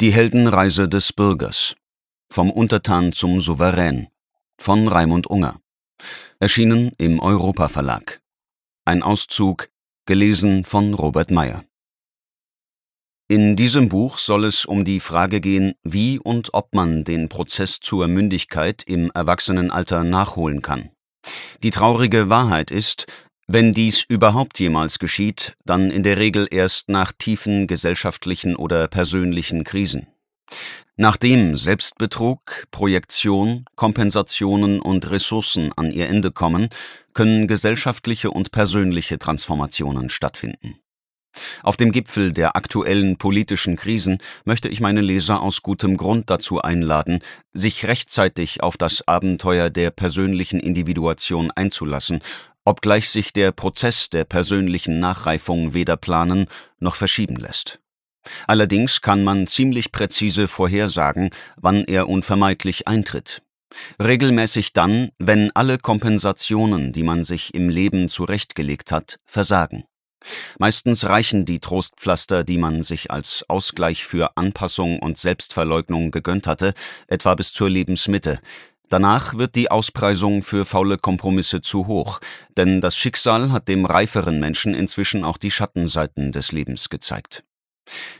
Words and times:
Die 0.00 0.12
Heldenreise 0.12 0.88
des 0.88 1.12
Bürgers. 1.12 1.76
Vom 2.32 2.50
Untertan 2.50 3.12
zum 3.12 3.42
Souverän. 3.42 4.08
Von 4.58 4.88
Raimund 4.88 5.26
Unger. 5.26 5.60
Erschienen 6.38 6.92
im 6.96 7.20
Europa 7.20 7.68
Verlag. 7.68 8.22
Ein 8.86 9.02
Auszug, 9.02 9.68
gelesen 10.06 10.64
von 10.64 10.94
Robert 10.94 11.30
Meyer. 11.30 11.66
In 13.28 13.56
diesem 13.56 13.90
Buch 13.90 14.16
soll 14.16 14.46
es 14.46 14.64
um 14.64 14.86
die 14.86 15.00
Frage 15.00 15.42
gehen, 15.42 15.74
wie 15.82 16.18
und 16.18 16.54
ob 16.54 16.74
man 16.74 17.04
den 17.04 17.28
Prozess 17.28 17.78
zur 17.78 18.08
Mündigkeit 18.08 18.82
im 18.84 19.10
Erwachsenenalter 19.10 20.02
nachholen 20.02 20.62
kann. 20.62 20.88
Die 21.62 21.70
traurige 21.70 22.30
Wahrheit 22.30 22.70
ist, 22.70 23.06
wenn 23.52 23.72
dies 23.72 24.04
überhaupt 24.08 24.60
jemals 24.60 25.00
geschieht, 25.00 25.56
dann 25.64 25.90
in 25.90 26.04
der 26.04 26.18
Regel 26.18 26.46
erst 26.48 26.88
nach 26.88 27.10
tiefen 27.10 27.66
gesellschaftlichen 27.66 28.54
oder 28.54 28.86
persönlichen 28.86 29.64
Krisen. 29.64 30.06
Nachdem 30.96 31.56
Selbstbetrug, 31.56 32.66
Projektion, 32.70 33.64
Kompensationen 33.74 34.80
und 34.80 35.10
Ressourcen 35.10 35.72
an 35.76 35.90
ihr 35.90 36.08
Ende 36.08 36.30
kommen, 36.30 36.68
können 37.12 37.48
gesellschaftliche 37.48 38.30
und 38.30 38.52
persönliche 38.52 39.18
Transformationen 39.18 40.10
stattfinden. 40.10 40.76
Auf 41.62 41.76
dem 41.76 41.92
Gipfel 41.92 42.32
der 42.32 42.56
aktuellen 42.56 43.16
politischen 43.16 43.76
Krisen 43.76 44.18
möchte 44.44 44.68
ich 44.68 44.80
meine 44.80 45.00
Leser 45.00 45.40
aus 45.40 45.62
gutem 45.62 45.96
Grund 45.96 46.28
dazu 46.28 46.60
einladen, 46.60 47.20
sich 47.52 47.86
rechtzeitig 47.86 48.62
auf 48.62 48.76
das 48.76 49.06
Abenteuer 49.06 49.70
der 49.70 49.90
persönlichen 49.90 50.60
Individuation 50.60 51.50
einzulassen 51.52 52.20
obgleich 52.64 53.08
sich 53.08 53.32
der 53.32 53.52
Prozess 53.52 54.10
der 54.10 54.24
persönlichen 54.24 55.00
Nachreifung 55.00 55.74
weder 55.74 55.96
planen 55.96 56.46
noch 56.78 56.94
verschieben 56.94 57.36
lässt. 57.36 57.80
Allerdings 58.46 59.00
kann 59.00 59.24
man 59.24 59.46
ziemlich 59.46 59.92
präzise 59.92 60.46
vorhersagen, 60.46 61.30
wann 61.56 61.84
er 61.84 62.08
unvermeidlich 62.08 62.86
eintritt. 62.86 63.42
Regelmäßig 64.02 64.72
dann, 64.72 65.10
wenn 65.18 65.50
alle 65.54 65.78
Kompensationen, 65.78 66.92
die 66.92 67.02
man 67.02 67.24
sich 67.24 67.54
im 67.54 67.68
Leben 67.68 68.08
zurechtgelegt 68.08 68.92
hat, 68.92 69.18
versagen. 69.26 69.84
Meistens 70.58 71.04
reichen 71.04 71.46
die 71.46 71.60
Trostpflaster, 71.60 72.44
die 72.44 72.58
man 72.58 72.82
sich 72.82 73.10
als 73.10 73.44
Ausgleich 73.48 74.04
für 74.04 74.36
Anpassung 74.36 74.98
und 74.98 75.16
Selbstverleugnung 75.16 76.10
gegönnt 76.10 76.46
hatte, 76.46 76.74
etwa 77.06 77.34
bis 77.34 77.52
zur 77.52 77.70
Lebensmitte, 77.70 78.40
Danach 78.90 79.38
wird 79.38 79.54
die 79.54 79.70
Auspreisung 79.70 80.42
für 80.42 80.64
faule 80.64 80.98
Kompromisse 80.98 81.60
zu 81.60 81.86
hoch, 81.86 82.18
denn 82.56 82.80
das 82.80 82.96
Schicksal 82.96 83.52
hat 83.52 83.68
dem 83.68 83.86
reiferen 83.86 84.40
Menschen 84.40 84.74
inzwischen 84.74 85.24
auch 85.24 85.38
die 85.38 85.52
Schattenseiten 85.52 86.32
des 86.32 86.50
Lebens 86.50 86.88
gezeigt. 86.88 87.44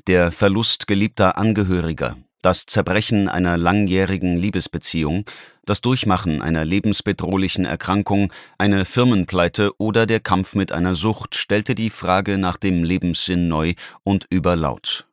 Der 0.07 0.31
Verlust 0.31 0.87
geliebter 0.87 1.37
Angehöriger, 1.37 2.17
das 2.41 2.67
Zerbrechen 2.67 3.29
einer 3.29 3.59
langjährigen 3.59 4.37
Liebesbeziehung, 4.37 5.25
das 5.65 5.81
Durchmachen 5.81 6.41
einer 6.41 6.65
lebensbedrohlichen 6.65 7.65
Erkrankung, 7.65 8.33
eine 8.57 8.85
Firmenpleite 8.85 9.73
oder 9.79 10.07
der 10.07 10.21
Kampf 10.21 10.55
mit 10.55 10.71
einer 10.71 10.95
Sucht 10.95 11.35
stellte 11.35 11.75
die 11.75 11.91
Frage 11.91 12.39
nach 12.39 12.57
dem 12.57 12.85
Lebenssinn 12.85 13.49
neu 13.49 13.75
und 14.05 14.27
überlaut. 14.31 15.10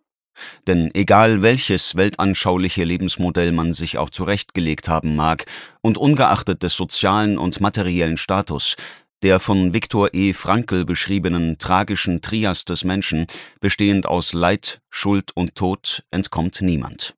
Denn 0.68 0.92
egal 0.94 1.42
welches 1.42 1.96
weltanschauliche 1.96 2.84
Lebensmodell 2.84 3.52
man 3.52 3.74
sich 3.74 3.98
auch 3.98 4.10
zurechtgelegt 4.10 4.88
haben 4.88 5.16
mag, 5.16 5.46
und 5.82 5.98
ungeachtet 5.98 6.64
des 6.64 6.76
sozialen 6.76 7.38
und 7.38 7.62
materiellen 7.62 8.18
Status, 8.18 8.76
der 9.24 9.40
von 9.40 9.74
Viktor 9.74 10.10
E. 10.14 10.34
Frankl 10.34 10.86
beschriebenen 10.86 11.58
tragischen 11.58 12.22
Trias 12.22 12.66
des 12.66 12.84
Menschen, 12.84 13.26
bestehend 13.60 14.06
aus 14.06 14.34
Leid, 14.34 14.82
Schuld 14.90 15.32
und 15.36 15.56
Tod, 15.56 16.04
entkommt 16.12 16.62
niemand. 16.62 17.16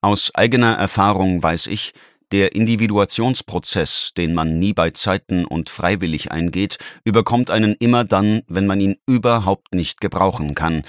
Aus 0.00 0.34
eigener 0.34 0.74
Erfahrung 0.74 1.42
weiß 1.42 1.66
ich, 1.66 1.92
der 2.32 2.54
Individuationsprozess, 2.54 4.10
den 4.16 4.34
man 4.34 4.58
nie 4.58 4.72
bei 4.72 4.90
Zeiten 4.90 5.44
und 5.44 5.70
freiwillig 5.70 6.32
eingeht, 6.32 6.78
überkommt 7.04 7.50
einen 7.50 7.74
immer 7.74 8.04
dann, 8.04 8.42
wenn 8.48 8.66
man 8.66 8.80
ihn 8.80 8.96
überhaupt 9.06 9.74
nicht 9.74 10.00
gebrauchen 10.00 10.54
kann, 10.54 10.82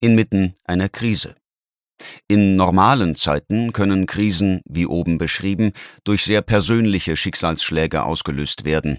inmitten 0.00 0.54
einer 0.64 0.88
Krise. 0.88 1.34
In 2.28 2.56
normalen 2.56 3.14
Zeiten 3.14 3.72
können 3.72 4.06
Krisen, 4.06 4.60
wie 4.64 4.86
oben 4.86 5.18
beschrieben, 5.18 5.72
durch 6.04 6.24
sehr 6.24 6.42
persönliche 6.42 7.16
Schicksalsschläge 7.16 8.04
ausgelöst 8.04 8.64
werden. 8.64 8.98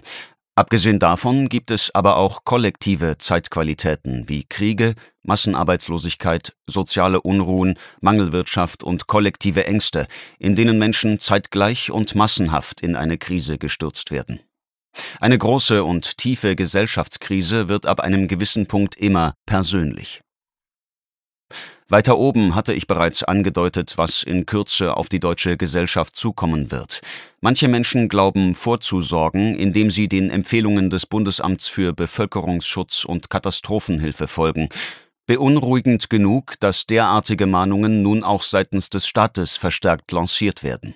Abgesehen 0.56 0.98
davon 0.98 1.48
gibt 1.48 1.70
es 1.70 1.94
aber 1.94 2.16
auch 2.16 2.44
kollektive 2.44 3.16
Zeitqualitäten 3.16 4.28
wie 4.28 4.44
Kriege, 4.44 4.94
Massenarbeitslosigkeit, 5.22 6.54
soziale 6.66 7.22
Unruhen, 7.22 7.78
Mangelwirtschaft 8.02 8.82
und 8.82 9.06
kollektive 9.06 9.64
Ängste, 9.64 10.06
in 10.38 10.56
denen 10.56 10.78
Menschen 10.78 11.18
zeitgleich 11.18 11.90
und 11.90 12.14
massenhaft 12.14 12.82
in 12.82 12.94
eine 12.94 13.16
Krise 13.16 13.56
gestürzt 13.56 14.10
werden. 14.10 14.40
Eine 15.20 15.38
große 15.38 15.84
und 15.84 16.18
tiefe 16.18 16.56
Gesellschaftskrise 16.56 17.68
wird 17.68 17.86
ab 17.86 18.00
einem 18.00 18.28
gewissen 18.28 18.66
Punkt 18.66 18.96
immer 18.96 19.34
persönlich. 19.46 20.20
Weiter 21.88 22.18
oben 22.18 22.54
hatte 22.54 22.72
ich 22.72 22.86
bereits 22.86 23.24
angedeutet, 23.24 23.94
was 23.96 24.22
in 24.22 24.46
Kürze 24.46 24.96
auf 24.96 25.08
die 25.08 25.18
deutsche 25.18 25.56
Gesellschaft 25.56 26.14
zukommen 26.14 26.70
wird. 26.70 27.00
Manche 27.40 27.66
Menschen 27.66 28.08
glauben 28.08 28.54
vorzusorgen, 28.54 29.56
indem 29.56 29.90
sie 29.90 30.06
den 30.06 30.30
Empfehlungen 30.30 30.88
des 30.88 31.06
Bundesamts 31.06 31.66
für 31.66 31.92
Bevölkerungsschutz 31.92 33.04
und 33.04 33.28
Katastrophenhilfe 33.28 34.28
folgen. 34.28 34.68
Beunruhigend 35.26 36.10
genug, 36.10 36.54
dass 36.60 36.86
derartige 36.86 37.46
Mahnungen 37.46 38.02
nun 38.02 38.22
auch 38.22 38.42
seitens 38.42 38.90
des 38.90 39.06
Staates 39.06 39.56
verstärkt 39.56 40.12
lanciert 40.12 40.62
werden. 40.62 40.94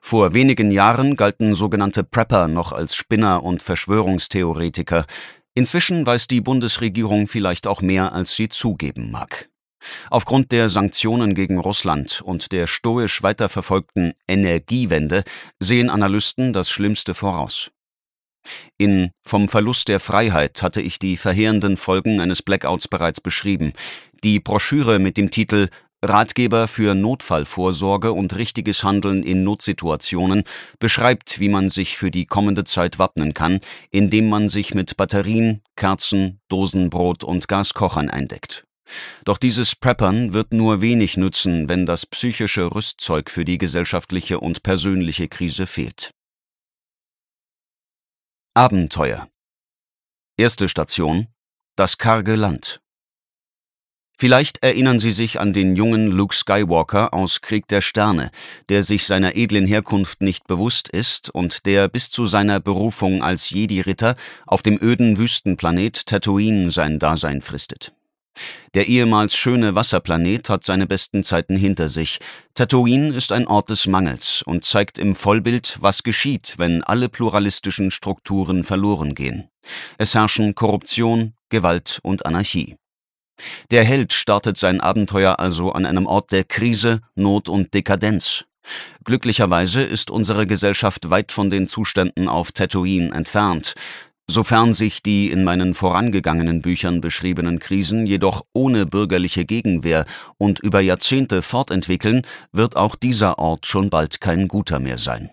Vor 0.00 0.34
wenigen 0.34 0.70
Jahren 0.70 1.16
galten 1.16 1.54
sogenannte 1.54 2.04
Prepper 2.04 2.48
noch 2.48 2.72
als 2.72 2.94
Spinner 2.94 3.42
und 3.44 3.62
Verschwörungstheoretiker. 3.62 5.06
Inzwischen 5.54 6.06
weiß 6.06 6.28
die 6.28 6.40
Bundesregierung 6.40 7.28
vielleicht 7.28 7.66
auch 7.66 7.82
mehr, 7.82 8.12
als 8.12 8.34
sie 8.34 8.48
zugeben 8.48 9.10
mag. 9.10 9.48
Aufgrund 10.10 10.52
der 10.52 10.68
Sanktionen 10.68 11.34
gegen 11.34 11.58
Russland 11.58 12.20
und 12.22 12.52
der 12.52 12.66
stoisch 12.66 13.22
weiterverfolgten 13.22 14.12
Energiewende 14.26 15.22
sehen 15.60 15.90
Analysten 15.90 16.52
das 16.52 16.70
Schlimmste 16.70 17.14
voraus. 17.14 17.70
In 18.78 19.10
Vom 19.24 19.48
Verlust 19.48 19.88
der 19.88 20.00
Freiheit 20.00 20.62
hatte 20.62 20.80
ich 20.80 20.98
die 20.98 21.16
verheerenden 21.16 21.76
Folgen 21.76 22.20
eines 22.20 22.42
Blackouts 22.42 22.88
bereits 22.88 23.20
beschrieben. 23.20 23.72
Die 24.24 24.40
Broschüre 24.40 24.98
mit 24.98 25.16
dem 25.16 25.30
Titel 25.30 25.68
Ratgeber 26.00 26.68
für 26.68 26.94
Notfallvorsorge 26.94 28.12
und 28.12 28.36
richtiges 28.36 28.84
Handeln 28.84 29.24
in 29.24 29.42
Notsituationen 29.42 30.44
beschreibt, 30.78 31.40
wie 31.40 31.48
man 31.48 31.70
sich 31.70 31.98
für 31.98 32.12
die 32.12 32.24
kommende 32.24 32.62
Zeit 32.62 33.00
wappnen 33.00 33.34
kann, 33.34 33.58
indem 33.90 34.28
man 34.28 34.48
sich 34.48 34.74
mit 34.74 34.96
Batterien, 34.96 35.60
Kerzen, 35.74 36.40
Dosenbrot 36.48 37.24
und 37.24 37.48
Gaskochern 37.48 38.10
eindeckt. 38.10 38.67
Doch 39.24 39.38
dieses 39.38 39.76
Preppern 39.76 40.32
wird 40.32 40.52
nur 40.52 40.80
wenig 40.80 41.16
nützen, 41.16 41.68
wenn 41.68 41.86
das 41.86 42.06
psychische 42.06 42.74
Rüstzeug 42.74 43.30
für 43.30 43.44
die 43.44 43.58
gesellschaftliche 43.58 44.40
und 44.40 44.62
persönliche 44.62 45.28
Krise 45.28 45.66
fehlt. 45.66 46.12
Abenteuer 48.54 49.28
Erste 50.36 50.68
Station 50.68 51.28
Das 51.76 51.98
karge 51.98 52.34
Land 52.34 52.80
Vielleicht 54.20 54.64
erinnern 54.64 54.98
Sie 54.98 55.12
sich 55.12 55.38
an 55.38 55.52
den 55.52 55.76
jungen 55.76 56.08
Luke 56.08 56.34
Skywalker 56.34 57.14
aus 57.14 57.40
Krieg 57.40 57.68
der 57.68 57.80
Sterne, 57.80 58.32
der 58.68 58.82
sich 58.82 59.06
seiner 59.06 59.36
edlen 59.36 59.64
Herkunft 59.64 60.22
nicht 60.22 60.48
bewusst 60.48 60.88
ist 60.88 61.30
und 61.30 61.66
der 61.66 61.86
bis 61.86 62.10
zu 62.10 62.26
seiner 62.26 62.58
Berufung 62.58 63.22
als 63.22 63.50
Jedi-Ritter 63.50 64.16
auf 64.44 64.62
dem 64.62 64.76
öden 64.82 65.18
Wüstenplanet 65.18 66.06
Tatooine 66.06 66.72
sein 66.72 66.98
Dasein 66.98 67.42
fristet. 67.42 67.92
Der 68.74 68.88
ehemals 68.88 69.34
schöne 69.34 69.74
Wasserplanet 69.74 70.50
hat 70.50 70.64
seine 70.64 70.86
besten 70.86 71.22
Zeiten 71.24 71.56
hinter 71.56 71.88
sich. 71.88 72.18
Tatooine 72.54 73.14
ist 73.14 73.32
ein 73.32 73.46
Ort 73.46 73.70
des 73.70 73.86
Mangels 73.86 74.42
und 74.42 74.64
zeigt 74.64 74.98
im 74.98 75.14
Vollbild, 75.14 75.78
was 75.80 76.02
geschieht, 76.02 76.54
wenn 76.58 76.82
alle 76.84 77.08
pluralistischen 77.08 77.90
Strukturen 77.90 78.64
verloren 78.64 79.14
gehen. 79.14 79.48
Es 79.98 80.14
herrschen 80.14 80.54
Korruption, 80.54 81.34
Gewalt 81.48 82.00
und 82.02 82.26
Anarchie. 82.26 82.76
Der 83.70 83.84
Held 83.84 84.12
startet 84.12 84.56
sein 84.56 84.80
Abenteuer 84.80 85.38
also 85.38 85.72
an 85.72 85.86
einem 85.86 86.06
Ort 86.06 86.32
der 86.32 86.44
Krise, 86.44 87.00
Not 87.14 87.48
und 87.48 87.72
Dekadenz. 87.74 88.44
Glücklicherweise 89.04 89.82
ist 89.82 90.10
unsere 90.10 90.46
Gesellschaft 90.46 91.08
weit 91.10 91.32
von 91.32 91.48
den 91.50 91.68
Zuständen 91.68 92.28
auf 92.28 92.52
Tatooine 92.52 93.12
entfernt. 93.14 93.74
Sofern 94.30 94.74
sich 94.74 95.02
die 95.02 95.30
in 95.30 95.42
meinen 95.42 95.72
vorangegangenen 95.72 96.60
Büchern 96.60 97.00
beschriebenen 97.00 97.60
Krisen 97.60 98.06
jedoch 98.06 98.44
ohne 98.52 98.84
bürgerliche 98.84 99.46
Gegenwehr 99.46 100.04
und 100.36 100.58
über 100.58 100.80
Jahrzehnte 100.80 101.40
fortentwickeln, 101.40 102.22
wird 102.52 102.76
auch 102.76 102.94
dieser 102.94 103.38
Ort 103.38 103.66
schon 103.66 103.88
bald 103.88 104.20
kein 104.20 104.46
guter 104.46 104.80
mehr 104.80 104.98
sein. 104.98 105.30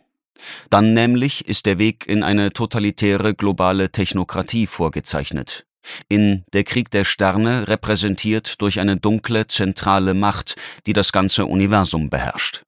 Dann 0.70 0.94
nämlich 0.94 1.48
ist 1.48 1.66
der 1.66 1.78
Weg 1.78 2.08
in 2.08 2.24
eine 2.24 2.52
totalitäre 2.54 3.36
globale 3.36 3.92
Technokratie 3.92 4.68
vorgezeichnet. 4.68 5.66
in 6.10 6.44
Der 6.54 6.64
Krieg 6.64 6.90
der 6.90 7.04
Sterne 7.04 7.68
repräsentiert 7.68 8.60
durch 8.60 8.80
eine 8.80 8.98
dunkle, 8.98 9.46
zentrale 9.46 10.16
Macht, 10.16 10.56
die 10.88 10.94
das 10.94 11.12
ganze 11.12 11.46
Universum 11.46 12.10
beherrscht. 12.10 12.65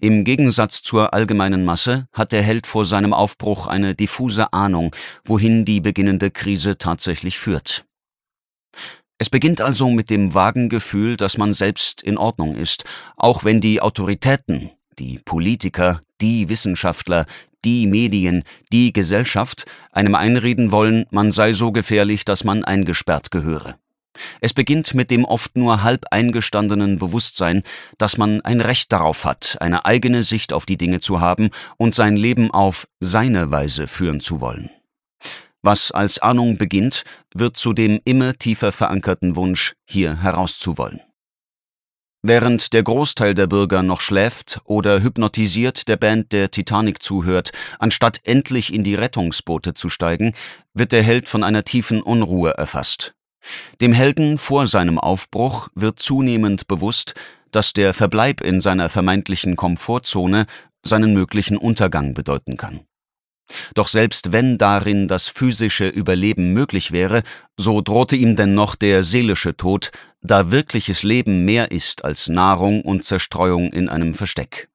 Im 0.00 0.24
Gegensatz 0.24 0.82
zur 0.82 1.14
allgemeinen 1.14 1.64
Masse 1.64 2.08
hat 2.12 2.32
der 2.32 2.42
Held 2.42 2.66
vor 2.66 2.84
seinem 2.84 3.12
Aufbruch 3.12 3.66
eine 3.66 3.94
diffuse 3.94 4.52
Ahnung, 4.52 4.94
wohin 5.24 5.64
die 5.64 5.80
beginnende 5.80 6.30
Krise 6.30 6.78
tatsächlich 6.78 7.38
führt. 7.38 7.84
Es 9.18 9.28
beginnt 9.28 9.60
also 9.60 9.90
mit 9.90 10.08
dem 10.08 10.32
vagen 10.32 10.70
Gefühl, 10.70 11.16
dass 11.16 11.36
man 11.36 11.52
selbst 11.52 12.02
in 12.02 12.16
Ordnung 12.16 12.54
ist, 12.54 12.84
auch 13.16 13.44
wenn 13.44 13.60
die 13.60 13.82
Autoritäten, 13.82 14.70
die 14.98 15.18
Politiker, 15.18 16.00
die 16.22 16.48
Wissenschaftler, 16.48 17.26
die 17.64 17.86
Medien, 17.86 18.44
die 18.72 18.92
Gesellschaft 18.92 19.66
einem 19.92 20.14
einreden 20.14 20.72
wollen, 20.72 21.04
man 21.10 21.30
sei 21.30 21.52
so 21.52 21.72
gefährlich, 21.72 22.24
dass 22.24 22.44
man 22.44 22.64
eingesperrt 22.64 23.30
gehöre. 23.30 23.76
Es 24.40 24.54
beginnt 24.54 24.94
mit 24.94 25.10
dem 25.10 25.24
oft 25.24 25.56
nur 25.56 25.82
halb 25.82 26.06
eingestandenen 26.10 26.98
Bewusstsein, 26.98 27.62
dass 27.98 28.16
man 28.16 28.40
ein 28.42 28.60
Recht 28.60 28.92
darauf 28.92 29.24
hat, 29.24 29.56
eine 29.60 29.84
eigene 29.84 30.22
Sicht 30.22 30.52
auf 30.52 30.66
die 30.66 30.76
Dinge 30.76 31.00
zu 31.00 31.20
haben 31.20 31.50
und 31.76 31.94
sein 31.94 32.16
Leben 32.16 32.50
auf 32.50 32.86
seine 33.00 33.50
Weise 33.50 33.86
führen 33.88 34.20
zu 34.20 34.40
wollen. 34.40 34.70
Was 35.62 35.90
als 35.90 36.18
Ahnung 36.18 36.56
beginnt, 36.56 37.04
wird 37.34 37.56
zu 37.56 37.72
dem 37.72 38.00
immer 38.04 38.34
tiefer 38.34 38.72
verankerten 38.72 39.36
Wunsch, 39.36 39.74
hier 39.86 40.22
herauszuwollen. 40.22 41.00
Während 42.22 42.74
der 42.74 42.82
Großteil 42.82 43.34
der 43.34 43.46
Bürger 43.46 43.82
noch 43.82 44.02
schläft 44.02 44.60
oder 44.64 45.02
hypnotisiert 45.02 45.88
der 45.88 45.96
Band 45.96 46.32
der 46.32 46.50
Titanic 46.50 47.02
zuhört, 47.02 47.52
anstatt 47.78 48.20
endlich 48.24 48.74
in 48.74 48.84
die 48.84 48.94
Rettungsboote 48.94 49.72
zu 49.72 49.88
steigen, 49.88 50.34
wird 50.74 50.92
der 50.92 51.02
Held 51.02 51.28
von 51.28 51.42
einer 51.42 51.64
tiefen 51.64 52.02
Unruhe 52.02 52.50
erfasst. 52.50 53.14
Dem 53.80 53.92
Helden 53.92 54.38
vor 54.38 54.66
seinem 54.66 54.98
Aufbruch 54.98 55.68
wird 55.74 55.98
zunehmend 55.98 56.66
bewusst, 56.68 57.14
dass 57.50 57.72
der 57.72 57.94
Verbleib 57.94 58.40
in 58.40 58.60
seiner 58.60 58.88
vermeintlichen 58.88 59.56
Komfortzone 59.56 60.46
seinen 60.84 61.14
möglichen 61.14 61.56
Untergang 61.56 62.14
bedeuten 62.14 62.56
kann. 62.56 62.80
Doch 63.74 63.88
selbst 63.88 64.32
wenn 64.32 64.58
darin 64.58 65.08
das 65.08 65.28
physische 65.28 65.88
Überleben 65.88 66.52
möglich 66.52 66.92
wäre, 66.92 67.22
so 67.56 67.80
drohte 67.80 68.16
ihm 68.16 68.36
dennoch 68.36 68.76
der 68.76 69.02
seelische 69.02 69.56
Tod, 69.56 69.90
da 70.22 70.50
wirkliches 70.50 71.02
Leben 71.02 71.44
mehr 71.44 71.70
ist 71.70 72.04
als 72.04 72.28
Nahrung 72.28 72.82
und 72.82 73.04
Zerstreuung 73.04 73.72
in 73.72 73.88
einem 73.88 74.14
Versteck. 74.14 74.68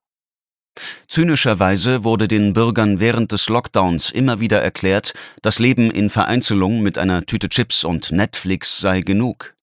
Zynischerweise 1.07 2.03
wurde 2.03 2.27
den 2.27 2.53
Bürgern 2.53 2.99
während 2.99 3.31
des 3.31 3.49
Lockdowns 3.49 4.09
immer 4.09 4.39
wieder 4.39 4.61
erklärt, 4.61 5.13
das 5.41 5.59
Leben 5.59 5.91
in 5.91 6.09
Vereinzelung 6.09 6.81
mit 6.81 6.97
einer 6.97 7.25
Tüte 7.25 7.49
Chips 7.49 7.83
und 7.83 8.11
Netflix 8.11 8.79
sei 8.79 9.01
genug. 9.01 9.55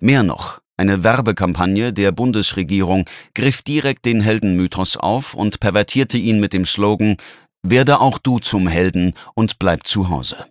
Mehr 0.00 0.22
noch, 0.22 0.60
eine 0.76 1.04
Werbekampagne 1.04 1.92
der 1.92 2.12
Bundesregierung 2.12 3.04
griff 3.34 3.62
direkt 3.62 4.04
den 4.04 4.20
Heldenmythos 4.20 4.96
auf 4.96 5.34
und 5.34 5.60
pervertierte 5.60 6.18
ihn 6.18 6.40
mit 6.40 6.52
dem 6.52 6.64
Slogan 6.64 7.16
werde 7.62 8.00
auch 8.00 8.18
du 8.18 8.38
zum 8.38 8.68
Helden 8.68 9.14
und 9.34 9.58
bleib 9.58 9.86
zu 9.86 10.08
Hause. 10.08 10.46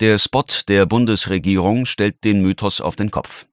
Der 0.00 0.18
Spot 0.18 0.44
der 0.66 0.86
Bundesregierung 0.86 1.86
stellt 1.86 2.24
den 2.24 2.42
Mythos 2.42 2.80
auf 2.80 2.96
den 2.96 3.10
Kopf. 3.10 3.46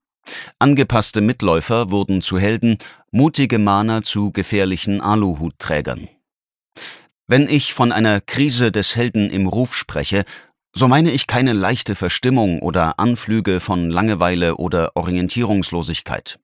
Angepasste 0.60 1.22
Mitläufer 1.22 1.92
wurden 1.92 2.22
zu 2.22 2.40
Helden, 2.40 2.78
mutige 3.12 3.60
Mahner 3.60 4.02
zu 4.02 4.32
gefährlichen 4.32 5.02
Aluhutträgern. 5.02 6.08
Wenn 7.28 7.48
ich 7.48 7.74
von 7.74 7.92
einer 7.92 8.22
Krise 8.22 8.72
des 8.72 8.96
Helden 8.96 9.30
im 9.30 9.48
Ruf 9.48 9.76
spreche, 9.76 10.26
so 10.74 10.88
meine 10.88 11.12
ich 11.12 11.26
keine 11.26 11.54
leichte 11.54 11.96
Verstimmung 11.96 12.62
oder 12.62 13.00
Anflüge 13.00 13.60
von 13.60 13.90
Langeweile 13.90 14.58
oder 14.58 14.92
Orientierungslosigkeit. 14.96 16.38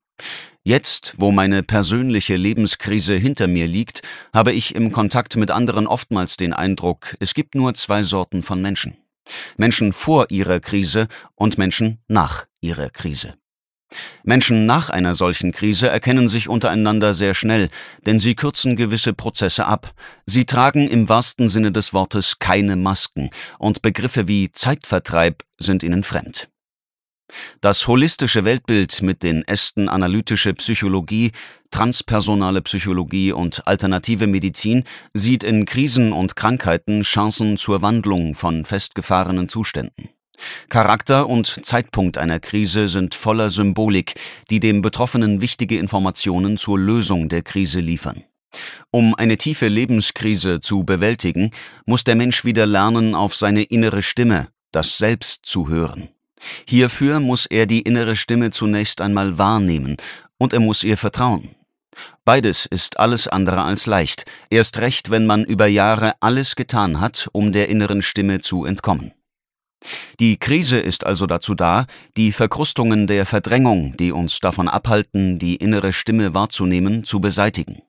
Jetzt, 0.63 1.15
wo 1.17 1.31
meine 1.31 1.63
persönliche 1.63 2.35
Lebenskrise 2.35 3.15
hinter 3.15 3.47
mir 3.47 3.67
liegt, 3.67 4.01
habe 4.33 4.53
ich 4.53 4.75
im 4.75 4.91
Kontakt 4.91 5.35
mit 5.35 5.51
anderen 5.51 5.87
oftmals 5.87 6.37
den 6.37 6.53
Eindruck, 6.53 7.15
es 7.19 7.33
gibt 7.33 7.55
nur 7.55 7.73
zwei 7.73 8.03
Sorten 8.03 8.43
von 8.43 8.61
Menschen. 8.61 8.95
Menschen 9.57 9.91
vor 9.93 10.27
ihrer 10.29 10.59
Krise 10.59 11.07
und 11.35 11.57
Menschen 11.57 11.99
nach 12.07 12.45
ihrer 12.61 12.89
Krise. 12.89 13.35
Menschen 14.23 14.65
nach 14.65 14.89
einer 14.89 15.15
solchen 15.15 15.51
Krise 15.51 15.89
erkennen 15.89 16.27
sich 16.27 16.47
untereinander 16.47 17.13
sehr 17.13 17.33
schnell, 17.33 17.69
denn 18.05 18.19
sie 18.19 18.35
kürzen 18.35 18.75
gewisse 18.75 19.13
Prozesse 19.13 19.65
ab. 19.65 19.93
Sie 20.25 20.45
tragen 20.45 20.87
im 20.87 21.09
wahrsten 21.09 21.49
Sinne 21.49 21.71
des 21.71 21.93
Wortes 21.93 22.39
keine 22.39 22.75
Masken, 22.75 23.29
und 23.59 23.81
Begriffe 23.81 24.27
wie 24.27 24.51
Zeitvertreib 24.51 25.43
sind 25.57 25.83
ihnen 25.83 26.03
fremd. 26.03 26.49
Das 27.61 27.87
holistische 27.87 28.43
Weltbild 28.43 29.01
mit 29.01 29.23
den 29.23 29.47
Ästen 29.47 29.89
analytische 29.89 30.53
Psychologie, 30.53 31.31
transpersonale 31.71 32.61
Psychologie 32.61 33.31
und 33.31 33.65
alternative 33.67 34.27
Medizin 34.27 34.83
sieht 35.13 35.43
in 35.43 35.65
Krisen 35.65 36.11
und 36.11 36.35
Krankheiten 36.35 37.03
Chancen 37.03 37.57
zur 37.57 37.81
Wandlung 37.81 38.35
von 38.35 38.65
festgefahrenen 38.65 39.47
Zuständen. 39.47 40.09
Charakter 40.69 41.27
und 41.27 41.65
Zeitpunkt 41.65 42.17
einer 42.17 42.39
Krise 42.39 42.87
sind 42.87 43.13
voller 43.13 43.49
Symbolik, 43.49 44.15
die 44.49 44.59
dem 44.59 44.81
Betroffenen 44.81 45.41
wichtige 45.41 45.77
Informationen 45.77 46.57
zur 46.57 46.79
Lösung 46.79 47.29
der 47.29 47.41
Krise 47.41 47.79
liefern. 47.79 48.23
Um 48.91 49.15
eine 49.15 49.37
tiefe 49.37 49.67
Lebenskrise 49.67 50.59
zu 50.59 50.83
bewältigen, 50.83 51.51
muss 51.85 52.03
der 52.03 52.15
Mensch 52.15 52.43
wieder 52.43 52.65
lernen, 52.65 53.15
auf 53.15 53.35
seine 53.35 53.63
innere 53.63 54.01
Stimme, 54.01 54.49
das 54.71 54.97
Selbst 54.97 55.45
zu 55.45 55.69
hören. 55.69 56.09
Hierfür 56.67 57.19
muss 57.19 57.45
er 57.45 57.65
die 57.65 57.81
innere 57.81 58.15
Stimme 58.15 58.51
zunächst 58.51 59.01
einmal 59.01 59.37
wahrnehmen 59.37 59.97
und 60.37 60.53
er 60.53 60.59
muss 60.59 60.83
ihr 60.83 60.97
vertrauen. 60.97 61.55
Beides 62.23 62.65
ist 62.65 62.99
alles 62.99 63.27
andere 63.27 63.61
als 63.61 63.85
leicht, 63.85 64.25
erst 64.49 64.79
recht, 64.79 65.11
wenn 65.11 65.25
man 65.25 65.43
über 65.43 65.67
Jahre 65.67 66.13
alles 66.19 66.55
getan 66.55 66.99
hat, 66.99 67.29
um 67.33 67.51
der 67.51 67.69
inneren 67.69 68.01
Stimme 68.01 68.39
zu 68.39 68.65
entkommen. 68.65 69.11
Die 70.19 70.37
Krise 70.37 70.77
ist 70.77 71.05
also 71.05 71.25
dazu 71.25 71.55
da, 71.55 71.85
die 72.17 72.31
Verkrustungen 72.31 73.07
der 73.07 73.25
Verdrängung, 73.25 73.95
die 73.97 74.11
uns 74.11 74.39
davon 74.39 74.67
abhalten, 74.67 75.39
die 75.39 75.55
innere 75.55 75.93
Stimme 75.93 76.33
wahrzunehmen, 76.33 77.03
zu 77.03 77.19
beseitigen. 77.19 77.81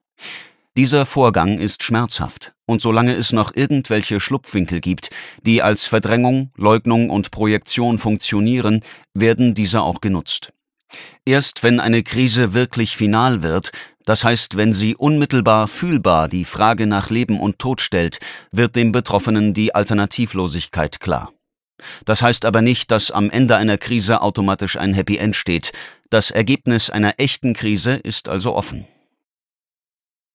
Dieser 0.75 1.05
Vorgang 1.05 1.59
ist 1.59 1.83
schmerzhaft, 1.83 2.55
und 2.65 2.81
solange 2.81 3.13
es 3.13 3.33
noch 3.33 3.55
irgendwelche 3.55 4.21
Schlupfwinkel 4.21 4.81
gibt, 4.81 5.11
die 5.43 5.61
als 5.61 5.87
Verdrängung, 5.87 6.51
Leugnung 6.57 7.11
und 7.11 7.31
Projektion 7.31 7.99
funktionieren, 7.99 8.81
werden 9.13 9.53
diese 9.53 9.83
auch 9.83 10.01
genutzt. 10.01 10.55
Erst 11.27 11.63
wenn 11.63 11.79
eine 11.79 12.03
Krise 12.03 12.55
wirklich 12.55 12.97
final 12.97 13.43
wird, 13.43 13.73
das 14.07 14.25
heißt, 14.25 14.57
wenn 14.57 14.73
sie 14.73 14.97
unmittelbar 14.97 15.69
fühlbar 15.69 16.29
die 16.29 16.45
Frage 16.45 16.87
nach 16.87 17.11
Leben 17.11 17.39
und 17.39 17.59
Tod 17.59 17.83
stellt, 17.83 18.19
wird 18.51 18.75
dem 18.75 18.93
Betroffenen 18.93 19.53
die 19.53 19.75
Alternativlosigkeit 19.75 21.01
klar. 21.01 21.33
Das 22.05 22.23
heißt 22.23 22.45
aber 22.45 22.63
nicht, 22.63 22.91
dass 22.91 23.11
am 23.11 23.31
Ende 23.31 23.57
einer 23.57 23.79
Krise 23.79 24.23
automatisch 24.23 24.77
ein 24.77 24.95
Happy 24.95 25.17
End 25.17 25.37
steht. 25.37 25.73
Das 26.11 26.31
Ergebnis 26.31 26.91
einer 26.91 27.15
echten 27.19 27.55
Krise 27.55 27.95
ist 27.95 28.29
also 28.29 28.55
offen. 28.55 28.87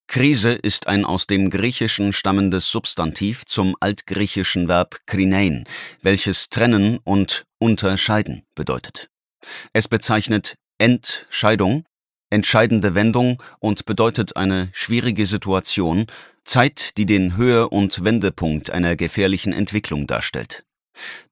Krise 0.08 0.51
ist 0.51 0.88
ein 0.88 1.03
aus 1.03 1.27
dem 1.27 1.50
Griechischen 1.50 2.13
stammendes 2.13 2.72
Substantiv 2.72 3.46
zum 3.46 3.75
altgriechischen 3.82 4.70
Verb 4.70 5.01
krinein, 5.06 5.65
welches 6.01 6.50
trennen 6.50 7.00
und 7.03 7.46
unterscheiden 7.60 8.44
bedeutet. 8.56 9.10
Es 9.74 9.89
bezeichnet 9.89 10.56
Entscheidung, 10.77 11.84
entscheidende 12.29 12.96
Wendung 12.96 13.44
und 13.60 13.86
bedeutet 13.86 14.38
eine 14.38 14.70
schwierige 14.72 15.25
Situation, 15.25 16.08
Zeit, 16.46 16.98
die 16.98 17.06
den 17.06 17.36
Höhe- 17.36 17.67
und 17.67 18.06
Wendepunkt 18.06 18.70
einer 18.70 18.96
gefährlichen 18.96 19.51
Entwicklung 19.51 20.08
darstellt. 20.08 20.63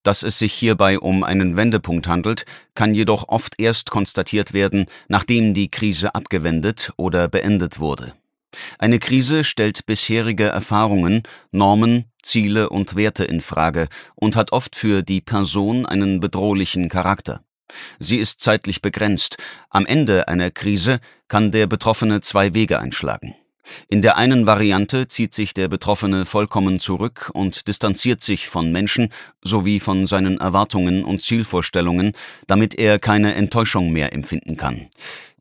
Dass 0.03 0.23
es 0.23 0.39
sich 0.39 0.53
hierbei 0.53 0.99
um 0.99 1.23
einen 1.23 1.57
Wendepunkt 1.57 2.07
handelt, 2.07 2.45
kann 2.75 2.93
jedoch 2.93 3.27
oft 3.27 3.59
erst 3.59 3.89
konstatiert 3.89 4.53
werden, 4.53 4.85
nachdem 5.07 5.53
die 5.53 5.69
Krise 5.69 6.15
abgewendet 6.15 6.91
oder 6.97 7.27
beendet 7.27 7.79
wurde. 7.79 8.13
Eine 8.79 8.99
Krise 8.99 9.43
stellt 9.43 9.85
bisherige 9.85 10.45
Erfahrungen, 10.45 11.23
Normen, 11.51 12.05
Ziele 12.21 12.69
und 12.69 12.95
Werte 12.95 13.25
in 13.25 13.41
Frage 13.41 13.87
und 14.15 14.35
hat 14.35 14.51
oft 14.51 14.75
für 14.75 15.01
die 15.01 15.21
Person 15.21 15.85
einen 15.85 16.19
bedrohlichen 16.19 16.89
Charakter. 16.89 17.41
Sie 17.99 18.17
ist 18.17 18.41
zeitlich 18.41 18.81
begrenzt. 18.81 19.37
Am 19.69 19.85
Ende 19.85 20.27
einer 20.27 20.51
Krise 20.51 20.99
kann 21.27 21.51
der 21.51 21.67
Betroffene 21.67 22.21
zwei 22.21 22.53
Wege 22.53 22.79
einschlagen. 22.79 23.35
In 23.87 24.01
der 24.01 24.17
einen 24.17 24.45
Variante 24.45 25.07
zieht 25.07 25.33
sich 25.33 25.53
der 25.53 25.67
Betroffene 25.67 26.25
vollkommen 26.25 26.79
zurück 26.79 27.31
und 27.33 27.67
distanziert 27.67 28.21
sich 28.21 28.47
von 28.47 28.71
Menschen 28.71 29.09
sowie 29.41 29.79
von 29.79 30.05
seinen 30.05 30.39
Erwartungen 30.39 31.03
und 31.03 31.21
Zielvorstellungen, 31.21 32.13
damit 32.47 32.75
er 32.75 32.99
keine 32.99 33.35
Enttäuschung 33.35 33.91
mehr 33.91 34.13
empfinden 34.13 34.57
kann. 34.57 34.87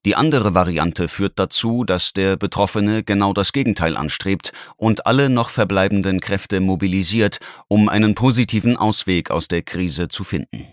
Die 0.04 0.16
andere 0.16 0.52
Variante 0.52 1.08
führt 1.08 1.38
dazu, 1.38 1.84
dass 1.84 2.12
der 2.12 2.36
Betroffene 2.36 3.02
genau 3.02 3.32
das 3.32 3.52
Gegenteil 3.52 3.96
anstrebt 3.96 4.52
und 4.76 5.06
alle 5.06 5.30
noch 5.30 5.48
verbleibenden 5.48 6.20
Kräfte 6.20 6.60
mobilisiert, 6.60 7.38
um 7.68 7.88
einen 7.88 8.14
positiven 8.14 8.76
Ausweg 8.76 9.30
aus 9.30 9.48
der 9.48 9.62
Krise 9.62 10.08
zu 10.08 10.22
finden. 10.22 10.66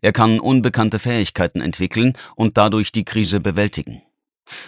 Er 0.00 0.12
kann 0.12 0.40
unbekannte 0.40 0.98
Fähigkeiten 0.98 1.60
entwickeln 1.60 2.14
und 2.34 2.56
dadurch 2.56 2.90
die 2.90 3.04
Krise 3.04 3.38
bewältigen. 3.38 4.02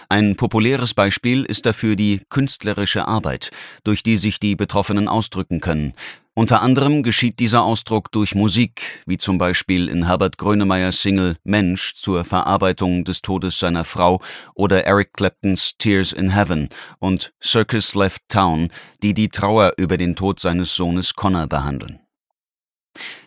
Ein 0.09 0.35
populäres 0.35 0.93
Beispiel 0.93 1.43
ist 1.43 1.65
dafür 1.65 1.95
die 1.95 2.21
künstlerische 2.29 3.07
Arbeit, 3.07 3.51
durch 3.83 4.03
die 4.03 4.17
sich 4.17 4.39
die 4.39 4.55
Betroffenen 4.55 5.07
ausdrücken 5.07 5.61
können. 5.61 5.93
Unter 6.33 6.61
anderem 6.61 7.03
geschieht 7.03 7.39
dieser 7.39 7.63
Ausdruck 7.63 8.09
durch 8.13 8.35
Musik, 8.35 9.03
wie 9.05 9.17
zum 9.17 9.37
Beispiel 9.37 9.89
in 9.89 10.07
Herbert 10.07 10.37
Grönemeyers 10.37 11.01
Single 11.01 11.35
Mensch 11.43 11.93
zur 11.93 12.23
Verarbeitung 12.23 13.03
des 13.03 13.21
Todes 13.21 13.59
seiner 13.59 13.83
Frau 13.83 14.21
oder 14.55 14.85
Eric 14.85 15.13
Claptons 15.13 15.73
Tears 15.77 16.13
in 16.13 16.29
Heaven 16.29 16.69
und 16.99 17.33
Circus 17.43 17.95
Left 17.95 18.21
Town, 18.29 18.69
die 19.03 19.13
die 19.13 19.27
Trauer 19.27 19.73
über 19.75 19.97
den 19.97 20.15
Tod 20.15 20.39
seines 20.39 20.73
Sohnes 20.73 21.15
Connor 21.15 21.47
behandeln. 21.47 21.99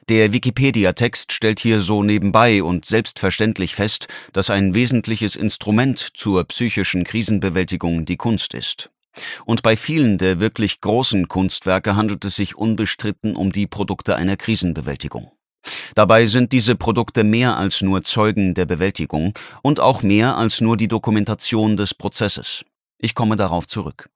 Der 0.08 0.32
Wikipedia-Text 0.32 1.32
stellt 1.32 1.60
hier 1.60 1.80
so 1.80 2.02
nebenbei 2.02 2.62
und 2.62 2.84
selbstverständlich 2.84 3.74
fest, 3.74 4.08
dass 4.32 4.50
ein 4.50 4.74
wesentliches 4.74 5.34
Instrument 5.34 6.10
zur 6.14 6.44
psychischen 6.44 7.04
Krisenbewältigung 7.04 8.04
die 8.04 8.16
Kunst 8.16 8.52
ist. 8.52 8.90
Und 9.46 9.62
bei 9.62 9.76
vielen 9.76 10.18
der 10.18 10.40
wirklich 10.40 10.80
großen 10.80 11.28
Kunstwerke 11.28 11.96
handelt 11.96 12.24
es 12.24 12.36
sich 12.36 12.56
unbestritten 12.56 13.36
um 13.36 13.52
die 13.52 13.66
Produkte 13.66 14.16
einer 14.16 14.36
Krisenbewältigung. 14.36 15.30
Dabei 15.94 16.26
sind 16.26 16.52
diese 16.52 16.74
Produkte 16.74 17.24
mehr 17.24 17.56
als 17.56 17.80
nur 17.80 18.02
Zeugen 18.02 18.52
der 18.52 18.66
Bewältigung 18.66 19.32
und 19.62 19.80
auch 19.80 20.02
mehr 20.02 20.36
als 20.36 20.60
nur 20.60 20.76
die 20.76 20.88
Dokumentation 20.88 21.76
des 21.76 21.94
Prozesses. 21.94 22.64
Ich 22.98 23.14
komme 23.14 23.36
darauf 23.36 23.66
zurück. 23.66 24.10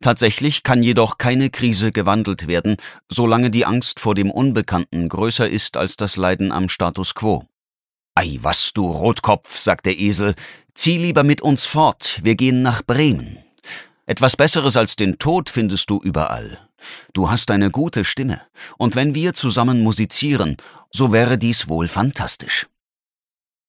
Tatsächlich 0.00 0.62
kann 0.62 0.82
jedoch 0.82 1.18
keine 1.18 1.50
Krise 1.50 1.92
gewandelt 1.92 2.46
werden, 2.46 2.76
solange 3.10 3.50
die 3.50 3.64
Angst 3.64 4.00
vor 4.00 4.14
dem 4.14 4.30
Unbekannten 4.30 5.08
größer 5.08 5.48
ist 5.48 5.76
als 5.76 5.96
das 5.96 6.16
Leiden 6.16 6.52
am 6.52 6.68
Status 6.68 7.14
quo. 7.14 7.46
Ei, 8.14 8.38
was, 8.40 8.72
du 8.72 8.86
Rotkopf, 8.86 9.56
sagt 9.56 9.86
der 9.86 9.98
Esel, 9.98 10.34
zieh 10.74 10.98
lieber 10.98 11.24
mit 11.24 11.40
uns 11.40 11.66
fort, 11.66 12.20
wir 12.22 12.36
gehen 12.36 12.62
nach 12.62 12.82
Bremen. 12.82 13.38
Etwas 14.06 14.36
Besseres 14.36 14.76
als 14.76 14.96
den 14.96 15.18
Tod 15.18 15.50
findest 15.50 15.90
du 15.90 15.98
überall. 15.98 16.58
Du 17.12 17.30
hast 17.30 17.50
eine 17.50 17.70
gute 17.70 18.04
Stimme, 18.04 18.40
und 18.76 18.94
wenn 18.94 19.14
wir 19.14 19.32
zusammen 19.32 19.82
musizieren, 19.82 20.56
so 20.92 21.12
wäre 21.12 21.38
dies 21.38 21.68
wohl 21.68 21.88
fantastisch. 21.88 22.66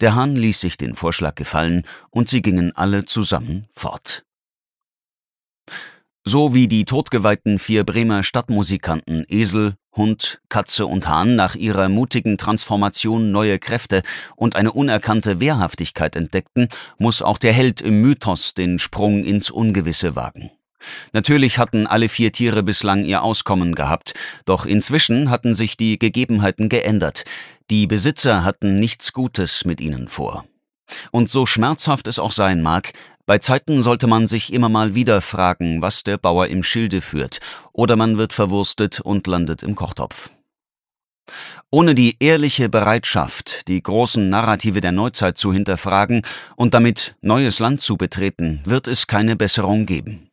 Der 0.02 0.14
Hahn 0.14 0.36
ließ 0.36 0.60
sich 0.60 0.78
den 0.78 0.94
Vorschlag 0.94 1.36
gefallen, 1.36 1.84
und 2.10 2.28
sie 2.28 2.42
gingen 2.42 2.76
alle 2.76 3.06
zusammen 3.06 3.68
fort. 3.72 4.26
So 6.28 6.56
wie 6.56 6.68
die 6.68 6.86
totgeweihten 6.86 7.60
vier 7.60 7.84
Bremer 7.84 8.24
Stadtmusikanten 8.24 9.26
Esel, 9.30 9.76
Hund, 9.96 10.42
Katze 10.50 10.88
und 10.88 11.08
Hahn 11.08 11.36
nach 11.36 11.54
ihrer 11.54 11.88
mutigen 11.88 12.40
Transformation 12.40 13.32
neue 13.32 13.60
Kräfte 13.60 14.02
und 14.36 14.56
eine 14.56 14.72
unerkannte 14.72 15.40
Wehrhaftigkeit 15.40 16.16
entdeckten, 16.16 16.68
muss 16.98 17.22
auch 17.22 17.38
der 17.38 17.54
Held 17.54 17.80
im 17.82 18.02
Mythos 18.02 18.56
den 18.56 18.80
Sprung 18.80 19.24
ins 19.24 19.52
Ungewisse 19.52 20.16
wagen. 20.16 20.50
Natürlich 21.14 21.60
hatten 21.60 21.86
alle 21.86 22.10
vier 22.10 22.32
Tiere 22.32 22.64
bislang 22.64 23.06
ihr 23.06 23.22
Auskommen 23.22 23.76
gehabt, 23.76 24.14
doch 24.46 24.66
inzwischen 24.66 25.30
hatten 25.30 25.54
sich 25.54 25.78
die 25.78 26.00
Gegebenheiten 26.00 26.70
geändert. 26.70 27.24
Die 27.70 27.86
Besitzer 27.86 28.44
hatten 28.44 28.76
nichts 28.76 29.14
Gutes 29.14 29.64
mit 29.64 29.80
ihnen 29.80 30.08
vor. 30.08 30.46
Und 31.12 31.30
so 31.30 31.46
schmerzhaft 31.46 32.08
es 32.08 32.20
auch 32.20 32.32
sein 32.32 32.62
mag, 32.62 32.94
bei 33.26 33.40
Zeiten 33.40 33.82
sollte 33.82 34.06
man 34.06 34.28
sich 34.28 34.54
immer 34.54 34.70
mal 34.70 34.94
wieder 34.94 35.20
fragen, 35.20 35.82
was 35.82 36.04
der 36.04 36.18
Bauer 36.18 36.48
im 36.48 36.62
Schilde 36.62 37.02
führt, 37.02 37.40
oder 37.74 37.96
man 37.96 38.18
wird 38.18 38.34
verwurstet 38.34 39.00
und 39.00 39.26
landet 39.26 39.64
im 39.64 39.76
Kochtopf. 39.76 40.30
Ohne 41.72 41.96
die 41.96 42.18
ehrliche 42.20 42.70
Bereitschaft, 42.70 43.68
die 43.68 43.82
großen 43.82 44.30
Narrative 44.30 44.80
der 44.80 44.92
Neuzeit 44.92 45.38
zu 45.38 45.52
hinterfragen 45.52 46.22
und 46.56 46.76
damit 46.76 47.16
neues 47.22 47.58
Land 47.60 47.82
zu 47.82 47.98
betreten, 47.98 48.62
wird 48.66 48.88
es 48.88 49.08
keine 49.08 49.36
Besserung 49.36 49.88
geben. 49.88 50.30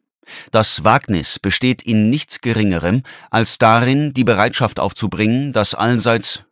Das 0.51 0.85
Wagnis 0.85 1.39
besteht 1.39 1.83
in 1.83 2.11
nichts 2.11 2.41
Geringerem 2.41 3.03
als 3.31 3.59
darin, 3.59 4.13
die 4.15 4.25
Bereitschaft 4.25 4.79
aufzubringen, 4.79 5.53
das 5.53 5.75
allseits 5.75 6.45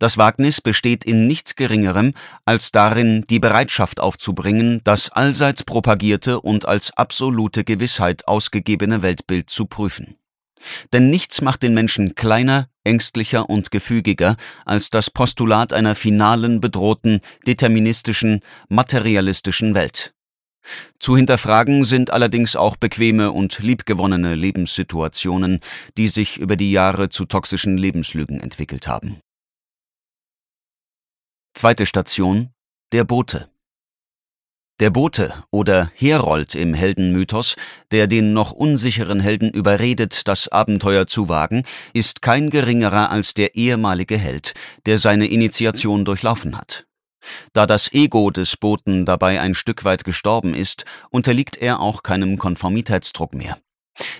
das 0.00 0.16
Wagnis 0.16 0.60
besteht 0.60 1.04
in 1.04 1.26
nichts 1.26 1.54
Geringerem 1.54 2.14
als 2.46 2.72
darin, 2.72 3.24
die 3.28 3.38
Bereitschaft 3.38 4.00
aufzubringen, 4.00 4.80
das 4.82 5.10
allseits 5.10 5.62
propagierte 5.62 6.40
und 6.40 6.66
als 6.66 6.90
absolute 6.96 7.64
Gewissheit 7.64 8.26
ausgegebene 8.26 9.02
Weltbild 9.02 9.50
zu 9.50 9.66
prüfen. 9.66 10.16
Denn 10.92 11.08
nichts 11.08 11.42
macht 11.42 11.62
den 11.62 11.74
Menschen 11.74 12.14
kleiner, 12.14 12.68
ängstlicher 12.82 13.50
und 13.50 13.70
gefügiger 13.70 14.36
als 14.64 14.88
das 14.88 15.10
Postulat 15.10 15.74
einer 15.74 15.94
finalen, 15.94 16.62
bedrohten, 16.62 17.20
deterministischen, 17.46 18.40
materialistischen 18.68 19.74
Welt. 19.74 20.14
Zu 20.98 21.16
hinterfragen 21.16 21.84
sind 21.84 22.10
allerdings 22.10 22.56
auch 22.56 22.76
bequeme 22.76 23.32
und 23.32 23.58
liebgewonnene 23.58 24.34
Lebenssituationen, 24.34 25.60
die 25.98 26.08
sich 26.08 26.38
über 26.38 26.56
die 26.56 26.72
Jahre 26.72 27.10
zu 27.10 27.26
toxischen 27.26 27.76
Lebenslügen 27.76 28.40
entwickelt 28.40 28.86
haben. 28.86 29.20
Zweite 31.60 31.84
Station 31.84 32.54
Der 32.90 33.04
Bote. 33.04 33.50
Der 34.80 34.88
Bote 34.88 35.44
oder 35.50 35.92
Herold 35.94 36.54
im 36.54 36.72
Heldenmythos, 36.72 37.54
der 37.90 38.06
den 38.06 38.32
noch 38.32 38.52
unsicheren 38.52 39.20
Helden 39.20 39.50
überredet, 39.50 40.26
das 40.26 40.48
Abenteuer 40.48 41.06
zu 41.06 41.28
wagen, 41.28 41.64
ist 41.92 42.22
kein 42.22 42.48
geringerer 42.48 43.10
als 43.10 43.34
der 43.34 43.56
ehemalige 43.56 44.16
Held, 44.16 44.54
der 44.86 44.96
seine 44.96 45.26
Initiation 45.26 46.06
durchlaufen 46.06 46.56
hat. 46.56 46.86
Da 47.52 47.66
das 47.66 47.92
Ego 47.92 48.30
des 48.30 48.56
Boten 48.56 49.04
dabei 49.04 49.38
ein 49.38 49.52
Stück 49.52 49.84
weit 49.84 50.04
gestorben 50.04 50.54
ist, 50.54 50.86
unterliegt 51.10 51.58
er 51.58 51.80
auch 51.80 52.02
keinem 52.02 52.38
Konformitätsdruck 52.38 53.34
mehr. 53.34 53.58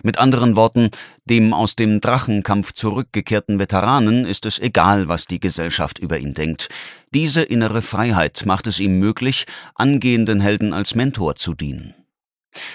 Mit 0.02 0.18
anderen 0.18 0.56
Worten, 0.56 0.90
dem 1.24 1.52
aus 1.52 1.76
dem 1.76 2.00
Drachenkampf 2.00 2.72
zurückgekehrten 2.72 3.58
Veteranen 3.58 4.24
ist 4.24 4.46
es 4.46 4.58
egal, 4.58 5.08
was 5.08 5.26
die 5.26 5.40
Gesellschaft 5.40 5.98
über 5.98 6.18
ihn 6.18 6.34
denkt. 6.34 6.68
Diese 7.12 7.42
innere 7.42 7.82
Freiheit 7.82 8.44
macht 8.46 8.66
es 8.66 8.80
ihm 8.80 8.98
möglich, 8.98 9.46
angehenden 9.74 10.40
Helden 10.40 10.72
als 10.72 10.94
Mentor 10.94 11.34
zu 11.34 11.54
dienen. 11.54 11.94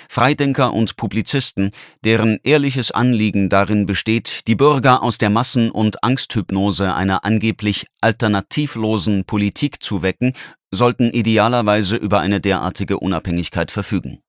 Freidenker 0.07 0.73
und 0.73 0.95
Publizisten, 0.95 1.71
deren 2.03 2.39
ehrliches 2.43 2.91
Anliegen 2.91 3.49
darin 3.49 3.85
besteht, 3.85 4.47
die 4.47 4.55
Bürger 4.55 5.03
aus 5.03 5.17
der 5.17 5.29
Massen- 5.29 5.71
und 5.71 6.03
Angsthypnose 6.03 6.93
einer 6.93 7.25
angeblich 7.25 7.87
alternativlosen 8.01 9.25
Politik 9.25 9.83
zu 9.83 10.01
wecken, 10.01 10.33
sollten 10.71 11.11
idealerweise 11.11 11.95
über 11.95 12.19
eine 12.19 12.39
derartige 12.39 12.99
Unabhängigkeit 12.99 13.71
verfügen. 13.71 14.19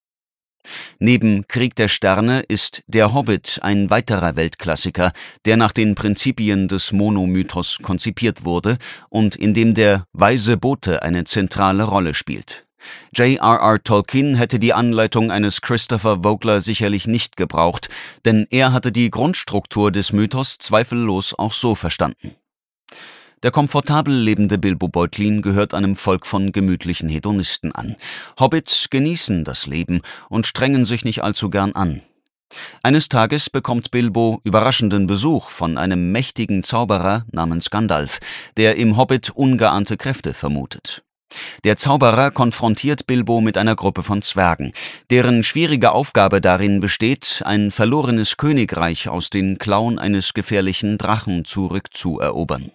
Neben 0.98 1.46
Krieg 1.48 1.74
der 1.76 1.88
Sterne 1.88 2.40
ist 2.40 2.82
Der 2.86 3.12
Hobbit 3.14 3.58
ein 3.62 3.90
weiterer 3.90 4.36
Weltklassiker, 4.36 5.12
der 5.44 5.56
nach 5.56 5.72
den 5.72 5.94
Prinzipien 5.94 6.68
des 6.68 6.92
Monomythos 6.92 7.78
konzipiert 7.82 8.44
wurde 8.44 8.78
und 9.08 9.36
in 9.36 9.54
dem 9.54 9.74
der 9.74 10.04
weise 10.12 10.56
Bote 10.56 11.02
eine 11.02 11.24
zentrale 11.24 11.84
Rolle 11.84 12.14
spielt. 12.14 12.66
J.R.R. 13.14 13.82
Tolkien 13.82 14.36
hätte 14.36 14.58
die 14.58 14.72
Anleitung 14.72 15.30
eines 15.30 15.60
Christopher 15.60 16.22
Vogler 16.22 16.60
sicherlich 16.60 17.06
nicht 17.06 17.36
gebraucht, 17.36 17.88
denn 18.24 18.46
er 18.50 18.72
hatte 18.72 18.92
die 18.92 19.10
Grundstruktur 19.10 19.90
des 19.90 20.12
Mythos 20.12 20.58
zweifellos 20.58 21.34
auch 21.38 21.52
so 21.52 21.74
verstanden. 21.74 22.36
Der 23.42 23.50
komfortabel 23.50 24.14
lebende 24.14 24.56
Bilbo 24.56 24.88
Beutlin 24.88 25.42
gehört 25.42 25.74
einem 25.74 25.94
Volk 25.94 26.26
von 26.26 26.52
gemütlichen 26.52 27.08
Hedonisten 27.08 27.72
an. 27.72 27.96
Hobbits 28.40 28.88
genießen 28.88 29.44
das 29.44 29.66
Leben 29.66 30.00
und 30.30 30.46
strengen 30.46 30.86
sich 30.86 31.04
nicht 31.04 31.22
allzu 31.22 31.50
gern 31.50 31.72
an. 31.72 32.00
Eines 32.82 33.08
Tages 33.08 33.50
bekommt 33.50 33.90
Bilbo 33.90 34.40
überraschenden 34.44 35.06
Besuch 35.06 35.50
von 35.50 35.76
einem 35.76 36.12
mächtigen 36.12 36.62
Zauberer 36.62 37.26
namens 37.30 37.70
Gandalf, 37.70 38.20
der 38.56 38.76
im 38.76 38.96
Hobbit 38.96 39.30
ungeahnte 39.30 39.96
Kräfte 39.96 40.32
vermutet. 40.32 41.02
Der 41.64 41.76
Zauberer 41.76 42.30
konfrontiert 42.30 43.06
Bilbo 43.06 43.40
mit 43.40 43.58
einer 43.58 43.74
Gruppe 43.74 44.02
von 44.02 44.22
Zwergen, 44.22 44.72
deren 45.10 45.42
schwierige 45.42 45.92
Aufgabe 45.92 46.40
darin 46.40 46.80
besteht, 46.80 47.42
ein 47.44 47.70
verlorenes 47.70 48.36
Königreich 48.36 49.08
aus 49.08 49.28
den 49.28 49.58
Klauen 49.58 49.98
eines 49.98 50.32
gefährlichen 50.32 50.98
Drachen 50.98 51.44
zurückzuerobern. 51.44 52.70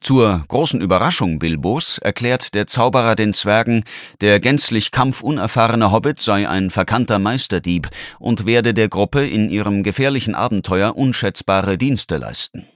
Zur 0.00 0.44
großen 0.48 0.80
Überraschung 0.80 1.38
Bilbos 1.38 1.98
erklärt 1.98 2.54
der 2.54 2.66
Zauberer 2.66 3.16
den 3.16 3.32
Zwergen, 3.32 3.84
der 4.20 4.40
gänzlich 4.40 4.90
kampfunerfahrene 4.90 5.92
Hobbit 5.92 6.20
sei 6.20 6.48
ein 6.48 6.70
verkannter 6.70 7.18
Meisterdieb 7.18 7.88
und 8.18 8.46
werde 8.46 8.74
der 8.74 8.88
Gruppe 8.88 9.26
in 9.26 9.50
ihrem 9.50 9.82
gefährlichen 9.82 10.34
Abenteuer 10.34 10.96
unschätzbare 10.96 11.76
Dienste 11.76 12.16
leisten. 12.16 12.66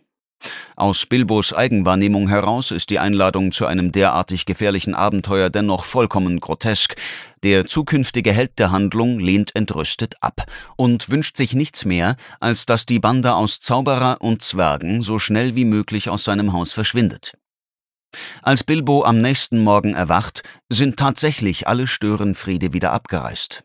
Aus 0.77 1.07
Bilbos 1.07 1.53
Eigenwahrnehmung 1.53 2.29
heraus 2.29 2.71
ist 2.71 2.91
die 2.91 2.99
Einladung 2.99 3.53
zu 3.53 3.67
einem 3.67 3.93
derartig 3.93 4.47
gefährlichen 4.47 4.95
Abenteuer 4.95 5.51
dennoch 5.51 5.85
vollkommen 5.85 6.41
grotesk. 6.41 6.97
Der 7.43 7.67
zukünftige 7.67 8.33
Held 8.33 8.59
der 8.59 8.71
Handlung 8.71 9.19
lehnt 9.19 9.55
entrüstet 9.55 10.15
ab 10.21 10.47
und 10.77 11.11
wünscht 11.11 11.37
sich 11.37 11.55
nichts 11.55 11.85
mehr, 11.85 12.17
als 12.41 12.67
dass 12.67 12.87
die 12.87 13.01
Bande 13.01 13.35
aus 13.35 13.61
Zauberer 13.61 14.19
und 14.21 14.43
Zwergen 14.43 15.03
so 15.03 15.19
schnell 15.19 15.55
wie 15.55 15.65
möglich 15.65 16.09
aus 16.09 16.25
seinem 16.25 16.53
Haus 16.53 16.73
verschwindet. 16.73 17.35
Als 18.43 18.65
Bilbo 18.65 19.05
am 19.05 19.21
nächsten 19.21 19.63
Morgen 19.63 19.95
erwacht, 19.95 20.43
sind 20.69 20.97
tatsächlich 20.97 21.69
alle 21.69 21.87
Störenfriede 21.87 22.73
wieder 22.73 22.93
abgereist. 22.93 23.65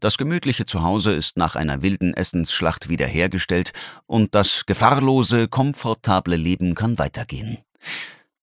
Das 0.00 0.16
gemütliche 0.16 0.66
Zuhause 0.66 1.12
ist 1.12 1.36
nach 1.36 1.56
einer 1.56 1.82
wilden 1.82 2.14
Essensschlacht 2.14 2.88
wiederhergestellt 2.88 3.72
und 4.06 4.34
das 4.34 4.64
gefahrlose, 4.66 5.48
komfortable 5.48 6.36
Leben 6.36 6.74
kann 6.74 6.98
weitergehen. 6.98 7.58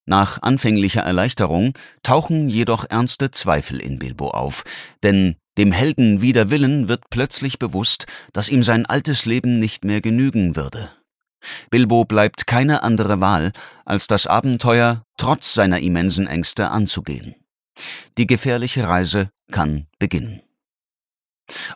Nach 0.06 0.42
anfänglicher 0.44 1.02
Erleichterung 1.02 1.74
tauchen 2.04 2.48
jedoch 2.48 2.86
ernste 2.88 3.32
Zweifel 3.32 3.80
in 3.80 3.98
Bilbo 3.98 4.30
auf, 4.30 4.64
denn 5.02 5.36
dem 5.58 5.72
Helden 5.72 6.22
wider 6.22 6.50
Willen 6.50 6.90
wird 6.90 7.10
plötzlich 7.10 7.58
bewusst, 7.58 8.06
dass 8.34 8.50
ihm 8.50 8.62
sein 8.62 8.86
altes 8.86 9.26
Leben 9.26 9.58
nicht 9.58 9.84
mehr 9.84 10.02
genügen 10.02 10.56
würde. 10.56 10.92
Bilbo 11.70 12.06
bleibt 12.06 12.46
keine 12.46 12.84
andere 12.84 13.20
Wahl, 13.20 13.52
als 13.86 14.08
das 14.08 14.28
Abenteuer 14.28 15.04
trotz 15.18 15.54
seiner 15.54 15.80
immensen 15.80 16.28
Ängste 16.28 16.70
anzugehen. 16.70 17.36
Die 18.18 18.28
gefährliche 18.28 18.88
Reise 18.88 19.30
kann 19.52 19.88
beginnen. 20.00 20.42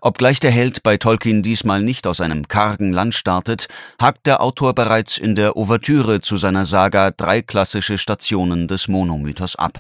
Obgleich 0.01 0.39
der 0.39 0.51
Held 0.51 0.83
bei 0.83 0.97
Tolkien 0.97 1.43
diesmal 1.43 1.81
nicht 1.81 2.07
aus 2.07 2.21
einem 2.21 2.47
kargen 2.47 2.91
Land 2.91 3.15
startet, 3.15 3.67
hakt 4.01 4.25
der 4.25 4.41
Autor 4.41 4.73
bereits 4.73 5.17
in 5.17 5.35
der 5.35 5.55
Ouvertüre 5.57 6.21
zu 6.21 6.38
seiner 6.38 6.65
Saga 6.65 7.11
drei 7.11 7.41
klassische 7.41 7.97
Stationen 7.97 8.67
des 8.67 8.88
Monomythos 8.88 9.55
ab. 9.55 9.79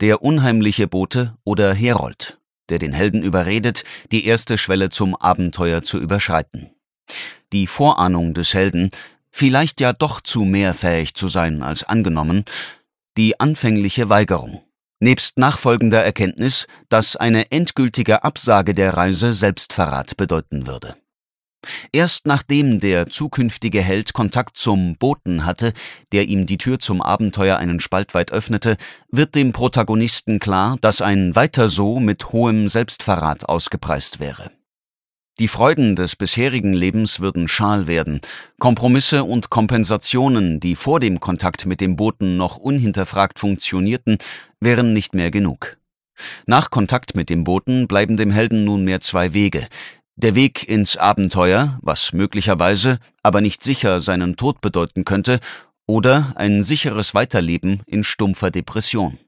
Der 0.00 0.22
unheimliche 0.22 0.88
Bote 0.88 1.36
oder 1.44 1.74
Herold, 1.74 2.38
der 2.68 2.78
den 2.78 2.92
Helden 2.92 3.22
überredet, 3.22 3.84
die 4.10 4.26
erste 4.26 4.58
Schwelle 4.58 4.88
zum 4.88 5.14
Abenteuer 5.14 5.82
zu 5.82 5.98
überschreiten. 5.98 6.70
Die 7.52 7.66
Vorahnung 7.66 8.34
des 8.34 8.54
Helden, 8.54 8.90
vielleicht 9.30 9.80
ja 9.80 9.92
doch 9.92 10.20
zu 10.20 10.44
mehr 10.44 10.74
fähig 10.74 11.14
zu 11.14 11.28
sein 11.28 11.62
als 11.62 11.84
angenommen, 11.84 12.44
die 13.16 13.38
anfängliche 13.38 14.08
Weigerung, 14.08 14.62
nebst 15.04 15.38
nachfolgender 15.38 16.02
Erkenntnis, 16.02 16.66
dass 16.88 17.14
eine 17.14 17.52
endgültige 17.52 18.24
Absage 18.24 18.72
der 18.72 18.94
Reise 18.94 19.34
Selbstverrat 19.34 20.16
bedeuten 20.16 20.66
würde. 20.66 20.96
Erst 21.92 22.26
nachdem 22.26 22.80
der 22.80 23.08
zukünftige 23.08 23.80
Held 23.80 24.12
Kontakt 24.12 24.56
zum 24.56 24.96
Boten 24.96 25.46
hatte, 25.46 25.72
der 26.12 26.26
ihm 26.26 26.46
die 26.46 26.58
Tür 26.58 26.78
zum 26.78 27.00
Abenteuer 27.00 27.56
einen 27.56 27.80
Spalt 27.80 28.14
weit 28.14 28.32
öffnete, 28.32 28.76
wird 29.10 29.34
dem 29.34 29.52
Protagonisten 29.52 30.40
klar, 30.40 30.76
dass 30.80 31.00
ein 31.00 31.36
Weiter 31.36 31.68
so 31.68 32.00
mit 32.00 32.32
hohem 32.32 32.68
Selbstverrat 32.68 33.48
ausgepreist 33.48 34.20
wäre. 34.20 34.50
Die 35.40 35.48
Freuden 35.48 35.96
des 35.96 36.14
bisherigen 36.14 36.72
Lebens 36.72 37.18
würden 37.18 37.48
schal 37.48 37.88
werden, 37.88 38.20
Kompromisse 38.60 39.24
und 39.24 39.50
Kompensationen, 39.50 40.60
die 40.60 40.76
vor 40.76 41.00
dem 41.00 41.18
Kontakt 41.18 41.66
mit 41.66 41.80
dem 41.80 41.96
Boten 41.96 42.36
noch 42.36 42.56
unhinterfragt 42.56 43.40
funktionierten, 43.40 44.18
wären 44.60 44.92
nicht 44.92 45.12
mehr 45.12 45.32
genug. 45.32 45.76
Nach 46.46 46.70
Kontakt 46.70 47.16
mit 47.16 47.30
dem 47.30 47.42
Boten 47.42 47.88
bleiben 47.88 48.16
dem 48.16 48.30
Helden 48.30 48.64
nunmehr 48.64 49.00
zwei 49.00 49.34
Wege. 49.34 49.66
Der 50.14 50.36
Weg 50.36 50.68
ins 50.68 50.96
Abenteuer, 50.96 51.80
was 51.82 52.12
möglicherweise, 52.12 53.00
aber 53.24 53.40
nicht 53.40 53.64
sicher 53.64 53.98
seinen 53.98 54.36
Tod 54.36 54.60
bedeuten 54.60 55.04
könnte, 55.04 55.40
oder 55.86 56.32
ein 56.36 56.62
sicheres 56.62 57.12
Weiterleben 57.12 57.82
in 57.86 58.04
stumpfer 58.04 58.52
Depression. 58.52 59.18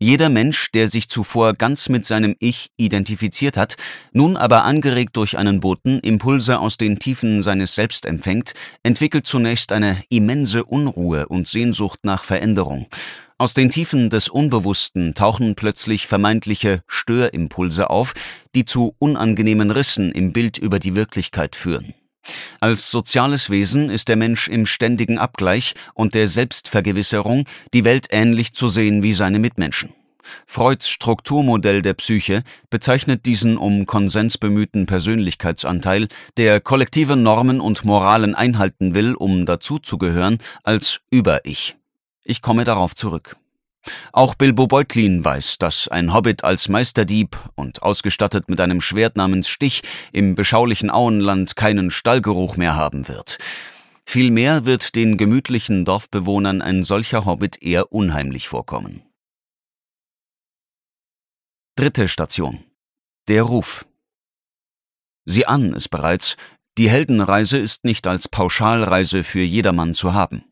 Jeder 0.00 0.28
Mensch, 0.28 0.70
der 0.70 0.86
sich 0.86 1.08
zuvor 1.08 1.54
ganz 1.54 1.88
mit 1.88 2.06
seinem 2.06 2.36
Ich 2.38 2.70
identifiziert 2.76 3.56
hat, 3.56 3.74
nun 4.12 4.36
aber 4.36 4.64
angeregt 4.64 5.16
durch 5.16 5.36
einen 5.36 5.58
Boten 5.58 5.98
Impulse 5.98 6.60
aus 6.60 6.76
den 6.76 7.00
Tiefen 7.00 7.42
seines 7.42 7.74
Selbst 7.74 8.06
empfängt, 8.06 8.52
entwickelt 8.84 9.26
zunächst 9.26 9.72
eine 9.72 10.00
immense 10.08 10.64
Unruhe 10.64 11.26
und 11.26 11.48
Sehnsucht 11.48 12.00
nach 12.04 12.22
Veränderung. 12.22 12.86
Aus 13.38 13.54
den 13.54 13.70
Tiefen 13.70 14.08
des 14.08 14.28
Unbewussten 14.28 15.14
tauchen 15.14 15.56
plötzlich 15.56 16.06
vermeintliche 16.06 16.82
Störimpulse 16.86 17.90
auf, 17.90 18.14
die 18.54 18.64
zu 18.64 18.94
unangenehmen 19.00 19.72
Rissen 19.72 20.12
im 20.12 20.32
Bild 20.32 20.58
über 20.58 20.78
die 20.78 20.94
Wirklichkeit 20.94 21.56
führen. 21.56 21.94
Als 22.60 22.90
soziales 22.90 23.50
Wesen 23.50 23.90
ist 23.90 24.08
der 24.08 24.16
Mensch 24.16 24.48
im 24.48 24.66
ständigen 24.66 25.18
Abgleich 25.18 25.74
und 25.94 26.14
der 26.14 26.28
Selbstvergewisserung, 26.28 27.44
die 27.72 27.84
Welt 27.84 28.08
ähnlich 28.10 28.52
zu 28.52 28.68
sehen 28.68 29.02
wie 29.02 29.12
seine 29.12 29.38
Mitmenschen. 29.38 29.92
Freuds 30.46 30.88
Strukturmodell 30.90 31.82
der 31.82 31.94
Psyche 31.94 32.42
bezeichnet 32.70 33.24
diesen 33.26 33.56
um 33.56 33.86
Konsens 33.86 34.36
bemühten 34.36 34.86
Persönlichkeitsanteil, 34.86 36.08
der 36.36 36.60
kollektive 36.60 37.16
Normen 37.16 37.60
und 37.60 37.84
Moralen 37.84 38.34
einhalten 38.34 38.94
will, 38.94 39.14
um 39.14 39.46
dazuzugehören, 39.46 40.38
als 40.64 41.00
Über-Ich. 41.10 41.76
Ich 42.24 42.42
komme 42.42 42.64
darauf 42.64 42.94
zurück. 42.94 43.36
Auch 44.12 44.34
Bilbo 44.34 44.66
Beutlin 44.66 45.24
weiß, 45.24 45.58
dass 45.58 45.88
ein 45.88 46.12
Hobbit 46.12 46.44
als 46.44 46.68
Meisterdieb 46.68 47.36
und 47.54 47.82
ausgestattet 47.82 48.48
mit 48.48 48.60
einem 48.60 48.80
Schwert 48.80 49.16
namens 49.16 49.48
Stich 49.48 49.82
im 50.12 50.34
beschaulichen 50.34 50.90
Auenland 50.90 51.56
keinen 51.56 51.90
Stallgeruch 51.90 52.56
mehr 52.56 52.76
haben 52.76 53.08
wird. 53.08 53.38
Vielmehr 54.04 54.64
wird 54.64 54.94
den 54.94 55.18
gemütlichen 55.18 55.84
Dorfbewohnern 55.84 56.62
ein 56.62 56.82
solcher 56.82 57.24
Hobbit 57.26 57.62
eher 57.62 57.92
unheimlich 57.92 58.48
vorkommen. 58.48 59.02
Dritte 61.76 62.08
Station. 62.08 62.64
Der 63.28 63.42
Ruf. 63.42 63.86
Sie 65.26 65.46
ahnen 65.46 65.74
es 65.74 65.88
bereits, 65.88 66.36
die 66.78 66.88
Heldenreise 66.88 67.58
ist 67.58 67.84
nicht 67.84 68.06
als 68.06 68.28
Pauschalreise 68.28 69.22
für 69.22 69.42
jedermann 69.42 69.92
zu 69.92 70.14
haben. 70.14 70.47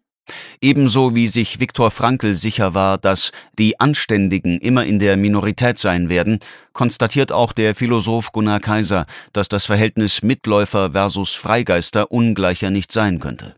Ebenso 0.60 1.14
wie 1.14 1.28
sich 1.28 1.60
Viktor 1.60 1.90
Frankl 1.90 2.34
sicher 2.34 2.74
war, 2.74 2.98
dass 2.98 3.32
die 3.58 3.78
Anständigen 3.78 4.58
immer 4.58 4.84
in 4.84 4.98
der 4.98 5.16
Minorität 5.16 5.78
sein 5.78 6.08
werden, 6.08 6.40
konstatiert 6.72 7.32
auch 7.32 7.52
der 7.52 7.74
Philosoph 7.74 8.32
Gunnar 8.32 8.60
Kaiser, 8.60 9.06
dass 9.32 9.48
das 9.48 9.66
Verhältnis 9.66 10.22
Mitläufer 10.22 10.92
versus 10.92 11.34
Freigeister 11.34 12.10
ungleicher 12.10 12.70
nicht 12.70 12.92
sein 12.92 13.20
könnte. 13.20 13.54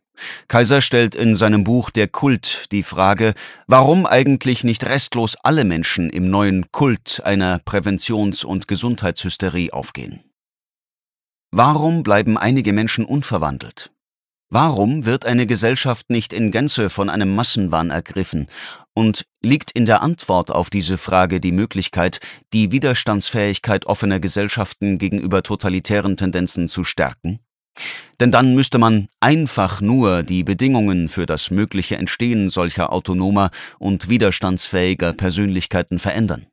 Kaiser 0.48 0.80
stellt 0.80 1.14
in 1.14 1.34
seinem 1.34 1.64
Buch 1.64 1.90
Der 1.90 2.08
Kult 2.08 2.66
die 2.72 2.82
Frage, 2.82 3.34
warum 3.66 4.06
eigentlich 4.06 4.64
nicht 4.64 4.84
restlos 4.84 5.36
alle 5.42 5.64
Menschen 5.64 6.10
im 6.10 6.28
neuen 6.30 6.70
Kult 6.72 7.22
einer 7.24 7.58
Präventions- 7.60 8.44
und 8.44 8.68
Gesundheitshysterie 8.68 9.72
aufgehen. 9.72 10.24
Warum 11.50 12.02
bleiben 12.02 12.36
einige 12.36 12.72
Menschen 12.72 13.04
unverwandelt? 13.04 13.90
Warum 14.50 15.04
wird 15.04 15.26
eine 15.26 15.46
Gesellschaft 15.46 16.08
nicht 16.08 16.32
in 16.32 16.50
Gänze 16.50 16.88
von 16.88 17.10
einem 17.10 17.34
Massenwahn 17.34 17.90
ergriffen? 17.90 18.46
Und 18.94 19.26
liegt 19.42 19.70
in 19.70 19.84
der 19.84 20.00
Antwort 20.00 20.50
auf 20.50 20.70
diese 20.70 20.96
Frage 20.96 21.38
die 21.38 21.52
Möglichkeit, 21.52 22.18
die 22.54 22.72
Widerstandsfähigkeit 22.72 23.84
offener 23.84 24.20
Gesellschaften 24.20 24.96
gegenüber 24.96 25.42
totalitären 25.42 26.16
Tendenzen 26.16 26.66
zu 26.66 26.82
stärken? 26.82 27.40
Denn 28.20 28.30
dann 28.30 28.54
müsste 28.54 28.78
man 28.78 29.08
einfach 29.20 29.82
nur 29.82 30.22
die 30.22 30.44
Bedingungen 30.44 31.08
für 31.08 31.26
das 31.26 31.50
mögliche 31.50 31.96
Entstehen 31.96 32.48
solcher 32.48 32.90
autonomer 32.92 33.50
und 33.78 34.08
widerstandsfähiger 34.08 35.12
Persönlichkeiten 35.12 35.98
verändern. 35.98 36.46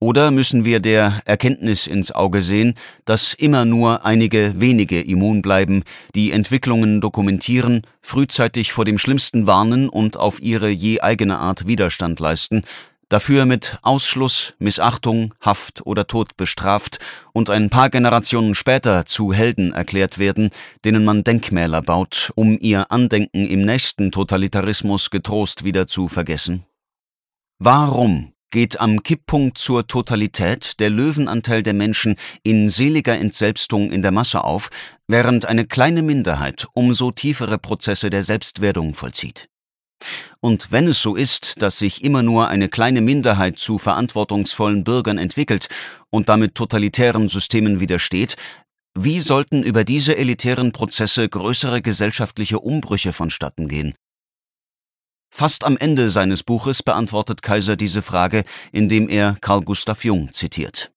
Oder 0.00 0.30
müssen 0.30 0.64
wir 0.64 0.80
der 0.80 1.22
Erkenntnis 1.24 1.86
ins 1.86 2.12
Auge 2.12 2.42
sehen, 2.42 2.74
dass 3.04 3.34
immer 3.34 3.64
nur 3.64 4.04
einige 4.04 4.60
wenige 4.60 5.00
immun 5.00 5.42
bleiben, 5.42 5.82
die 6.14 6.30
Entwicklungen 6.30 7.00
dokumentieren, 7.00 7.82
frühzeitig 8.00 8.72
vor 8.72 8.84
dem 8.84 8.98
Schlimmsten 8.98 9.46
warnen 9.46 9.88
und 9.88 10.16
auf 10.16 10.40
ihre 10.40 10.68
je 10.68 11.00
eigene 11.00 11.38
Art 11.38 11.66
Widerstand 11.66 12.20
leisten, 12.20 12.62
dafür 13.08 13.46
mit 13.46 13.78
Ausschluss, 13.82 14.54
Missachtung, 14.58 15.34
Haft 15.40 15.84
oder 15.86 16.06
Tod 16.06 16.36
bestraft 16.36 16.98
und 17.32 17.50
ein 17.50 17.70
paar 17.70 17.90
Generationen 17.90 18.54
später 18.54 19.06
zu 19.06 19.32
Helden 19.32 19.72
erklärt 19.72 20.18
werden, 20.18 20.50
denen 20.84 21.04
man 21.04 21.24
Denkmäler 21.24 21.82
baut, 21.82 22.30
um 22.34 22.58
ihr 22.60 22.90
Andenken 22.92 23.46
im 23.46 23.62
nächsten 23.62 24.12
Totalitarismus 24.12 25.10
getrost 25.10 25.64
wieder 25.64 25.86
zu 25.86 26.08
vergessen? 26.08 26.64
Warum 27.58 28.32
geht 28.50 28.80
am 28.80 29.02
Kipppunkt 29.02 29.58
zur 29.58 29.86
Totalität 29.86 30.80
der 30.80 30.90
Löwenanteil 30.90 31.62
der 31.62 31.74
Menschen 31.74 32.16
in 32.42 32.68
seliger 32.68 33.18
Entselbstung 33.18 33.90
in 33.90 34.02
der 34.02 34.12
Masse 34.12 34.44
auf, 34.44 34.70
während 35.06 35.46
eine 35.46 35.66
kleine 35.66 36.02
Minderheit 36.02 36.66
umso 36.74 37.10
tiefere 37.10 37.58
Prozesse 37.58 38.10
der 38.10 38.22
Selbstwerdung 38.22 38.94
vollzieht. 38.94 39.48
Und 40.40 40.70
wenn 40.70 40.86
es 40.86 41.02
so 41.02 41.16
ist, 41.16 41.60
dass 41.60 41.78
sich 41.78 42.04
immer 42.04 42.22
nur 42.22 42.48
eine 42.48 42.68
kleine 42.68 43.00
Minderheit 43.00 43.58
zu 43.58 43.78
verantwortungsvollen 43.78 44.84
Bürgern 44.84 45.18
entwickelt 45.18 45.68
und 46.10 46.28
damit 46.28 46.54
totalitären 46.54 47.28
Systemen 47.28 47.80
widersteht, 47.80 48.36
wie 48.96 49.20
sollten 49.20 49.62
über 49.62 49.84
diese 49.84 50.16
elitären 50.16 50.72
Prozesse 50.72 51.28
größere 51.28 51.82
gesellschaftliche 51.82 52.60
Umbrüche 52.60 53.12
vonstatten 53.12 53.68
gehen? 53.68 53.94
Fast 55.30 55.64
am 55.64 55.76
Ende 55.76 56.10
seines 56.10 56.42
Buches 56.42 56.82
beantwortet 56.82 57.42
Kaiser 57.42 57.76
diese 57.76 58.02
Frage, 58.02 58.44
indem 58.72 59.08
er 59.08 59.36
Carl 59.40 59.62
Gustav 59.62 60.02
Jung 60.04 60.32
zitiert 60.32 60.90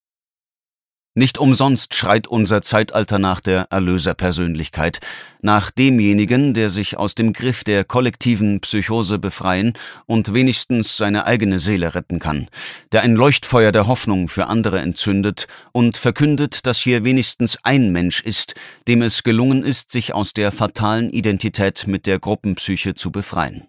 Nicht 1.14 1.38
umsonst 1.38 1.94
schreit 1.94 2.26
unser 2.26 2.62
Zeitalter 2.62 3.18
nach 3.18 3.40
der 3.40 3.66
Erlöserpersönlichkeit, 3.70 5.00
nach 5.42 5.70
demjenigen, 5.70 6.54
der 6.54 6.70
sich 6.70 6.96
aus 6.96 7.14
dem 7.14 7.34
Griff 7.34 7.62
der 7.62 7.84
kollektiven 7.84 8.60
Psychose 8.60 9.18
befreien 9.18 9.74
und 10.06 10.32
wenigstens 10.32 10.96
seine 10.96 11.26
eigene 11.26 11.60
Seele 11.60 11.94
retten 11.94 12.18
kann, 12.18 12.48
der 12.90 13.02
ein 13.02 13.14
Leuchtfeuer 13.14 13.70
der 13.70 13.86
Hoffnung 13.86 14.28
für 14.28 14.46
andere 14.46 14.80
entzündet 14.80 15.46
und 15.72 15.98
verkündet, 15.98 16.66
dass 16.66 16.78
hier 16.78 17.04
wenigstens 17.04 17.58
ein 17.62 17.92
Mensch 17.92 18.22
ist, 18.22 18.54
dem 18.88 19.02
es 19.02 19.22
gelungen 19.22 19.62
ist, 19.62 19.92
sich 19.92 20.14
aus 20.14 20.32
der 20.32 20.50
fatalen 20.50 21.10
Identität 21.10 21.86
mit 21.86 22.06
der 22.06 22.18
Gruppenpsyche 22.18 22.94
zu 22.94 23.12
befreien. 23.12 23.68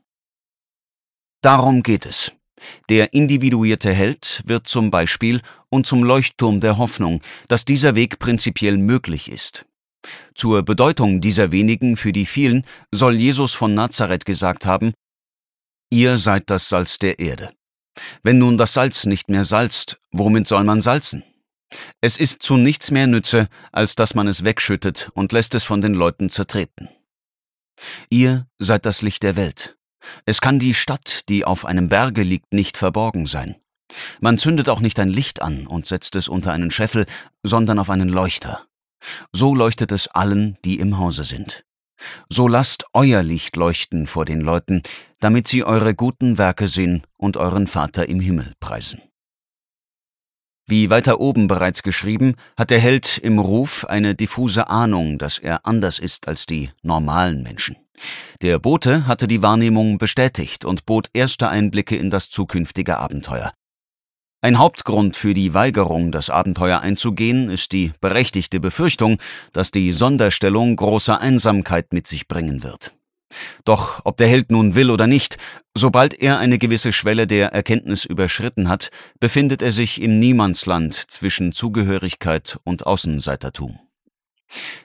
Darum 1.44 1.84
geht 1.84 2.06
es. 2.06 2.32
Der 2.88 3.14
individuierte 3.14 3.94
Held 3.94 4.42
wird 4.46 4.66
zum 4.66 4.90
Beispiel 4.92 5.42
und 5.70 5.86
zum 5.86 6.02
Leuchtturm 6.02 6.62
der 6.62 6.78
Hoffnung, 6.78 7.22
dass 7.50 7.66
dieser 7.66 7.96
Weg 7.96 8.18
prinzipiell 8.18 8.78
möglich 8.78 9.30
ist. 9.30 9.66
Zur 10.36 10.64
Bedeutung 10.64 11.20
dieser 11.20 11.52
wenigen 11.52 11.98
für 11.98 12.14
die 12.14 12.26
vielen 12.26 12.66
soll 12.92 13.16
Jesus 13.16 13.54
von 13.54 13.76
Nazareth 13.76 14.26
gesagt 14.26 14.66
haben, 14.66 14.94
Ihr 15.92 16.18
seid 16.18 16.50
das 16.50 16.70
Salz 16.70 16.98
der 16.98 17.20
Erde. 17.20 17.52
Wenn 18.24 18.40
nun 18.40 18.58
das 18.58 18.74
Salz 18.74 19.06
nicht 19.06 19.30
mehr 19.30 19.44
salzt, 19.44 20.00
womit 20.12 20.48
soll 20.48 20.64
man 20.64 20.80
salzen? 20.80 21.24
Es 22.00 22.18
ist 22.18 22.42
zu 22.42 22.56
nichts 22.56 22.90
mehr 22.90 23.08
Nütze, 23.08 23.50
als 23.74 23.96
dass 23.96 24.16
man 24.16 24.28
es 24.28 24.46
wegschüttet 24.46 25.12
und 25.14 25.34
lässt 25.34 25.56
es 25.56 25.66
von 25.66 25.82
den 25.82 25.94
Leuten 25.94 26.30
zertreten. 26.30 26.88
Ihr 28.10 28.48
seid 28.60 28.86
das 28.86 29.02
Licht 29.02 29.24
der 29.24 29.36
Welt. 29.36 29.78
Es 30.26 30.42
kann 30.42 30.60
die 30.60 30.74
Stadt, 30.74 31.28
die 31.30 31.46
auf 31.46 31.66
einem 31.66 31.90
Berge 31.90 32.24
liegt, 32.24 32.54
nicht 32.54 32.78
verborgen 32.78 33.26
sein. 33.26 33.56
Man 34.20 34.38
zündet 34.38 34.70
auch 34.70 34.80
nicht 34.80 35.00
ein 35.00 35.10
Licht 35.10 35.42
an 35.42 35.68
und 35.68 35.86
setzt 35.86 36.16
es 36.16 36.28
unter 36.28 36.52
einen 36.52 36.72
Scheffel, 36.72 37.06
sondern 37.44 37.80
auf 37.80 37.90
einen 37.90 38.10
Leuchter. 38.10 38.66
So 39.32 39.54
leuchtet 39.54 39.92
es 39.92 40.08
allen, 40.08 40.58
die 40.66 40.80
im 40.80 40.98
Hause 40.98 41.24
sind. 41.24 41.66
So 42.30 42.48
lasst 42.48 42.86
euer 42.94 43.24
Licht 43.24 43.56
leuchten 43.56 44.08
vor 44.08 44.26
den 44.26 44.42
Leuten, 44.42 44.82
damit 45.20 45.48
sie 45.48 45.64
eure 45.64 45.94
guten 45.94 46.38
Werke 46.38 46.68
sehen 46.68 47.04
und 47.18 47.38
euren 47.38 47.68
Vater 47.68 48.10
im 48.10 48.20
Himmel 48.20 48.54
preisen. 48.60 49.02
Wie 50.66 50.90
weiter 50.90 51.20
oben 51.20 51.48
bereits 51.48 51.84
geschrieben, 51.84 52.36
hat 52.58 52.70
der 52.70 52.80
Held 52.80 53.18
im 53.18 53.38
Ruf 53.38 53.86
eine 53.86 54.16
diffuse 54.16 54.70
Ahnung, 54.70 55.20
dass 55.20 55.38
er 55.38 55.66
anders 55.66 56.00
ist 56.00 56.28
als 56.28 56.46
die 56.46 56.72
normalen 56.82 57.44
Menschen. 57.44 57.83
Der 58.42 58.60
Bote 58.60 59.08
hatte 59.08 59.28
die 59.28 59.42
Wahrnehmung 59.42 59.98
bestätigt 59.98 60.66
und 60.66 60.86
bot 60.86 61.10
erste 61.14 61.50
Einblicke 61.50 61.96
in 61.96 62.10
das 62.10 62.30
zukünftige 62.30 62.98
Abenteuer. 62.98 63.54
Ein 64.42 64.60
Hauptgrund 64.60 65.16
für 65.16 65.34
die 65.34 65.54
Weigerung, 65.54 66.12
das 66.12 66.30
Abenteuer 66.30 66.82
einzugehen, 66.82 67.50
ist 67.50 67.72
die 67.72 67.94
berechtigte 68.02 68.60
Befürchtung, 68.60 69.18
dass 69.54 69.72
die 69.72 69.94
Sonderstellung 69.94 70.76
große 70.76 71.18
Einsamkeit 71.18 71.94
mit 71.94 72.08
sich 72.08 72.28
bringen 72.28 72.62
wird. 72.62 72.94
Doch 73.64 74.02
ob 74.04 74.18
der 74.18 74.28
Held 74.28 74.52
nun 74.52 74.76
will 74.76 74.92
oder 74.92 75.08
nicht, 75.08 75.38
sobald 75.74 76.14
er 76.14 76.40
eine 76.40 76.58
gewisse 76.58 76.92
Schwelle 76.92 77.26
der 77.26 77.54
Erkenntnis 77.54 78.06
überschritten 78.06 78.70
hat, 78.70 78.90
befindet 79.20 79.62
er 79.62 79.72
sich 79.72 80.02
im 80.02 80.20
Niemandsland 80.20 80.94
zwischen 80.94 81.54
Zugehörigkeit 81.54 82.60
und 82.66 82.86
Außenseitertum. 82.86 83.80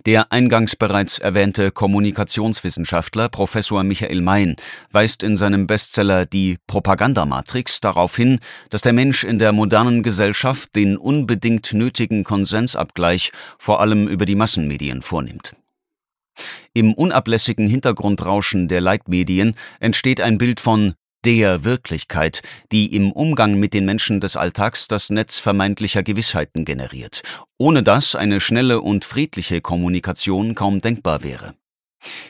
Der 0.07 0.33
eingangs 0.33 0.77
bereits 0.77 1.19
erwähnte 1.19 1.71
Kommunikationswissenschaftler 1.71 3.29
Professor 3.29 3.85
Michael 3.85 4.21
Mein 4.21 4.57
weist 4.91 5.23
in 5.23 5.37
seinem 5.37 5.67
Bestseller 5.67 6.27
Die 6.27 6.59
Propagandamatrix 6.67 7.81
darauf 7.81 8.17
hin, 8.17 8.41
dass 8.71 8.83
der 8.83 8.93
Mensch 8.93 9.25
in 9.25 9.39
der 9.39 9.53
modernen 9.53 10.03
Gesellschaft 10.03 10.75
den 10.77 10.97
unbedingt 10.97 11.73
nötigen 11.73 12.25
Konsensabgleich 12.25 13.33
vor 13.59 13.81
allem 13.81 14.09
über 14.09 14.25
die 14.25 14.37
Massenmedien 14.37 15.03
vornimmt. 15.03 15.55
Im 16.73 16.95
unablässigen 16.95 17.67
Hintergrundrauschen 17.67 18.69
der 18.69 18.81
Leitmedien 18.81 19.55
entsteht 19.81 20.21
ein 20.21 20.39
Bild 20.39 20.61
von 20.61 20.95
der 21.25 21.65
Wirklichkeit, 21.65 22.43
die 22.73 22.95
im 22.95 23.13
Umgang 23.13 23.59
mit 23.59 23.75
den 23.75 23.85
Menschen 23.85 24.21
des 24.21 24.37
Alltags 24.37 24.89
das 24.89 25.11
Netz 25.11 25.39
vermeintlicher 25.39 26.03
Gewissheiten 26.03 26.65
generiert, 26.65 27.23
ohne 27.59 27.83
das 27.83 28.15
eine 28.15 28.41
schnelle 28.41 28.81
und 28.81 29.05
friedliche 29.05 29.61
Kommunikation 29.61 30.55
kaum 30.55 30.81
denkbar 30.81 31.23
wäre. 31.23 31.55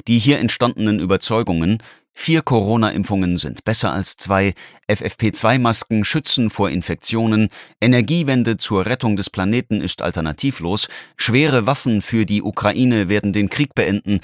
Die 0.07 0.19
hier 0.19 0.39
entstandenen 0.39 0.99
Überzeugungen, 0.99 1.83
vier 2.13 2.43
Corona-Impfungen 2.43 3.37
sind 3.37 3.65
besser 3.65 3.93
als 3.93 4.17
zwei, 4.17 4.55
FFP2-Masken 4.91 6.05
schützen 6.05 6.51
vor 6.51 6.71
Infektionen, 6.71 7.49
Energiewende 7.81 8.57
zur 8.57 8.87
Rettung 8.87 9.17
des 9.17 9.31
Planeten 9.31 9.81
ist 9.81 10.03
alternativlos, 10.03 10.89
schwere 11.17 11.67
Waffen 11.67 12.01
für 12.01 12.25
die 12.25 12.43
Ukraine 12.43 13.09
werden 13.09 13.33
den 13.33 13.51
Krieg 13.51 13.75
beenden, 13.75 14.21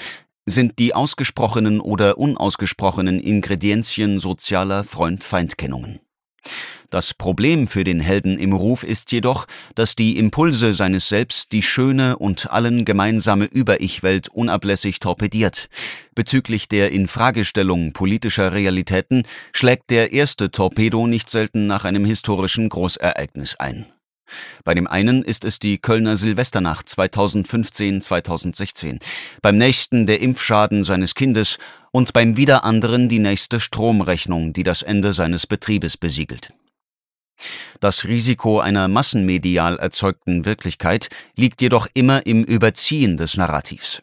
sind 0.46 0.78
die 0.78 0.94
ausgesprochenen 0.94 1.80
oder 1.80 2.18
unausgesprochenen 2.18 3.20
Ingredienzien 3.20 4.20
sozialer 4.20 4.84
Freund-Feind-Kennungen. 4.84 6.00
Das 6.90 7.14
Problem 7.14 7.66
für 7.66 7.82
den 7.82 7.98
Helden 7.98 8.38
im 8.38 8.52
Ruf 8.52 8.84
ist 8.84 9.10
jedoch, 9.10 9.46
dass 9.74 9.96
die 9.96 10.16
Impulse 10.16 10.74
seines 10.74 11.08
Selbst 11.08 11.52
die 11.52 11.62
schöne 11.62 12.18
und 12.18 12.50
allen 12.52 12.84
gemeinsame 12.84 13.46
Über-Ich-Welt 13.46 14.28
unablässig 14.28 15.00
torpediert. 15.00 15.68
Bezüglich 16.14 16.68
der 16.68 16.92
Infragestellung 16.92 17.92
politischer 17.92 18.52
Realitäten 18.52 19.24
schlägt 19.52 19.90
der 19.90 20.12
erste 20.12 20.50
Torpedo 20.50 21.06
nicht 21.06 21.30
selten 21.30 21.66
nach 21.66 21.84
einem 21.84 22.04
historischen 22.04 22.68
Großereignis 22.68 23.56
ein. 23.56 23.86
Bei 24.64 24.74
dem 24.74 24.86
einen 24.86 25.22
ist 25.22 25.44
es 25.44 25.58
die 25.58 25.78
Kölner 25.78 26.16
Silvesternacht 26.16 26.86
2015-2016, 26.88 29.00
beim 29.42 29.56
nächsten 29.56 30.06
der 30.06 30.20
Impfschaden 30.20 30.84
seines 30.84 31.14
Kindes 31.14 31.58
und 31.92 32.12
beim 32.12 32.36
wieder 32.36 32.64
anderen 32.64 33.08
die 33.08 33.18
nächste 33.18 33.60
Stromrechnung, 33.60 34.52
die 34.52 34.62
das 34.62 34.82
Ende 34.82 35.12
seines 35.12 35.46
Betriebes 35.46 35.96
besiegelt. 35.96 36.52
Das 37.80 38.04
Risiko 38.04 38.60
einer 38.60 38.88
massenmedial 38.88 39.78
erzeugten 39.78 40.44
Wirklichkeit 40.44 41.08
liegt 41.36 41.60
jedoch 41.60 41.88
immer 41.94 42.26
im 42.26 42.44
Überziehen 42.44 43.16
des 43.16 43.36
Narrativs. 43.36 44.02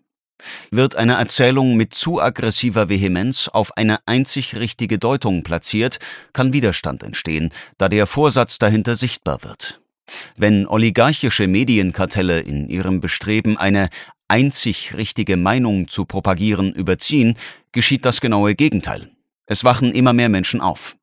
Wird 0.71 0.95
eine 0.95 1.13
Erzählung 1.13 1.75
mit 1.75 1.93
zu 1.93 2.21
aggressiver 2.21 2.89
Vehemenz 2.89 3.47
auf 3.47 3.77
eine 3.77 3.99
einzig 4.07 4.55
richtige 4.55 4.97
Deutung 4.97 5.43
platziert, 5.43 5.99
kann 6.33 6.53
Widerstand 6.53 7.03
entstehen, 7.03 7.51
da 7.77 7.89
der 7.89 8.07
Vorsatz 8.07 8.57
dahinter 8.57 8.95
sichtbar 8.95 9.43
wird. 9.43 9.80
Wenn 10.37 10.67
oligarchische 10.67 11.47
Medienkartelle 11.47 12.39
in 12.39 12.69
ihrem 12.69 13.01
Bestreben, 13.01 13.57
eine 13.57 13.89
einzig 14.27 14.95
richtige 14.97 15.37
Meinung 15.37 15.87
zu 15.87 16.05
propagieren, 16.05 16.71
überziehen, 16.73 17.37
geschieht 17.71 18.05
das 18.05 18.21
genaue 18.21 18.55
Gegenteil. 18.55 19.11
Es 19.45 19.63
wachen 19.63 19.91
immer 19.91 20.13
mehr 20.13 20.29
Menschen 20.29 20.61
auf. 20.61 20.95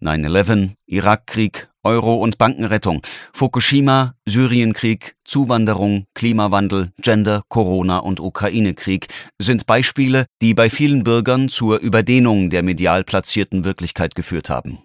9-11, 0.00 0.70
Irakkrieg, 0.86 1.68
Euro- 1.84 2.16
und 2.16 2.38
Bankenrettung, 2.38 3.02
Fukushima, 3.32 4.14
Syrienkrieg, 4.26 5.16
Zuwanderung, 5.24 6.06
Klimawandel, 6.14 6.92
Gender, 7.00 7.42
Corona 7.48 7.98
und 7.98 8.20
Ukraine-Krieg 8.20 9.08
sind 9.40 9.66
Beispiele, 9.66 10.26
die 10.40 10.54
bei 10.54 10.70
vielen 10.70 11.02
Bürgern 11.02 11.48
zur 11.48 11.78
Überdehnung 11.80 12.50
der 12.50 12.62
medial 12.62 13.02
platzierten 13.02 13.64
Wirklichkeit 13.64 14.14
geführt 14.14 14.48
haben. 14.48 14.78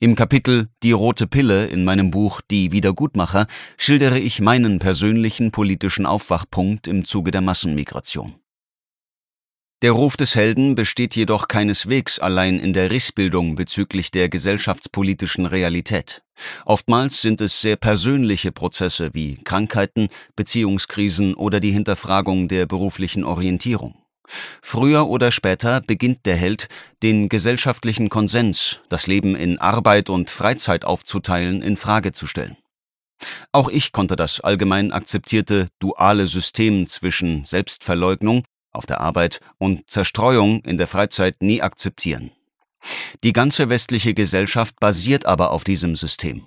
Im 0.00 0.14
Kapitel 0.14 0.68
Die 0.82 0.92
rote 0.92 1.26
Pille 1.26 1.66
in 1.66 1.84
meinem 1.84 2.10
Buch 2.10 2.40
Die 2.50 2.72
Wiedergutmacher 2.72 3.46
schildere 3.76 4.18
ich 4.18 4.40
meinen 4.40 4.78
persönlichen 4.78 5.50
politischen 5.50 6.06
Aufwachpunkt 6.06 6.86
im 6.88 7.04
Zuge 7.04 7.30
der 7.30 7.40
Massenmigration. 7.40 8.34
Der 9.80 9.92
Ruf 9.92 10.16
des 10.16 10.34
Helden 10.34 10.74
besteht 10.74 11.14
jedoch 11.14 11.46
keineswegs 11.46 12.18
allein 12.18 12.58
in 12.58 12.72
der 12.72 12.90
Rissbildung 12.90 13.54
bezüglich 13.54 14.10
der 14.10 14.28
gesellschaftspolitischen 14.28 15.46
Realität. 15.46 16.22
Oftmals 16.64 17.20
sind 17.22 17.40
es 17.40 17.60
sehr 17.60 17.76
persönliche 17.76 18.50
Prozesse 18.50 19.10
wie 19.12 19.36
Krankheiten, 19.44 20.08
Beziehungskrisen 20.34 21.34
oder 21.34 21.60
die 21.60 21.70
Hinterfragung 21.70 22.48
der 22.48 22.66
beruflichen 22.66 23.22
Orientierung. 23.22 23.94
Früher 24.62 25.08
oder 25.08 25.30
später 25.30 25.80
beginnt 25.80 26.26
der 26.26 26.36
Held, 26.36 26.68
den 27.02 27.28
gesellschaftlichen 27.28 28.08
Konsens, 28.08 28.80
das 28.88 29.06
Leben 29.06 29.34
in 29.34 29.58
Arbeit 29.58 30.10
und 30.10 30.30
Freizeit 30.30 30.84
aufzuteilen, 30.84 31.62
in 31.62 31.76
Frage 31.76 32.12
zu 32.12 32.26
stellen. 32.26 32.56
Auch 33.52 33.68
ich 33.68 33.92
konnte 33.92 34.16
das 34.16 34.40
allgemein 34.40 34.92
akzeptierte 34.92 35.68
duale 35.78 36.26
System 36.26 36.86
zwischen 36.86 37.44
Selbstverleugnung 37.44 38.44
auf 38.70 38.86
der 38.86 39.00
Arbeit 39.00 39.40
und 39.58 39.90
Zerstreuung 39.90 40.62
in 40.64 40.78
der 40.78 40.86
Freizeit 40.86 41.36
nie 41.40 41.62
akzeptieren. 41.62 42.30
Die 43.24 43.32
ganze 43.32 43.68
westliche 43.70 44.14
Gesellschaft 44.14 44.78
basiert 44.78 45.26
aber 45.26 45.50
auf 45.50 45.64
diesem 45.64 45.96
System. 45.96 46.46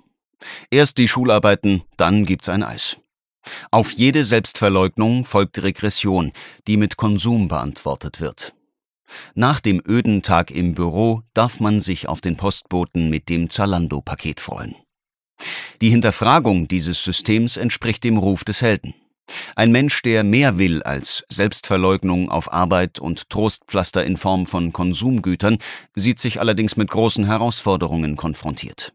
Erst 0.70 0.98
die 0.98 1.08
Schularbeiten, 1.08 1.84
dann 1.98 2.26
gibt's 2.26 2.50
ein 2.50 2.64
Eis. 2.64 2.98
Auf 3.72 3.92
jede 3.92 4.26
Selbstverleugnung 4.26 5.26
folgt 5.26 5.62
Regression, 5.62 6.32
die 6.68 6.78
mit 6.78 6.98
Konsum 6.98 7.48
beantwortet 7.48 8.22
wird. 8.22 8.54
Nach 9.34 9.60
dem 9.60 9.82
öden 9.86 10.22
Tag 10.22 10.52
im 10.52 10.74
Büro 10.74 11.24
darf 11.34 11.60
man 11.60 11.80
sich 11.80 12.08
auf 12.08 12.22
den 12.22 12.38
Postboten 12.38 13.10
mit 13.10 13.30
dem 13.30 13.50
Zalando-Paket 13.50 14.40
freuen. 14.40 14.76
Die 15.82 15.90
Hinterfragung 15.90 16.68
dieses 16.68 17.04
Systems 17.04 17.58
entspricht 17.58 18.04
dem 18.04 18.18
Ruf 18.18 18.44
des 18.44 18.62
Helden. 18.62 18.94
Ein 19.56 19.72
Mensch, 19.72 20.02
der 20.02 20.24
mehr 20.24 20.58
will 20.58 20.84
als 20.84 21.24
Selbstverleugnung 21.30 22.30
auf 22.30 22.52
Arbeit 22.52 23.00
und 23.00 23.30
Trostpflaster 23.30 24.06
in 24.06 24.18
Form 24.18 24.46
von 24.46 24.74
Konsumgütern, 24.74 25.58
sieht 25.96 26.20
sich 26.20 26.40
allerdings 26.40 26.76
mit 26.76 26.92
großen 26.92 27.26
Herausforderungen 27.26 28.18
konfrontiert. 28.18 28.94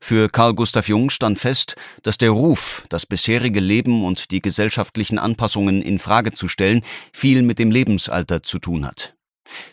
Für 0.00 0.28
Carl 0.28 0.54
Gustav 0.54 0.88
Jung 0.88 1.10
stand 1.10 1.38
fest, 1.38 1.76
dass 2.02 2.18
der 2.18 2.30
Ruf, 2.30 2.84
das 2.88 3.06
bisherige 3.06 3.60
Leben 3.60 4.04
und 4.04 4.30
die 4.30 4.40
gesellschaftlichen 4.40 5.18
Anpassungen 5.18 5.82
in 5.82 5.98
Frage 5.98 6.32
zu 6.32 6.48
stellen, 6.48 6.82
viel 7.12 7.42
mit 7.42 7.58
dem 7.58 7.70
Lebensalter 7.70 8.42
zu 8.42 8.58
tun 8.58 8.86
hat. 8.86 9.14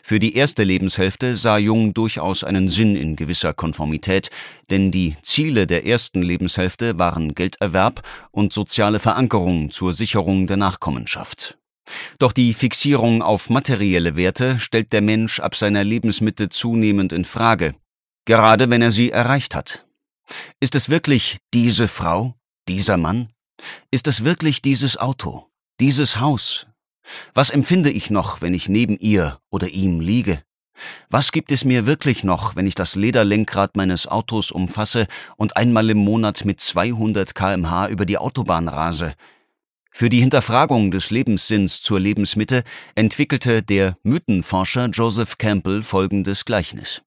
Für 0.02 0.18
die 0.18 0.34
erste 0.34 0.64
Lebenshälfte 0.64 1.36
sah 1.36 1.58
Jung 1.58 1.94
durchaus 1.94 2.42
einen 2.44 2.68
Sinn 2.68 2.96
in 2.96 3.16
gewisser 3.16 3.54
Konformität, 3.54 4.30
denn 4.70 4.90
die 4.90 5.16
Ziele 5.22 5.66
der 5.66 5.86
ersten 5.86 6.22
Lebenshälfte 6.22 6.98
waren 6.98 7.34
Gelderwerb 7.34 8.02
und 8.30 8.52
soziale 8.52 8.98
Verankerung 8.98 9.70
zur 9.70 9.92
Sicherung 9.92 10.46
der 10.46 10.56
Nachkommenschaft. 10.56 11.58
Doch 12.18 12.32
die 12.32 12.54
Fixierung 12.54 13.22
auf 13.22 13.50
materielle 13.50 14.16
Werte 14.16 14.58
stellt 14.58 14.92
der 14.92 15.00
Mensch 15.00 15.40
ab 15.40 15.54
seiner 15.54 15.84
Lebensmitte 15.84 16.48
zunehmend 16.48 17.12
in 17.12 17.24
Frage, 17.24 17.74
gerade 18.28 18.68
wenn 18.68 18.82
er 18.82 18.90
sie 18.90 19.10
erreicht 19.10 19.54
hat. 19.54 19.86
Ist 20.60 20.74
es 20.74 20.90
wirklich 20.90 21.38
diese 21.54 21.88
Frau, 21.88 22.34
dieser 22.68 22.98
Mann? 22.98 23.30
Ist 23.90 24.06
es 24.06 24.22
wirklich 24.22 24.60
dieses 24.60 24.98
Auto, 24.98 25.46
dieses 25.80 26.20
Haus, 26.20 26.66
was 27.32 27.48
empfinde 27.48 27.90
ich 27.90 28.10
noch, 28.10 28.42
wenn 28.42 28.52
ich 28.52 28.68
neben 28.68 28.98
ihr 28.98 29.40
oder 29.48 29.68
ihm 29.68 30.00
liege? 30.00 30.42
Was 31.08 31.32
gibt 31.32 31.50
es 31.50 31.64
mir 31.64 31.86
wirklich 31.86 32.22
noch, 32.22 32.54
wenn 32.54 32.66
ich 32.66 32.74
das 32.74 32.96
Lederlenkrad 32.96 33.76
meines 33.76 34.06
Autos 34.06 34.52
umfasse 34.52 35.06
und 35.38 35.56
einmal 35.56 35.88
im 35.88 35.98
Monat 35.98 36.44
mit 36.44 36.60
200 36.60 37.34
kmh 37.34 37.88
über 37.88 38.04
die 38.04 38.18
Autobahn 38.18 38.68
rase? 38.68 39.14
Für 39.90 40.10
die 40.10 40.20
Hinterfragung 40.20 40.90
des 40.90 41.10
Lebenssinns 41.10 41.80
zur 41.80 41.98
Lebensmitte 41.98 42.62
entwickelte 42.94 43.62
der 43.62 43.96
Mythenforscher 44.02 44.90
Joseph 44.90 45.38
Campbell 45.38 45.82
folgendes 45.82 46.44
Gleichnis. 46.44 47.02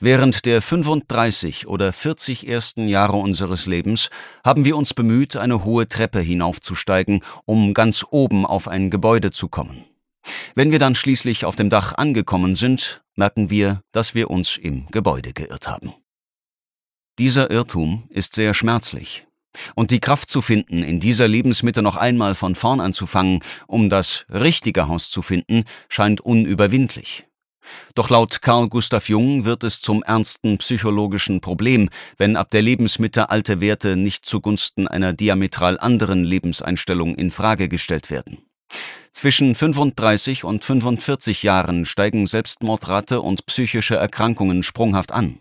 Während 0.00 0.46
der 0.46 0.62
35 0.62 1.66
oder 1.66 1.92
40 1.92 2.48
ersten 2.48 2.86
Jahre 2.86 3.16
unseres 3.16 3.66
Lebens 3.66 4.10
haben 4.44 4.64
wir 4.64 4.76
uns 4.76 4.94
bemüht, 4.94 5.36
eine 5.36 5.64
hohe 5.64 5.88
Treppe 5.88 6.20
hinaufzusteigen, 6.20 7.24
um 7.46 7.74
ganz 7.74 8.04
oben 8.10 8.46
auf 8.46 8.68
ein 8.68 8.90
Gebäude 8.90 9.32
zu 9.32 9.48
kommen. 9.48 9.84
Wenn 10.54 10.70
wir 10.70 10.78
dann 10.78 10.94
schließlich 10.94 11.44
auf 11.44 11.56
dem 11.56 11.70
Dach 11.70 11.94
angekommen 11.94 12.54
sind, 12.54 13.02
merken 13.16 13.50
wir, 13.50 13.82
dass 13.92 14.14
wir 14.14 14.30
uns 14.30 14.56
im 14.56 14.86
Gebäude 14.90 15.32
geirrt 15.32 15.68
haben. 15.68 15.94
Dieser 17.18 17.50
Irrtum 17.50 18.04
ist 18.10 18.34
sehr 18.34 18.54
schmerzlich. 18.54 19.26
Und 19.74 19.90
die 19.90 19.98
Kraft 19.98 20.28
zu 20.28 20.40
finden, 20.40 20.82
in 20.82 21.00
dieser 21.00 21.26
Lebensmitte 21.26 21.82
noch 21.82 21.96
einmal 21.96 22.34
von 22.34 22.54
vorn 22.54 22.80
anzufangen, 22.80 23.40
um 23.66 23.90
das 23.90 24.24
richtige 24.30 24.86
Haus 24.86 25.10
zu 25.10 25.22
finden, 25.22 25.64
scheint 25.88 26.20
unüberwindlich. 26.20 27.27
Doch 27.94 28.10
laut 28.10 28.42
Carl 28.42 28.68
Gustav 28.68 29.08
Jung 29.08 29.44
wird 29.44 29.64
es 29.64 29.80
zum 29.80 30.02
ernsten 30.02 30.58
psychologischen 30.58 31.40
Problem, 31.40 31.88
wenn 32.16 32.36
ab 32.36 32.50
der 32.50 32.62
Lebensmitte 32.62 33.30
alte 33.30 33.60
Werte 33.60 33.96
nicht 33.96 34.26
zugunsten 34.26 34.88
einer 34.88 35.12
diametral 35.12 35.78
anderen 35.78 36.24
Lebenseinstellung 36.24 37.14
in 37.14 37.30
Frage 37.30 37.68
gestellt 37.68 38.10
werden. 38.10 38.38
Zwischen 39.12 39.54
35 39.54 40.44
und 40.44 40.64
45 40.64 41.42
Jahren 41.42 41.86
steigen 41.86 42.26
Selbstmordrate 42.26 43.20
und 43.20 43.46
psychische 43.46 43.96
Erkrankungen 43.96 44.62
sprunghaft 44.62 45.12
an. 45.12 45.40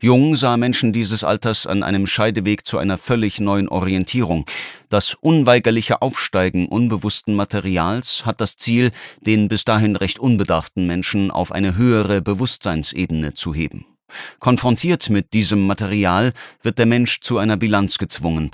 Jung 0.00 0.36
sah 0.36 0.56
Menschen 0.56 0.92
dieses 0.92 1.24
Alters 1.24 1.66
an 1.66 1.82
einem 1.82 2.06
Scheideweg 2.06 2.66
zu 2.66 2.78
einer 2.78 2.98
völlig 2.98 3.40
neuen 3.40 3.68
Orientierung. 3.68 4.46
Das 4.88 5.14
unweigerliche 5.14 6.02
Aufsteigen 6.02 6.68
unbewussten 6.68 7.34
Materials 7.34 8.26
hat 8.26 8.40
das 8.40 8.56
Ziel, 8.56 8.92
den 9.20 9.48
bis 9.48 9.64
dahin 9.64 9.96
recht 9.96 10.18
unbedarften 10.18 10.86
Menschen 10.86 11.30
auf 11.30 11.52
eine 11.52 11.76
höhere 11.76 12.20
Bewusstseinsebene 12.22 13.34
zu 13.34 13.54
heben. 13.54 13.86
Konfrontiert 14.38 15.10
mit 15.10 15.32
diesem 15.32 15.66
Material 15.66 16.32
wird 16.62 16.78
der 16.78 16.86
Mensch 16.86 17.20
zu 17.20 17.38
einer 17.38 17.56
Bilanz 17.56 17.98
gezwungen. 17.98 18.50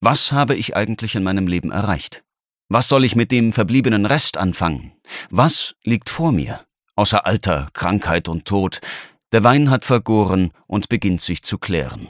Was 0.00 0.32
habe 0.32 0.56
ich 0.56 0.74
eigentlich 0.74 1.14
in 1.14 1.22
meinem 1.22 1.46
Leben 1.46 1.70
erreicht? 1.70 2.24
Was 2.68 2.88
soll 2.88 3.04
ich 3.04 3.14
mit 3.14 3.30
dem 3.30 3.52
verbliebenen 3.52 4.06
Rest 4.06 4.36
anfangen? 4.36 4.92
Was 5.30 5.74
liegt 5.84 6.08
vor 6.08 6.32
mir? 6.32 6.60
Außer 6.96 7.24
Alter, 7.26 7.68
Krankheit 7.72 8.28
und 8.28 8.44
Tod, 8.44 8.80
der 9.32 9.42
Wein 9.42 9.70
hat 9.70 9.84
vergoren 9.84 10.52
und 10.66 10.88
beginnt 10.88 11.20
sich 11.20 11.42
zu 11.42 11.58
klären. 11.58 12.08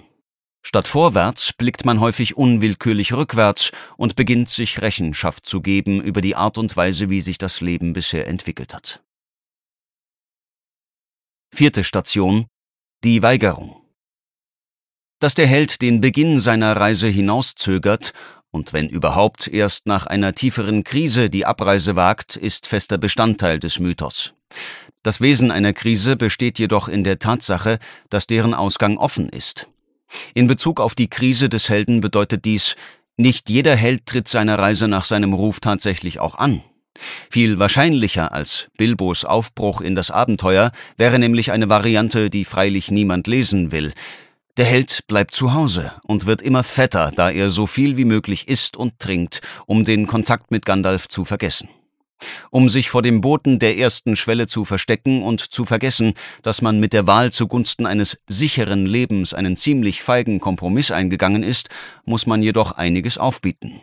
Statt 0.65 0.87
vorwärts 0.87 1.53
blickt 1.53 1.85
man 1.85 2.01
häufig 2.01 2.37
unwillkürlich 2.37 3.13
rückwärts 3.13 3.73
und 3.97 4.15
beginnt 4.15 4.49
sich 4.49 4.81
Rechenschaft 4.81 5.45
zu 5.45 5.61
geben 5.61 6.01
über 6.01 6.21
die 6.21 6.37
Art 6.37 6.57
und 6.59 6.77
Weise, 6.77 7.11
wie 7.11 7.21
sich 7.21 7.39
das 7.39 7.61
Leben 7.61 7.93
bisher 7.93 8.29
entwickelt 8.29 8.75
hat. 8.75 9.03
Vierte 11.55 11.85
Station 11.85 12.47
Die 13.03 13.23
Weigerung. 13.23 13.83
Dass 15.19 15.35
der 15.35 15.47
Held 15.47 15.83
den 15.83 16.01
Beginn 16.01 16.41
seiner 16.41 16.77
Reise 16.77 17.09
hinauszögert 17.09 18.13
und 18.53 18.73
wenn 18.73 18.89
überhaupt 18.89 19.49
erst 19.49 19.87
nach 19.87 20.07
einer 20.07 20.35
tieferen 20.35 20.85
Krise 20.85 21.31
die 21.31 21.47
Abreise 21.47 21.97
wagt, 21.97 22.37
ist 22.37 22.69
fester 22.69 22.99
Bestandteil 22.99 23.59
des 23.59 23.81
Mythos. 23.81 24.35
Das 25.03 25.21
Wesen 25.21 25.51
einer 25.51 25.73
Krise 25.73 26.17
besteht 26.17 26.59
jedoch 26.59 26.87
in 26.87 27.03
der 27.03 27.19
Tatsache, 27.19 27.79
dass 28.11 28.27
deren 28.27 28.55
Ausgang 28.55 28.99
offen 28.99 29.29
ist. 29.31 29.67
In 30.35 30.47
Bezug 30.47 30.79
auf 30.79 30.95
die 30.95 31.09
Krise 31.09 31.49
des 31.49 31.71
Helden 31.71 32.03
bedeutet 32.03 32.45
dies, 32.45 32.77
nicht 33.17 33.51
jeder 33.51 33.75
Held 33.75 34.07
tritt 34.07 34.29
seine 34.29 34.59
Reise 34.59 34.87
nach 34.87 35.05
seinem 35.05 35.33
Ruf 35.33 35.59
tatsächlich 35.61 36.21
auch 36.21 36.35
an. 36.37 36.63
Viel 37.31 37.59
wahrscheinlicher 37.59 38.33
als 38.33 38.69
Bilbos 38.77 39.25
Aufbruch 39.25 39.81
in 39.81 39.95
das 39.95 40.11
Abenteuer 40.11 40.73
wäre 40.99 41.19
nämlich 41.19 41.51
eine 41.51 41.71
Variante, 41.71 42.29
die 42.29 42.45
freilich 42.45 42.91
niemand 42.91 43.27
lesen 43.27 43.73
will. 43.73 43.93
Der 44.59 44.67
Held 44.67 45.07
bleibt 45.07 45.35
zu 45.35 45.55
Hause 45.55 45.93
und 46.05 46.27
wird 46.27 46.43
immer 46.43 46.63
fetter, 46.63 47.11
da 47.15 47.31
er 47.31 47.49
so 47.49 47.67
viel 47.67 47.97
wie 47.97 48.05
möglich 48.05 48.49
isst 48.49 48.77
und 48.77 48.99
trinkt, 48.99 49.41
um 49.67 49.85
den 49.85 50.07
Kontakt 50.07 50.51
mit 50.51 50.67
Gandalf 50.67 51.09
zu 51.09 51.25
vergessen 51.25 51.69
um 52.51 52.69
sich 52.69 52.91
vor 52.91 53.03
dem 53.03 53.21
Boten 53.21 53.59
der 53.59 53.77
ersten 53.79 54.17
Schwelle 54.17 54.47
zu 54.47 54.65
verstecken 54.65 55.23
und 55.23 55.41
zu 55.41 55.65
vergessen, 55.65 56.15
dass 56.43 56.63
man 56.63 56.81
mit 56.81 56.93
der 56.93 57.07
Wahl 57.07 57.33
zugunsten 57.33 57.87
eines 57.87 58.19
sicheren 58.29 58.87
Lebens 58.87 59.35
einen 59.35 59.57
ziemlich 59.57 60.03
feigen 60.03 60.41
Kompromiss 60.41 60.91
eingegangen 60.91 61.43
ist, 61.43 61.69
muss 62.05 62.27
man 62.27 62.43
jedoch 62.43 62.73
einiges 62.73 63.19
aufbieten. 63.19 63.81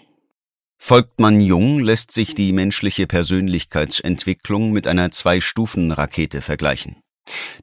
Folgt 0.78 1.20
man 1.20 1.42
Jung, 1.42 1.80
lässt 1.80 2.12
sich 2.12 2.36
die 2.36 2.54
menschliche 2.54 3.06
Persönlichkeitsentwicklung 3.06 4.72
mit 4.72 4.88
einer 4.88 5.12
Zwei-Stufen-Rakete 5.12 6.42
vergleichen. 6.42 6.98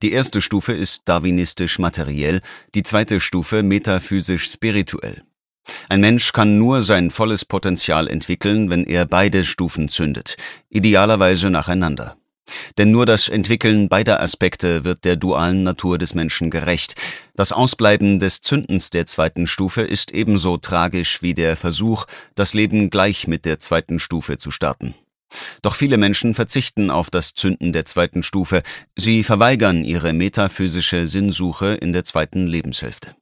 Die 0.02 0.12
erste 0.12 0.40
Stufe 0.40 0.72
ist 0.72 1.02
darwinistisch 1.06 1.78
materiell, 1.78 2.40
die 2.74 2.82
zweite 2.82 3.20
Stufe 3.20 3.62
metaphysisch 3.62 4.50
spirituell. 4.50 5.22
Ein 5.88 6.00
Mensch 6.00 6.32
kann 6.32 6.58
nur 6.58 6.82
sein 6.82 7.10
volles 7.10 7.44
Potenzial 7.44 8.08
entwickeln, 8.08 8.70
wenn 8.70 8.84
er 8.84 9.04
beide 9.06 9.44
Stufen 9.44 9.88
zündet, 9.88 10.36
idealerweise 10.70 11.50
nacheinander. 11.50 12.16
Denn 12.78 12.92
nur 12.92 13.06
das 13.06 13.28
Entwickeln 13.28 13.88
beider 13.88 14.22
Aspekte 14.22 14.84
wird 14.84 15.04
der 15.04 15.16
dualen 15.16 15.64
Natur 15.64 15.98
des 15.98 16.14
Menschen 16.14 16.50
gerecht. 16.50 16.94
Das 17.34 17.52
Ausbleiben 17.52 18.20
des 18.20 18.40
Zündens 18.40 18.90
der 18.90 19.06
zweiten 19.06 19.48
Stufe 19.48 19.82
ist 19.82 20.12
ebenso 20.12 20.56
tragisch 20.56 21.22
wie 21.22 21.34
der 21.34 21.56
Versuch, 21.56 22.06
das 22.36 22.54
Leben 22.54 22.90
gleich 22.90 23.26
mit 23.26 23.44
der 23.44 23.58
zweiten 23.58 23.98
Stufe 23.98 24.38
zu 24.38 24.52
starten. 24.52 24.94
Doch 25.62 25.74
viele 25.74 25.98
Menschen 25.98 26.34
verzichten 26.34 26.90
auf 26.90 27.10
das 27.10 27.34
Zünden 27.34 27.72
der 27.72 27.84
zweiten 27.84 28.22
Stufe, 28.22 28.62
sie 28.96 29.22
verweigern 29.22 29.84
ihre 29.84 30.12
metaphysische 30.12 31.06
Sinnsuche 31.06 31.74
in 31.74 31.92
der 31.92 32.04
zweiten 32.04 32.46
Lebenshälfte. 32.46 33.16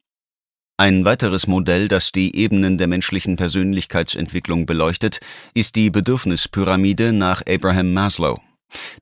Ein 0.76 1.04
weiteres 1.04 1.46
Modell, 1.46 1.86
das 1.86 2.10
die 2.10 2.36
Ebenen 2.36 2.78
der 2.78 2.88
menschlichen 2.88 3.36
Persönlichkeitsentwicklung 3.36 4.66
beleuchtet, 4.66 5.20
ist 5.54 5.76
die 5.76 5.88
Bedürfnispyramide 5.88 7.12
nach 7.12 7.42
Abraham 7.48 7.92
Maslow. 7.92 8.40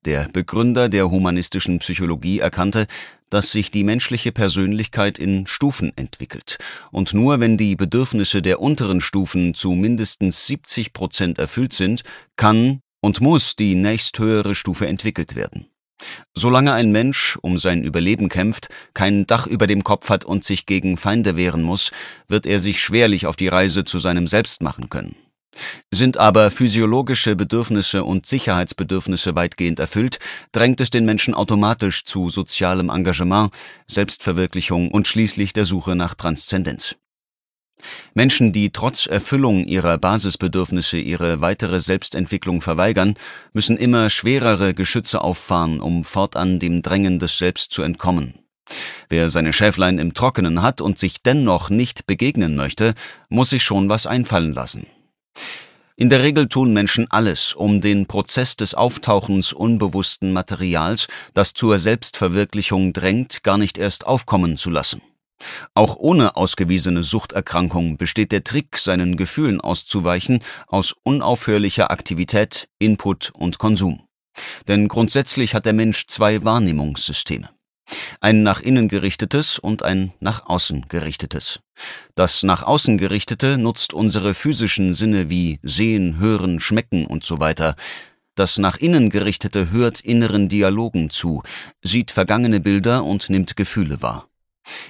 Der 0.05 0.29
Begründer 0.31 0.91
der 0.91 1.11
humanistischen 1.11 1.79
Psychologie 1.79 2.41
erkannte, 2.41 2.87
dass 3.31 3.53
sich 3.53 3.71
die 3.71 3.85
menschliche 3.85 4.33
Persönlichkeit 4.33 5.19
in 5.19 5.47
Stufen 5.47 5.97
entwickelt, 5.97 6.59
und 6.91 7.15
nur 7.15 7.41
wenn 7.41 7.57
die 7.57 7.75
Bedürfnisse 7.75 8.43
der 8.43 8.61
unteren 8.61 9.01
Stufen 9.01 9.55
zu 9.55 9.73
mindestens 9.73 10.47
70 10.47 10.93
Prozent 10.93 11.39
erfüllt 11.39 11.73
sind, 11.73 12.03
kann 12.37 12.81
und 13.03 13.21
muss 13.21 13.57
die 13.57 13.75
nächsthöhere 13.75 14.55
Stufe 14.55 14.87
entwickelt 14.87 15.35
werden. 15.35 15.67
Solange 16.35 16.73
ein 16.73 16.91
Mensch 16.91 17.39
um 17.43 17.59
sein 17.59 17.83
Überleben 17.83 18.29
kämpft, 18.29 18.69
kein 18.95 19.27
Dach 19.27 19.47
über 19.47 19.67
dem 19.67 19.85
Kopf 19.85 20.09
hat 20.09 20.25
und 20.25 20.45
sich 20.45 20.67
gegen 20.67 20.97
Feinde 20.97 21.37
wehren 21.37 21.63
muss, 21.63 21.91
wird 22.29 22.47
er 22.47 22.59
sich 22.59 22.81
schwerlich 22.81 23.27
auf 23.27 23.37
die 23.37 23.49
Reise 23.49 23.85
zu 23.85 23.99
seinem 23.99 24.27
Selbst 24.27 24.63
machen 24.63 24.89
können. 24.89 25.15
Sind 25.91 26.17
aber 26.17 26.51
physiologische 26.51 27.37
Bedürfnisse 27.37 28.05
und 28.05 28.25
Sicherheitsbedürfnisse 28.25 29.35
weitgehend 29.35 29.81
erfüllt, 29.81 30.19
drängt 30.53 30.81
es 30.81 30.89
den 30.89 31.05
Menschen 31.05 31.35
automatisch 31.35 32.05
zu 32.05 32.31
sozialem 32.31 32.89
Engagement, 32.89 33.53
Selbstverwirklichung 33.87 34.91
und 34.91 35.07
schließlich 35.07 35.53
der 35.53 35.67
Suche 35.67 35.95
nach 35.95 36.15
Transzendenz. 36.15 36.97
Menschen, 38.15 38.53
die 38.53 38.71
trotz 38.71 39.07
Erfüllung 39.07 39.65
ihrer 39.65 39.99
Basisbedürfnisse 39.99 40.99
ihre 40.99 41.41
weitere 41.41 41.81
Selbstentwicklung 41.81 42.61
verweigern, 42.61 43.15
müssen 43.53 43.77
immer 43.77 44.11
schwerere 44.11 44.75
Geschütze 44.75 45.21
auffahren, 45.21 45.81
um 45.81 46.05
fortan 46.05 46.59
dem 46.59 46.83
Drängen 46.83 47.19
des 47.19 47.39
Selbst 47.39 47.73
zu 47.73 47.83
entkommen. 47.83 48.35
Wer 49.09 49.31
seine 49.31 49.53
Schäflein 49.53 49.99
im 49.99 50.15
Trockenen 50.15 50.63
hat 50.63 50.81
und 50.81 50.99
sich 50.99 51.23
dennoch 51.23 51.71
nicht 51.71 52.07
begegnen 52.07 52.57
möchte, 52.57 52.95
muss 53.29 53.51
sich 53.51 53.63
schon 53.63 53.89
was 53.89 54.07
einfallen 54.07 54.55
lassen. 54.55 54.87
In 55.97 56.09
der 56.09 56.23
Regel 56.23 56.49
tun 56.49 56.73
Menschen 56.73 57.07
alles, 57.11 57.53
um 57.53 57.81
den 57.81 58.07
Prozess 58.07 58.57
des 58.57 58.75
Auftauchens 58.75 59.53
unbewussten 59.53 60.33
Materials, 60.33 61.07
das 61.35 61.53
zur 61.53 61.79
Selbstverwirklichung 61.79 62.93
drängt, 62.93 63.43
gar 63.43 63.59
nicht 63.59 63.79
erst 63.79 64.07
aufkommen 64.07 64.57
zu 64.57 64.71
lassen. 64.71 65.03
Auch 65.75 65.97
ohne 65.97 66.37
ausgewiesene 66.37 67.05
Suchterkrankung 67.05 67.97
besteht 67.97 68.33
der 68.33 68.45
Trick, 68.45 68.77
seinen 68.77 69.17
Gefühlen 69.17 69.61
auszuweichen, 69.61 70.43
aus 70.67 70.95
unaufhörlicher 71.03 71.91
Aktivität, 71.91 72.69
Input 72.79 73.31
und 73.35 73.59
Konsum. 73.59 74.03
Denn 74.69 74.89
grundsätzlich 74.89 75.55
hat 75.55 75.67
der 75.67 75.73
Mensch 75.73 76.07
zwei 76.07 76.43
Wahrnehmungssysteme. 76.45 77.51
Ein 78.21 78.43
nach 78.43 78.61
innen 78.61 78.89
gerichtetes 78.89 79.59
und 79.59 79.83
ein 79.83 80.13
nach 80.21 80.47
außen 80.47 80.87
gerichtetes. 80.89 81.61
Das 82.15 82.43
nach 82.43 82.63
außen 82.63 82.97
gerichtete 82.97 83.59
nutzt 83.59 83.93
unsere 83.93 84.35
physischen 84.35 84.95
Sinne 84.95 85.29
wie 85.29 85.59
Sehen, 85.63 86.19
Hören, 86.19 86.61
Schmecken 86.61 87.07
und 87.07 87.25
so 87.25 87.39
weiter. 87.39 87.77
Das 88.35 88.57
nach 88.57 88.79
innen 88.79 89.11
gerichtete 89.11 89.71
hört 89.71 90.01
inneren 90.01 90.49
Dialogen 90.49 91.11
zu, 91.11 91.43
sieht 91.83 92.11
vergangene 92.11 92.61
Bilder 92.61 93.05
und 93.05 93.29
nimmt 93.29 93.57
Gefühle 93.57 94.01
wahr. 94.01 94.32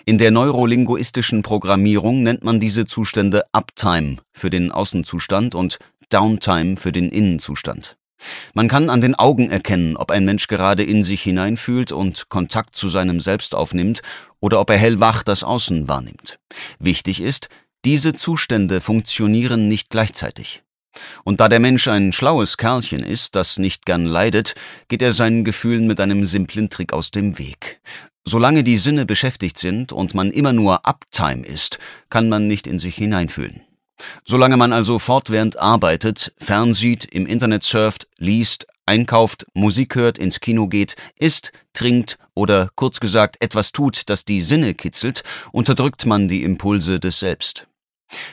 In 0.05 0.19
der 0.19 0.31
neurolinguistischen 0.31 1.43
Programmierung 1.43 2.23
nennt 2.23 2.45
man 2.45 2.61
diese 2.61 2.87
Zustände 2.87 3.45
Uptime 3.53 4.17
für 4.33 4.51
den 4.51 4.71
Außenzustand 4.71 5.55
und 5.55 5.79
Downtime 6.11 6.77
für 6.77 6.93
den 6.93 7.09
Innenzustand. 7.09 7.97
Man 8.55 8.69
kann 8.69 8.91
an 8.91 9.01
den 9.01 9.15
Augen 9.15 9.51
erkennen, 9.51 9.97
ob 9.97 10.11
ein 10.11 10.25
Mensch 10.25 10.47
gerade 10.47 10.85
in 10.85 11.03
sich 11.03 11.23
hineinfühlt 11.23 11.93
und 11.93 12.29
Kontakt 12.29 12.77
zu 12.77 12.89
seinem 12.89 13.21
Selbst 13.21 13.55
aufnimmt 13.55 14.03
oder 14.41 14.61
ob 14.61 14.71
er 14.71 14.77
hellwach 14.77 15.23
das 15.23 15.43
Außen 15.43 15.89
wahrnimmt. 15.89 16.39
Wichtig 16.79 17.21
ist, 17.21 17.49
diese 17.85 18.13
Zustände 18.13 18.81
funktionieren 18.81 19.69
nicht 19.69 19.91
gleichzeitig. 19.91 20.63
Und 21.25 21.41
da 21.41 21.49
der 21.49 21.61
Mensch 21.61 21.89
ein 21.89 22.13
schlaues 22.13 22.57
Kerlchen 22.57 23.03
ist, 23.03 23.35
das 23.35 23.59
nicht 23.59 23.87
gern 23.87 24.05
leidet, 24.05 24.55
geht 24.89 25.03
er 25.03 25.13
seinen 25.13 25.45
Gefühlen 25.45 25.87
mit 25.87 26.01
einem 26.01 26.25
simplen 26.25 26.71
Trick 26.71 26.93
aus 26.93 27.11
dem 27.11 27.39
Weg. 27.39 27.81
Solange 28.25 28.63
die 28.63 28.77
Sinne 28.77 29.05
beschäftigt 29.05 29.59
sind 29.59 29.93
und 29.93 30.15
man 30.15 30.31
immer 30.31 30.53
nur 30.53 30.87
Uptime 30.87 31.45
ist, 31.45 31.79
kann 32.09 32.29
man 32.29 32.47
nicht 32.47 32.67
in 32.67 32.79
sich 32.79 32.95
hineinfühlen. 32.95 33.63
Solange 34.25 34.57
man 34.57 34.73
also 34.73 34.99
fortwährend 34.99 35.59
arbeitet, 35.59 36.33
fernsieht, 36.39 37.05
im 37.05 37.27
Internet 37.27 37.63
surft, 37.63 38.09
liest, 38.19 38.67
einkauft, 38.87 39.47
Musik 39.55 39.95
hört, 39.95 40.19
ins 40.19 40.41
Kino 40.41 40.67
geht, 40.69 40.97
isst, 41.19 41.53
trinkt 41.73 42.19
oder 42.35 42.71
kurz 42.75 43.01
gesagt 43.01 43.37
etwas 43.41 43.73
tut, 43.73 44.03
das 44.09 44.25
die 44.25 44.43
Sinne 44.43 44.75
kitzelt, 44.75 45.23
unterdrückt 45.53 46.07
man 46.07 46.29
die 46.29 46.43
Impulse 46.43 47.01
des 47.01 47.19
Selbst. 47.19 47.67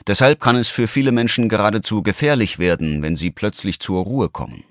Deshalb 0.08 0.40
kann 0.40 0.56
es 0.56 0.70
für 0.70 0.88
viele 0.88 1.12
Menschen 1.12 1.50
geradezu 1.50 2.04
gefährlich 2.04 2.60
werden, 2.60 3.02
wenn 3.02 3.16
sie 3.16 3.32
plötzlich 3.32 3.80
zur 3.80 4.04
Ruhe 4.04 4.30
kommen. 4.30 4.64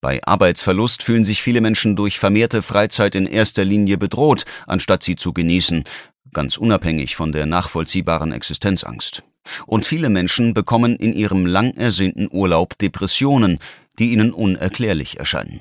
Bei 0.00 0.22
Arbeitsverlust 0.24 1.02
fühlen 1.02 1.24
sich 1.24 1.42
viele 1.42 1.60
Menschen 1.60 1.96
durch 1.96 2.18
vermehrte 2.18 2.62
Freizeit 2.62 3.14
in 3.14 3.26
erster 3.26 3.64
Linie 3.64 3.98
bedroht, 3.98 4.44
anstatt 4.66 5.02
sie 5.02 5.16
zu 5.16 5.32
genießen, 5.32 5.84
ganz 6.32 6.56
unabhängig 6.56 7.16
von 7.16 7.32
der 7.32 7.46
nachvollziehbaren 7.46 8.32
Existenzangst. 8.32 9.22
Und 9.66 9.84
viele 9.84 10.08
Menschen 10.08 10.54
bekommen 10.54 10.96
in 10.96 11.12
ihrem 11.12 11.46
lang 11.46 11.74
ersehnten 11.74 12.28
Urlaub 12.30 12.78
Depressionen, 12.78 13.58
die 13.98 14.12
ihnen 14.12 14.32
unerklärlich 14.32 15.18
erscheinen. 15.18 15.60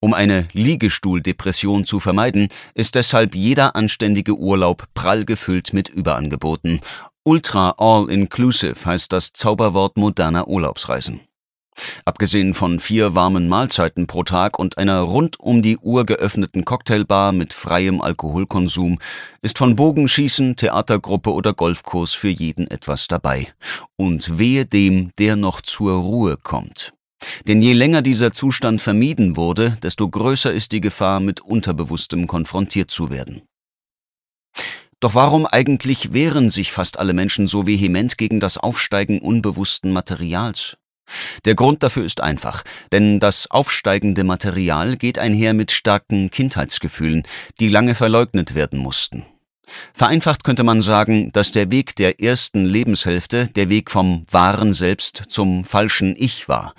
Um 0.00 0.14
eine 0.14 0.48
Liegestuhldepression 0.52 1.84
zu 1.84 1.98
vermeiden, 1.98 2.48
ist 2.74 2.94
deshalb 2.94 3.34
jeder 3.34 3.74
anständige 3.74 4.36
Urlaub 4.36 4.86
prall 4.94 5.24
gefüllt 5.24 5.72
mit 5.72 5.88
Überangeboten. 5.88 6.80
Ultra 7.24 7.74
All-Inclusive 7.78 8.84
heißt 8.84 9.12
das 9.12 9.32
Zauberwort 9.32 9.96
moderner 9.96 10.48
Urlaubsreisen. 10.48 11.20
Abgesehen 12.04 12.52
von 12.52 12.80
vier 12.80 13.14
warmen 13.14 13.48
Mahlzeiten 13.48 14.08
pro 14.08 14.24
Tag 14.24 14.58
und 14.58 14.76
einer 14.76 15.00
rund 15.00 15.38
um 15.38 15.62
die 15.62 15.78
Uhr 15.78 16.04
geöffneten 16.04 16.64
Cocktailbar 16.64 17.30
mit 17.30 17.52
freiem 17.52 18.00
Alkoholkonsum 18.00 18.98
ist 19.40 19.56
von 19.56 19.76
Bogenschießen, 19.76 20.56
Theatergruppe 20.56 21.32
oder 21.32 21.54
Golfkurs 21.54 22.12
für 22.12 22.28
jeden 22.28 22.66
etwas 22.68 23.06
dabei. 23.06 23.54
Und 23.96 24.38
wehe 24.38 24.66
dem, 24.66 25.12
der 25.16 25.36
noch 25.36 25.60
zur 25.60 25.94
Ruhe 25.94 26.36
kommt. 26.36 26.92
Denn 27.46 27.62
je 27.62 27.72
länger 27.72 28.02
dieser 28.02 28.32
Zustand 28.32 28.82
vermieden 28.82 29.36
wurde, 29.36 29.78
desto 29.80 30.08
größer 30.08 30.52
ist 30.52 30.72
die 30.72 30.80
Gefahr, 30.80 31.20
mit 31.20 31.40
Unterbewusstem 31.40 32.26
konfrontiert 32.26 32.90
zu 32.90 33.10
werden. 33.10 33.42
Doch 35.02 35.16
warum 35.16 35.46
eigentlich 35.46 36.12
wehren 36.12 36.48
sich 36.48 36.70
fast 36.70 37.00
alle 37.00 37.12
Menschen 37.12 37.48
so 37.48 37.66
vehement 37.66 38.16
gegen 38.18 38.38
das 38.38 38.56
Aufsteigen 38.56 39.18
unbewussten 39.18 39.92
Materials? 39.92 40.76
Der 41.44 41.56
Grund 41.56 41.82
dafür 41.82 42.04
ist 42.04 42.20
einfach, 42.20 42.62
denn 42.92 43.18
das 43.18 43.50
aufsteigende 43.50 44.22
Material 44.22 44.96
geht 44.96 45.18
einher 45.18 45.54
mit 45.54 45.72
starken 45.72 46.30
Kindheitsgefühlen, 46.30 47.24
die 47.58 47.66
lange 47.66 47.96
verleugnet 47.96 48.54
werden 48.54 48.78
mussten. 48.78 49.24
Vereinfacht 49.92 50.44
könnte 50.44 50.62
man 50.62 50.80
sagen, 50.80 51.32
dass 51.32 51.50
der 51.50 51.72
Weg 51.72 51.96
der 51.96 52.20
ersten 52.20 52.64
Lebenshälfte 52.64 53.48
der 53.48 53.68
Weg 53.68 53.90
vom 53.90 54.24
wahren 54.30 54.72
Selbst 54.72 55.24
zum 55.28 55.64
falschen 55.64 56.14
Ich 56.16 56.48
war. 56.48 56.74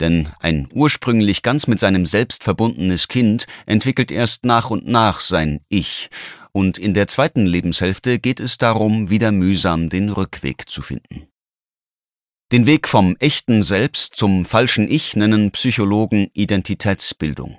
Denn 0.00 0.28
ein 0.40 0.68
ursprünglich 0.72 1.42
ganz 1.42 1.68
mit 1.68 1.78
seinem 1.78 2.06
Selbst 2.06 2.42
verbundenes 2.42 3.06
Kind 3.06 3.46
entwickelt 3.66 4.10
erst 4.10 4.44
nach 4.44 4.70
und 4.70 4.86
nach 4.88 5.20
sein 5.20 5.60
Ich. 5.68 6.10
Und 6.52 6.78
in 6.78 6.94
der 6.94 7.08
zweiten 7.08 7.46
Lebenshälfte 7.46 8.18
geht 8.18 8.40
es 8.40 8.58
darum, 8.58 9.10
wieder 9.10 9.32
mühsam 9.32 9.88
den 9.88 10.10
Rückweg 10.10 10.68
zu 10.68 10.82
finden. 10.82 11.28
Den 12.50 12.64
Weg 12.64 12.88
vom 12.88 13.14
echten 13.20 13.62
Selbst 13.62 14.16
zum 14.16 14.46
falschen 14.46 14.90
Ich 14.90 15.16
nennen 15.16 15.50
Psychologen 15.50 16.30
Identitätsbildung. 16.32 17.58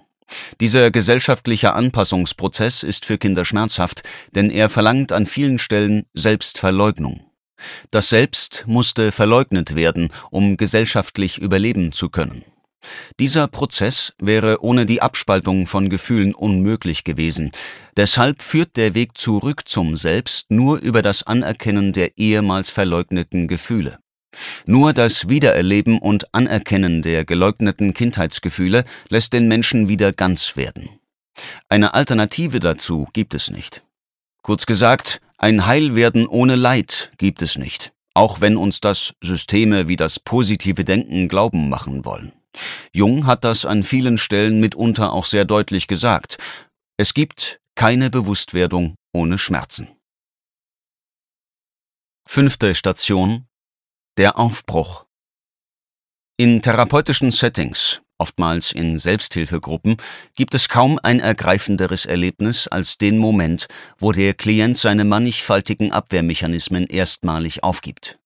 Dieser 0.60 0.92
gesellschaftliche 0.92 1.74
Anpassungsprozess 1.74 2.84
ist 2.84 3.06
für 3.06 3.18
Kinder 3.18 3.46
schmerzhaft, 3.46 4.04
denn 4.34 4.50
er 4.50 4.70
verlangt 4.70 5.12
an 5.12 5.26
vielen 5.26 5.60
Stellen 5.60 6.06
Selbstverleugnung. 6.14 7.22
Das 7.92 8.10
Selbst 8.10 8.64
musste 8.68 9.12
verleugnet 9.12 9.76
werden, 9.76 10.10
um 10.32 10.58
gesellschaftlich 10.58 11.38
überleben 11.38 11.92
zu 11.92 12.10
können. 12.10 12.44
Dieser 13.20 13.48
Prozess 13.48 14.14
wäre 14.20 14.64
ohne 14.64 14.86
die 14.86 15.02
Abspaltung 15.02 15.68
von 15.68 15.90
Gefühlen 15.90 16.34
unmöglich 16.34 17.04
gewesen. 17.04 17.52
Deshalb 17.98 18.42
führt 18.42 18.78
der 18.78 18.94
Weg 18.94 19.18
zurück 19.18 19.64
zum 19.68 19.98
Selbst 19.98 20.52
nur 20.52 20.80
über 20.80 21.02
das 21.02 21.24
Anerkennen 21.24 21.94
der 21.94 22.18
ehemals 22.18 22.70
verleugneten 22.70 23.48
Gefühle. 23.48 24.00
Nur 24.66 24.94
das 24.94 25.28
Wiedererleben 25.28 26.00
und 26.00 26.34
Anerkennen 26.34 27.02
der 27.02 27.26
geleugneten 27.26 27.94
Kindheitsgefühle 27.94 28.84
lässt 29.10 29.34
den 29.34 29.48
Menschen 29.48 29.90
wieder 29.90 30.14
ganz 30.14 30.56
werden. 30.56 30.90
Eine 31.68 31.94
Alternative 31.94 32.60
dazu 32.60 33.08
gibt 33.14 33.34
es 33.34 33.50
nicht. 33.50 33.84
Kurz 34.42 34.66
gesagt, 34.66 35.22
ein 35.38 35.66
Heilwerden 35.66 36.28
ohne 36.28 36.56
Leid 36.56 37.12
gibt 37.18 37.42
es 37.42 37.58
nicht, 37.58 37.92
auch 38.14 38.42
wenn 38.42 38.58
uns 38.58 38.82
das 38.82 39.14
Systeme 39.22 39.88
wie 39.88 39.96
das 39.96 40.20
positive 40.20 40.84
Denken 40.84 41.28
glauben 41.28 41.70
machen 41.70 42.06
wollen. 42.06 42.34
Jung 42.94 43.26
hat 43.26 43.44
das 43.44 43.66
an 43.66 43.84
vielen 43.84 44.18
Stellen 44.18 44.60
mitunter 44.60 45.14
auch 45.14 45.26
sehr 45.26 45.46
deutlich 45.46 45.88
gesagt. 45.88 46.38
Es 46.98 47.14
gibt 47.14 47.60
keine 47.76 48.10
Bewusstwerdung 48.10 48.96
ohne 49.14 49.38
Schmerzen. 49.38 49.88
Fünfte 52.28 52.76
Station 52.76 53.48
der 54.18 54.38
Aufbruch. 54.38 55.06
In 56.38 56.62
therapeutischen 56.62 57.32
Settings, 57.32 58.02
oftmals 58.18 58.72
in 58.72 58.98
Selbsthilfegruppen, 58.98 59.98
gibt 60.36 60.54
es 60.54 60.70
kaum 60.70 61.00
ein 61.02 61.20
ergreifenderes 61.20 62.06
Erlebnis 62.06 62.68
als 62.68 62.98
den 62.98 63.18
Moment, 63.18 63.68
wo 63.98 64.12
der 64.12 64.34
Klient 64.34 64.78
seine 64.78 65.06
mannigfaltigen 65.06 65.92
Abwehrmechanismen 65.92 66.86
erstmalig 66.86 67.64
aufgibt. 67.64 68.19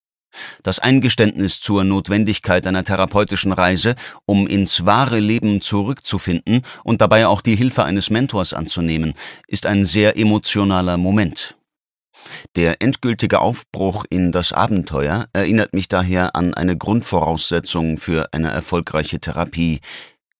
Das 0.63 0.79
Eingeständnis 0.79 1.61
zur 1.61 1.83
Notwendigkeit 1.83 2.67
einer 2.67 2.83
therapeutischen 2.83 3.51
Reise, 3.51 3.95
um 4.25 4.47
ins 4.47 4.85
wahre 4.85 5.19
Leben 5.19 5.61
zurückzufinden 5.61 6.61
und 6.83 7.01
dabei 7.01 7.27
auch 7.27 7.41
die 7.41 7.55
Hilfe 7.55 7.83
eines 7.83 8.09
Mentors 8.09 8.53
anzunehmen, 8.53 9.13
ist 9.47 9.65
ein 9.65 9.85
sehr 9.85 10.17
emotionaler 10.17 10.97
Moment. 10.97 11.55
Der 12.55 12.81
endgültige 12.81 13.39
Aufbruch 13.39 14.05
in 14.09 14.31
das 14.31 14.53
Abenteuer 14.53 15.25
erinnert 15.33 15.73
mich 15.73 15.87
daher 15.87 16.35
an 16.35 16.53
eine 16.53 16.77
Grundvoraussetzung 16.77 17.97
für 17.97 18.29
eine 18.31 18.49
erfolgreiche 18.49 19.19
Therapie, 19.19 19.81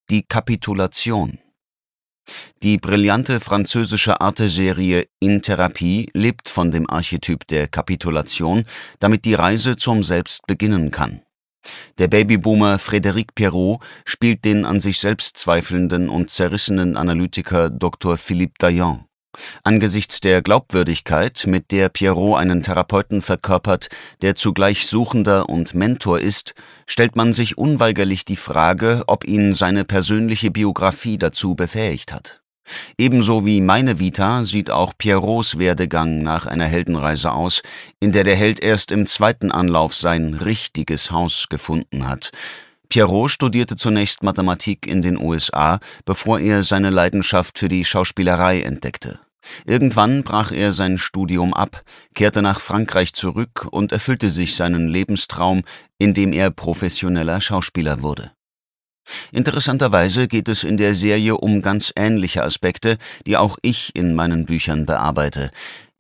die 0.10 0.24
Kapitulation. 0.24 1.40
Die 2.62 2.78
brillante 2.78 3.40
französische 3.40 4.22
Arte-Serie 4.22 5.08
In 5.20 5.42
Therapie 5.42 6.10
lebt 6.14 6.50
von 6.50 6.72
dem 6.72 6.90
Archetyp 6.90 7.46
der 7.48 7.68
Kapitulation, 7.68 8.64
damit 9.00 9.26
die 9.26 9.34
Reise 9.34 9.76
zum 9.76 10.04
Selbst 10.04 10.48
beginnen 10.48 10.92
kann. 10.92 11.22
Der 11.98 12.08
Babyboomer 12.08 12.78
Frédéric 12.78 13.30
Pierrot 13.36 13.82
spielt 14.06 14.44
den 14.46 14.66
an 14.66 14.80
sich 14.80 15.00
selbst 15.00 15.38
zweifelnden 15.38 16.10
und 16.10 16.30
zerrissenen 16.30 16.98
Analytiker 16.98 17.70
Dr. 17.70 18.18
Philippe 18.18 18.56
Dayan. 18.60 19.06
Angesichts 19.64 20.22
der 20.22 20.42
Glaubwürdigkeit, 20.42 21.46
mit 21.48 21.72
der 21.72 21.90
Pierrot 21.90 22.40
einen 22.40 22.64
Therapeuten 22.64 23.22
verkörpert, 23.22 23.90
der 24.22 24.36
zugleich 24.36 24.88
Suchender 24.88 25.50
und 25.50 25.74
Mentor 25.74 26.20
ist, 26.20 26.54
stellt 26.88 27.16
man 27.16 27.34
sich 27.34 27.58
unweigerlich 27.58 28.26
die 28.26 28.36
Frage, 28.36 29.04
ob 29.08 29.26
ihn 29.26 29.54
seine 29.54 29.84
persönliche 29.86 30.52
Biografie 30.52 31.18
dazu 31.18 31.56
befähigt 31.56 32.14
hat. 32.14 32.42
Ebenso 32.98 33.46
wie 33.46 33.62
meine 33.62 34.00
Vita 34.00 34.44
sieht 34.44 34.72
auch 34.72 34.94
Pierrots 34.98 35.58
Werdegang 35.58 36.24
nach 36.24 36.46
einer 36.46 36.66
Heldenreise 36.66 37.34
aus, 37.34 37.62
in 38.00 38.12
der 38.12 38.24
der 38.24 38.36
Held 38.36 38.62
erst 38.62 38.92
im 38.92 39.06
zweiten 39.06 39.52
Anlauf 39.52 39.96
sein 39.96 40.34
richtiges 40.34 41.12
Haus 41.12 41.48
gefunden 41.50 42.08
hat. 42.08 42.32
Pierrot 42.94 43.32
studierte 43.32 43.76
zunächst 43.76 44.22
Mathematik 44.22 44.86
in 44.86 45.02
den 45.02 45.18
USA, 45.18 45.80
bevor 46.06 46.40
er 46.40 46.64
seine 46.64 46.92
Leidenschaft 46.92 47.58
für 47.58 47.68
die 47.68 47.86
Schauspielerei 47.86 48.62
entdeckte. 48.62 49.18
Irgendwann 49.66 50.22
brach 50.22 50.52
er 50.52 50.74
sein 50.74 51.00
Studium 51.00 51.56
ab, 51.56 51.82
kehrte 52.14 52.44
nach 52.44 52.60
Frankreich 52.60 53.14
zurück 53.14 53.68
und 53.72 53.94
erfüllte 53.94 54.30
sich 54.30 54.56
seinen 54.56 54.90
Lebenstraum, 54.90 55.64
indem 55.98 56.34
er 56.34 56.52
professioneller 56.52 57.42
Schauspieler 57.42 58.04
wurde. 58.04 58.32
Interessanterweise 59.32 60.28
geht 60.28 60.48
es 60.48 60.64
in 60.64 60.78
der 60.78 60.94
Serie 60.94 61.36
um 61.38 61.64
ganz 61.64 61.92
ähnliche 61.96 62.44
Aspekte, 62.44 63.00
die 63.26 63.38
auch 63.38 63.58
ich 63.64 63.96
in 63.96 64.14
meinen 64.14 64.46
Büchern 64.46 64.86
bearbeite. 64.86 65.50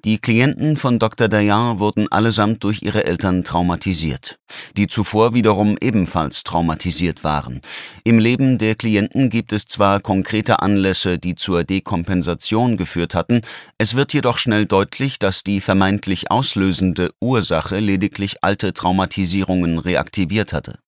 Die 0.06 0.18
Klienten 0.18 0.76
von 0.76 0.99
Dr. 0.99 1.30
Dayan 1.30 1.80
wurden 1.80 2.12
allesamt 2.12 2.62
durch 2.66 2.82
ihre 2.82 3.06
Eltern 3.06 3.45
traumatisiert, 3.45 4.38
die 4.76 4.88
zuvor 4.88 5.34
wiederum 5.34 5.78
ebenfalls 5.80 6.43
traumatisiert 6.43 7.24
waren. 7.24 7.62
Im 8.04 8.20
Leben 8.20 8.58
der 8.58 8.76
Klienten 8.76 9.30
gibt 9.30 9.54
es 9.54 9.66
zwar 9.66 10.01
konkrete 10.01 10.62
Anlässe, 10.62 11.20
die 11.20 11.36
zur 11.36 11.64
Dekompensation 11.64 12.76
geführt 12.76 13.16
hatten, 13.16 13.43
es 13.78 13.95
wird 13.95 14.12
jedoch 14.12 14.39
schnell 14.39 14.66
deutlich, 14.66 15.20
dass 15.20 15.41
die 15.41 15.62
vermeintlich 15.62 16.30
auslösende 16.30 17.12
Ursache 17.22 17.80
lediglich 17.80 18.43
alte 18.43 18.74
Traumatisierungen 18.74 19.80
reaktiviert 19.80 20.51
hatte. 20.51 20.83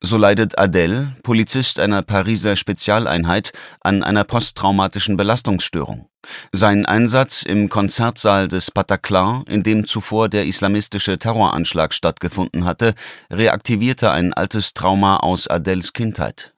So 0.00 0.16
leidet 0.16 0.58
Adèle, 0.58 1.14
Polizist 1.22 1.80
einer 1.80 2.02
Pariser 2.02 2.56
Spezialeinheit, 2.56 3.52
an 3.80 4.02
einer 4.02 4.24
posttraumatischen 4.24 5.16
Belastungsstörung. 5.16 6.08
Sein 6.52 6.86
Einsatz 6.86 7.42
im 7.42 7.68
Konzertsaal 7.68 8.48
des 8.48 8.70
Bataclan, 8.70 9.44
in 9.48 9.62
dem 9.62 9.86
zuvor 9.86 10.28
der 10.28 10.46
islamistische 10.46 11.18
Terroranschlag 11.18 11.94
stattgefunden 11.94 12.64
hatte, 12.64 12.94
reaktivierte 13.30 14.10
ein 14.10 14.34
altes 14.34 14.74
Trauma 14.74 15.18
aus 15.18 15.48
Adèles 15.48 15.92
Kindheit. 15.92 16.54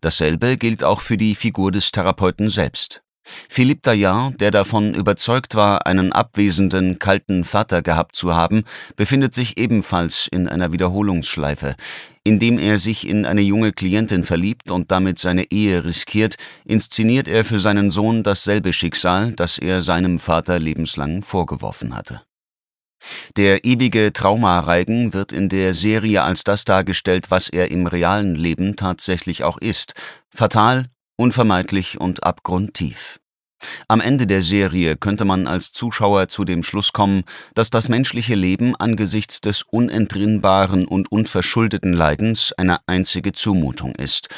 Dasselbe 0.00 0.56
gilt 0.56 0.84
auch 0.84 1.00
für 1.00 1.16
die 1.16 1.34
Figur 1.34 1.72
des 1.72 1.92
Therapeuten 1.92 2.50
selbst. 2.50 3.02
Philippe 3.48 3.82
Dayan, 3.82 4.36
der 4.38 4.50
davon 4.50 4.94
überzeugt 4.94 5.54
war, 5.54 5.86
einen 5.86 6.12
abwesenden, 6.12 6.98
kalten 6.98 7.44
Vater 7.44 7.82
gehabt 7.82 8.16
zu 8.16 8.34
haben, 8.34 8.64
befindet 8.96 9.34
sich 9.34 9.58
ebenfalls 9.58 10.28
in 10.30 10.48
einer 10.48 10.72
Wiederholungsschleife. 10.72 11.74
Indem 12.24 12.58
er 12.58 12.78
sich 12.78 13.06
in 13.06 13.26
eine 13.26 13.40
junge 13.40 13.72
Klientin 13.72 14.24
verliebt 14.24 14.70
und 14.70 14.90
damit 14.90 15.18
seine 15.18 15.50
Ehe 15.50 15.84
riskiert, 15.84 16.36
inszeniert 16.64 17.28
er 17.28 17.44
für 17.44 17.60
seinen 17.60 17.90
Sohn 17.90 18.22
dasselbe 18.22 18.72
Schicksal, 18.72 19.32
das 19.32 19.58
er 19.58 19.82
seinem 19.82 20.18
Vater 20.18 20.58
lebenslang 20.58 21.22
vorgeworfen 21.22 21.96
hatte. 21.96 22.22
Der 23.36 23.64
ewige 23.64 24.12
Traumareigen 24.12 25.12
wird 25.12 25.32
in 25.32 25.48
der 25.48 25.74
Serie 25.74 26.22
als 26.22 26.44
das 26.44 26.64
dargestellt, 26.64 27.30
was 27.30 27.48
er 27.48 27.70
im 27.72 27.88
realen 27.88 28.36
Leben 28.36 28.76
tatsächlich 28.76 29.42
auch 29.42 29.58
ist: 29.58 29.94
fatal, 30.30 30.86
unvermeidlich 31.22 32.00
und 32.00 32.24
abgrundtief. 32.24 33.20
Am 33.86 34.00
Ende 34.00 34.26
der 34.26 34.42
Serie 34.42 34.96
könnte 34.96 35.24
man 35.24 35.46
als 35.46 35.70
Zuschauer 35.70 36.26
zu 36.26 36.44
dem 36.44 36.64
Schluss 36.64 36.92
kommen, 36.92 37.22
dass 37.54 37.70
das 37.70 37.88
menschliche 37.88 38.34
Leben 38.34 38.74
angesichts 38.74 39.40
des 39.40 39.62
unentrinnbaren 39.62 40.84
und 40.84 41.12
unverschuldeten 41.12 41.92
Leidens 41.92 42.52
eine 42.54 42.78
einzige 42.88 43.30
Zumutung 43.30 43.94
ist. 43.94 44.30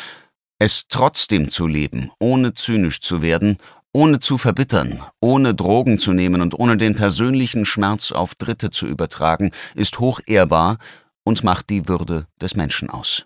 Es 0.58 0.86
trotzdem 0.88 1.48
zu 1.48 1.66
leben, 1.66 2.10
ohne 2.20 2.52
zynisch 2.52 3.00
zu 3.00 3.22
werden, 3.22 3.56
ohne 3.94 4.18
zu 4.18 4.36
verbittern, 4.36 5.02
ohne 5.22 5.54
Drogen 5.54 5.98
zu 5.98 6.12
nehmen 6.12 6.42
und 6.42 6.58
ohne 6.58 6.76
den 6.76 6.94
persönlichen 6.94 7.64
Schmerz 7.64 8.12
auf 8.12 8.34
Dritte 8.34 8.68
zu 8.68 8.86
übertragen, 8.86 9.52
ist 9.74 10.00
hoch 10.00 10.20
ehrbar 10.26 10.76
und 11.24 11.44
macht 11.44 11.70
die 11.70 11.88
Würde 11.88 12.26
des 12.42 12.56
Menschen 12.56 12.90
aus. 12.90 13.24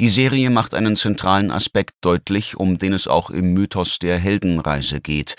Die 0.00 0.08
Serie 0.08 0.50
macht 0.50 0.74
einen 0.74 0.96
zentralen 0.96 1.50
Aspekt 1.50 1.94
deutlich, 2.00 2.56
um 2.56 2.78
den 2.78 2.92
es 2.92 3.08
auch 3.08 3.30
im 3.30 3.52
Mythos 3.54 3.98
der 3.98 4.18
Heldenreise 4.18 5.00
geht. 5.00 5.36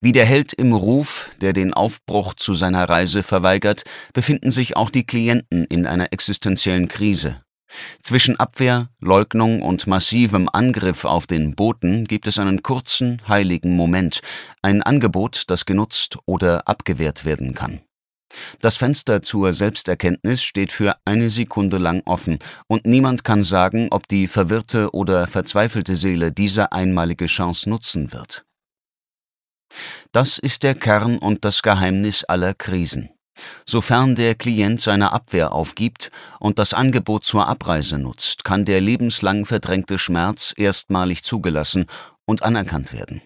Wie 0.00 0.12
der 0.12 0.26
Held 0.26 0.52
im 0.52 0.72
Ruf, 0.72 1.30
der 1.40 1.52
den 1.52 1.72
Aufbruch 1.72 2.34
zu 2.34 2.54
seiner 2.54 2.88
Reise 2.88 3.22
verweigert, 3.22 3.84
befinden 4.12 4.50
sich 4.50 4.76
auch 4.76 4.90
die 4.90 5.06
Klienten 5.06 5.64
in 5.64 5.86
einer 5.86 6.12
existenziellen 6.12 6.88
Krise. 6.88 7.40
Zwischen 8.00 8.38
Abwehr, 8.38 8.88
Leugnung 9.00 9.62
und 9.62 9.86
massivem 9.86 10.48
Angriff 10.52 11.04
auf 11.04 11.26
den 11.26 11.54
Boten 11.54 12.04
gibt 12.04 12.26
es 12.26 12.38
einen 12.38 12.62
kurzen, 12.62 13.20
heiligen 13.26 13.74
Moment, 13.74 14.20
ein 14.62 14.82
Angebot, 14.82 15.44
das 15.48 15.66
genutzt 15.66 16.18
oder 16.26 16.68
abgewehrt 16.68 17.24
werden 17.24 17.54
kann. 17.54 17.80
Das 18.60 18.76
Fenster 18.76 19.22
zur 19.22 19.52
Selbsterkenntnis 19.52 20.42
steht 20.42 20.72
für 20.72 20.96
eine 21.04 21.30
Sekunde 21.30 21.78
lang 21.78 22.02
offen, 22.04 22.38
und 22.66 22.86
niemand 22.86 23.24
kann 23.24 23.42
sagen, 23.42 23.88
ob 23.90 24.08
die 24.08 24.28
verwirrte 24.28 24.92
oder 24.92 25.26
verzweifelte 25.26 25.96
Seele 25.96 26.32
diese 26.32 26.72
einmalige 26.72 27.26
Chance 27.26 27.68
nutzen 27.68 28.12
wird. 28.12 28.44
Das 30.12 30.38
ist 30.38 30.62
der 30.62 30.74
Kern 30.74 31.18
und 31.18 31.44
das 31.44 31.62
Geheimnis 31.62 32.24
aller 32.24 32.54
Krisen. 32.54 33.10
Sofern 33.66 34.14
der 34.14 34.34
Klient 34.34 34.80
seine 34.80 35.12
Abwehr 35.12 35.52
aufgibt 35.52 36.10
und 36.40 36.58
das 36.58 36.72
Angebot 36.72 37.24
zur 37.24 37.46
Abreise 37.46 37.98
nutzt, 37.98 38.44
kann 38.44 38.64
der 38.64 38.80
lebenslang 38.80 39.44
verdrängte 39.44 39.98
Schmerz 39.98 40.54
erstmalig 40.56 41.22
zugelassen 41.22 41.86
und 42.24 42.42
anerkannt 42.42 42.92
werden. 42.92 43.20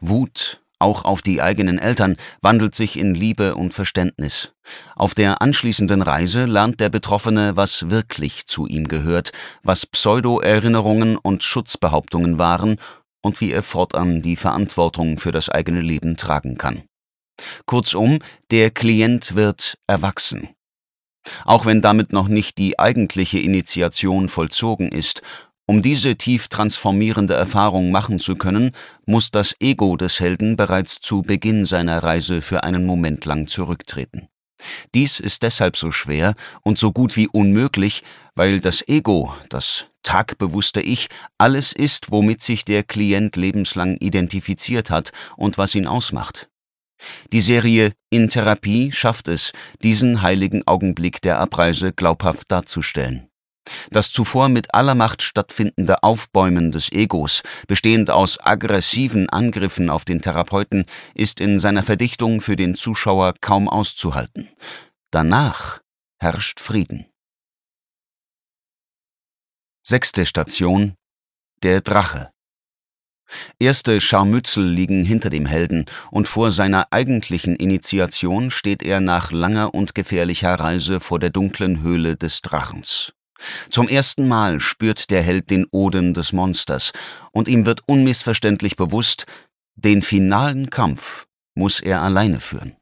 Wut, 0.00 0.60
auch 0.78 1.04
auf 1.04 1.22
die 1.22 1.42
eigenen 1.42 1.78
Eltern, 1.78 2.16
wandelt 2.40 2.74
sich 2.74 2.98
in 2.98 3.14
Liebe 3.14 3.54
und 3.54 3.74
Verständnis. 3.74 4.52
Auf 4.94 5.14
der 5.14 5.42
anschließenden 5.42 6.02
Reise 6.02 6.44
lernt 6.44 6.80
der 6.80 6.88
Betroffene, 6.88 7.56
was 7.56 7.90
wirklich 7.90 8.46
zu 8.46 8.66
ihm 8.66 8.88
gehört, 8.88 9.32
was 9.62 9.86
Pseudo-Erinnerungen 9.86 11.16
und 11.16 11.42
Schutzbehauptungen 11.42 12.38
waren 12.38 12.76
und 13.22 13.40
wie 13.40 13.52
er 13.52 13.62
fortan 13.62 14.22
die 14.22 14.36
Verantwortung 14.36 15.18
für 15.18 15.32
das 15.32 15.48
eigene 15.48 15.80
Leben 15.80 16.16
tragen 16.16 16.58
kann. 16.58 16.82
Kurzum, 17.66 18.18
der 18.50 18.70
Klient 18.70 19.34
wird 19.34 19.78
erwachsen. 19.86 20.48
Auch 21.44 21.66
wenn 21.66 21.82
damit 21.82 22.12
noch 22.12 22.28
nicht 22.28 22.58
die 22.58 22.78
eigentliche 22.78 23.38
Initiation 23.38 24.28
vollzogen 24.28 24.90
ist 24.90 25.22
um 25.68 25.82
diese 25.82 26.16
tief 26.16 26.48
transformierende 26.48 27.34
Erfahrung 27.34 27.90
machen 27.90 28.18
zu 28.18 28.36
können, 28.36 28.72
muss 29.04 29.30
das 29.30 29.54
Ego 29.60 29.98
des 29.98 30.18
Helden 30.18 30.56
bereits 30.56 31.00
zu 31.00 31.20
Beginn 31.20 31.66
seiner 31.66 32.02
Reise 32.02 32.40
für 32.40 32.64
einen 32.64 32.86
Moment 32.86 33.26
lang 33.26 33.46
zurücktreten. 33.46 34.28
Dies 34.94 35.20
ist 35.20 35.42
deshalb 35.42 35.76
so 35.76 35.92
schwer 35.92 36.34
und 36.62 36.78
so 36.78 36.90
gut 36.90 37.16
wie 37.16 37.28
unmöglich, 37.28 38.02
weil 38.34 38.60
das 38.60 38.82
Ego, 38.88 39.34
das 39.50 39.84
tagbewusste 40.02 40.80
Ich, 40.80 41.08
alles 41.36 41.74
ist, 41.74 42.10
womit 42.10 42.42
sich 42.42 42.64
der 42.64 42.82
Klient 42.82 43.36
lebenslang 43.36 43.98
identifiziert 43.98 44.88
hat 44.88 45.12
und 45.36 45.58
was 45.58 45.74
ihn 45.74 45.86
ausmacht. 45.86 46.48
Die 47.30 47.42
Serie 47.42 47.92
In 48.08 48.30
Therapie 48.30 48.90
schafft 48.90 49.28
es, 49.28 49.52
diesen 49.82 50.22
heiligen 50.22 50.66
Augenblick 50.66 51.20
der 51.20 51.38
Abreise 51.38 51.92
glaubhaft 51.92 52.50
darzustellen. 52.50 53.27
Das 53.90 54.10
zuvor 54.10 54.48
mit 54.48 54.74
aller 54.74 54.94
Macht 54.94 55.22
stattfindende 55.22 56.02
Aufbäumen 56.02 56.72
des 56.72 56.92
Egos, 56.92 57.42
bestehend 57.66 58.10
aus 58.10 58.38
aggressiven 58.44 59.28
Angriffen 59.28 59.90
auf 59.90 60.04
den 60.04 60.22
Therapeuten, 60.22 60.84
ist 61.14 61.40
in 61.40 61.58
seiner 61.58 61.82
Verdichtung 61.82 62.40
für 62.40 62.56
den 62.56 62.74
Zuschauer 62.74 63.34
kaum 63.40 63.68
auszuhalten. 63.68 64.48
Danach 65.10 65.80
herrscht 66.20 66.60
Frieden. 66.60 67.06
Sechste 69.82 70.26
Station 70.26 70.94
Der 71.62 71.80
Drache 71.80 72.30
Erste 73.58 74.00
Scharmützel 74.00 74.66
liegen 74.66 75.04
hinter 75.04 75.30
dem 75.30 75.46
Helden, 75.46 75.86
und 76.10 76.28
vor 76.28 76.50
seiner 76.50 76.88
eigentlichen 76.92 77.56
Initiation 77.56 78.50
steht 78.50 78.82
er 78.82 79.00
nach 79.00 79.32
langer 79.32 79.74
und 79.74 79.94
gefährlicher 79.94 80.54
Reise 80.54 81.00
vor 81.00 81.18
der 81.18 81.30
dunklen 81.30 81.82
Höhle 81.82 82.16
des 82.16 82.40
Drachens. 82.40 83.12
Zum 83.70 83.88
ersten 83.88 84.28
Mal 84.28 84.60
spürt 84.60 85.10
der 85.10 85.22
Held 85.22 85.50
den 85.50 85.66
Odem 85.70 86.14
des 86.14 86.32
Monsters, 86.32 86.92
und 87.32 87.48
ihm 87.48 87.66
wird 87.66 87.82
unmissverständlich 87.86 88.76
bewusst, 88.76 89.26
den 89.76 90.02
finalen 90.02 90.70
Kampf 90.70 91.26
muss 91.54 91.80
er 91.80 92.02
alleine 92.02 92.40
führen. 92.40 92.76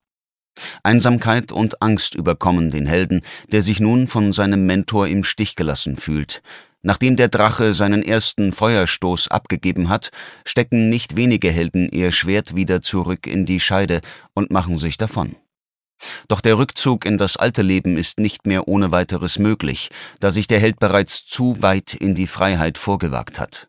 Einsamkeit 0.82 1.52
und 1.52 1.82
Angst 1.82 2.14
überkommen 2.14 2.70
den 2.70 2.86
Helden, 2.86 3.20
der 3.52 3.60
sich 3.60 3.80
nun 3.80 4.08
von 4.08 4.32
seinem 4.32 4.64
Mentor 4.66 5.06
im 5.06 5.24
Stich 5.24 5.56
gelassen 5.56 5.96
fühlt. 5.96 6.42
Nachdem 6.82 7.16
der 7.16 7.28
Drache 7.28 7.74
seinen 7.74 8.02
ersten 8.02 8.52
Feuerstoß 8.52 9.28
abgegeben 9.28 9.88
hat, 9.88 10.10
stecken 10.44 10.88
nicht 10.88 11.16
wenige 11.16 11.50
Helden 11.50 11.88
ihr 11.90 12.12
Schwert 12.12 12.54
wieder 12.54 12.80
zurück 12.80 13.26
in 13.26 13.44
die 13.44 13.60
Scheide 13.60 14.00
und 14.34 14.50
machen 14.50 14.78
sich 14.78 14.96
davon. 14.96 15.36
Doch 16.28 16.40
der 16.40 16.58
Rückzug 16.58 17.04
in 17.04 17.18
das 17.18 17.36
alte 17.36 17.62
Leben 17.62 17.96
ist 17.96 18.18
nicht 18.18 18.46
mehr 18.46 18.68
ohne 18.68 18.90
weiteres 18.92 19.38
möglich, 19.38 19.90
da 20.20 20.30
sich 20.30 20.46
der 20.46 20.60
Held 20.60 20.78
bereits 20.78 21.24
zu 21.24 21.62
weit 21.62 21.94
in 21.94 22.14
die 22.14 22.26
Freiheit 22.26 22.78
vorgewagt 22.78 23.40
hat. 23.40 23.68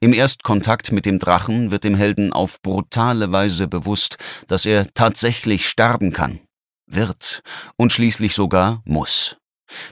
Im 0.00 0.12
Erstkontakt 0.12 0.92
mit 0.92 1.06
dem 1.06 1.18
Drachen 1.18 1.70
wird 1.70 1.84
dem 1.84 1.94
Helden 1.94 2.32
auf 2.32 2.60
brutale 2.60 3.30
Weise 3.32 3.68
bewusst, 3.68 4.18
dass 4.48 4.66
er 4.66 4.92
tatsächlich 4.94 5.68
sterben 5.68 6.12
kann, 6.12 6.40
wird 6.86 7.42
und 7.76 7.92
schließlich 7.92 8.34
sogar 8.34 8.82
muss. 8.84 9.36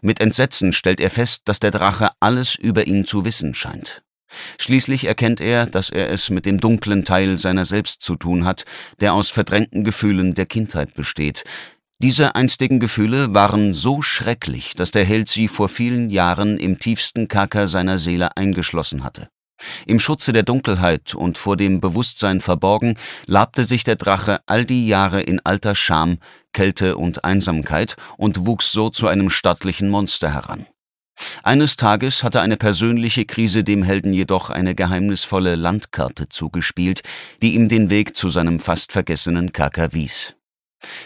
Mit 0.02 0.20
Entsetzen 0.20 0.72
stellt 0.72 1.00
er 1.00 1.10
fest, 1.10 1.42
dass 1.44 1.60
der 1.60 1.70
Drache 1.70 2.10
alles 2.18 2.56
über 2.56 2.86
ihn 2.88 3.06
zu 3.06 3.24
wissen 3.24 3.54
scheint. 3.54 4.02
Schließlich 4.58 5.06
erkennt 5.06 5.40
er, 5.40 5.66
dass 5.66 5.90
er 5.90 6.10
es 6.10 6.30
mit 6.30 6.46
dem 6.46 6.58
dunklen 6.58 7.04
Teil 7.04 7.38
seiner 7.38 7.64
selbst 7.64 8.02
zu 8.02 8.16
tun 8.16 8.44
hat, 8.44 8.64
der 9.00 9.14
aus 9.14 9.30
verdrängten 9.30 9.84
Gefühlen 9.84 10.34
der 10.34 10.46
Kindheit 10.46 10.94
besteht. 10.94 11.44
Diese 12.00 12.36
einstigen 12.36 12.78
Gefühle 12.78 13.34
waren 13.34 13.74
so 13.74 14.02
schrecklich, 14.02 14.74
dass 14.74 14.92
der 14.92 15.04
Held 15.04 15.28
sie 15.28 15.48
vor 15.48 15.68
vielen 15.68 16.10
Jahren 16.10 16.56
im 16.56 16.78
tiefsten 16.78 17.26
Kerker 17.26 17.66
seiner 17.66 17.98
Seele 17.98 18.36
eingeschlossen 18.36 19.02
hatte. 19.02 19.28
Im 19.86 19.98
Schutze 19.98 20.32
der 20.32 20.44
Dunkelheit 20.44 21.16
und 21.16 21.36
vor 21.38 21.56
dem 21.56 21.80
Bewusstsein 21.80 22.40
verborgen, 22.40 22.96
labte 23.26 23.64
sich 23.64 23.82
der 23.82 23.96
Drache 23.96 24.40
all 24.46 24.64
die 24.64 24.86
Jahre 24.86 25.20
in 25.20 25.40
alter 25.44 25.74
Scham, 25.74 26.18
Kälte 26.52 26.96
und 26.96 27.24
Einsamkeit 27.24 27.96
und 28.16 28.46
wuchs 28.46 28.70
so 28.70 28.90
zu 28.90 29.08
einem 29.08 29.30
stattlichen 29.30 29.88
Monster 29.90 30.32
heran. 30.32 30.66
Eines 31.42 31.76
Tages 31.76 32.22
hatte 32.22 32.40
eine 32.40 32.56
persönliche 32.56 33.24
Krise 33.24 33.64
dem 33.64 33.82
Helden 33.82 34.12
jedoch 34.12 34.50
eine 34.50 34.74
geheimnisvolle 34.74 35.56
Landkarte 35.56 36.28
zugespielt, 36.28 37.02
die 37.42 37.54
ihm 37.54 37.68
den 37.68 37.90
Weg 37.90 38.16
zu 38.16 38.28
seinem 38.28 38.60
fast 38.60 38.92
vergessenen 38.92 39.52
Kerker 39.52 39.92
wies. 39.92 40.34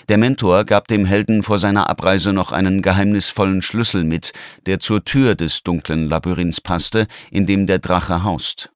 Der 0.09 0.19
Mentor 0.19 0.65
gab 0.65 0.89
dem 0.89 1.05
Helden 1.05 1.43
vor 1.43 1.59
seiner 1.59 1.89
Abreise 1.89 2.33
noch 2.33 2.53
einen 2.53 2.83
geheimnisvollen 2.83 3.63
Schlüssel 3.63 4.05
mit, 4.05 4.33
der 4.67 4.81
zur 4.81 5.05
Tür 5.05 5.35
des 5.35 5.63
dunklen 5.63 6.09
Labyrinths 6.09 6.61
passte, 6.61 7.07
in 7.31 7.47
dem 7.47 7.67
der 7.67 7.79
Drache 7.79 8.23
haust. 8.23 8.72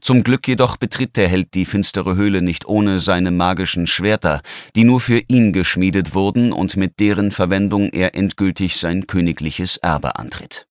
Zum 0.00 0.22
Glück 0.22 0.46
jedoch 0.46 0.76
betritt 0.76 1.16
der 1.16 1.28
Held 1.28 1.54
die 1.54 1.64
finstere 1.64 2.16
Höhle 2.16 2.42
nicht 2.42 2.66
ohne 2.66 3.00
seine 3.00 3.30
magischen 3.30 3.86
Schwerter, 3.86 4.40
die 4.76 4.84
nur 4.84 5.00
für 5.00 5.18
ihn 5.28 5.52
geschmiedet 5.52 6.14
wurden 6.14 6.52
und 6.52 6.76
mit 6.76 7.00
deren 7.00 7.30
Verwendung 7.30 7.90
er 7.90 8.14
endgültig 8.14 8.76
sein 8.76 9.06
königliches 9.06 9.76
Erbe 9.78 10.16
antritt. 10.16 10.66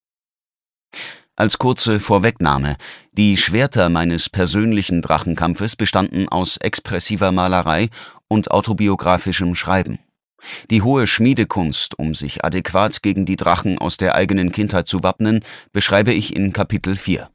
Als 1.35 1.57
kurze 1.57 1.99
Vorwegnahme, 1.99 2.75
die 3.11 3.37
Schwerter 3.37 3.89
meines 3.89 4.29
persönlichen 4.29 5.01
Drachenkampfes 5.01 5.75
bestanden 5.75 6.29
aus 6.29 6.57
expressiver 6.57 7.31
Malerei 7.31 7.89
und 8.27 8.51
autobiografischem 8.51 9.55
Schreiben. 9.55 9.97
Die 10.69 10.83
hohe 10.83 11.07
Schmiedekunst, 11.07 11.97
um 11.97 12.13
sich 12.13 12.45
adäquat 12.45 13.01
gegen 13.01 13.25
die 13.25 13.35
Drachen 13.35 13.79
aus 13.79 13.97
der 13.97 14.13
eigenen 14.13 14.51
Kindheit 14.51 14.87
zu 14.87 15.01
wappnen, 15.01 15.39
beschreibe 15.71 16.13
ich 16.13 16.35
in 16.35 16.53
Kapitel 16.53 16.97
4. 16.97 17.32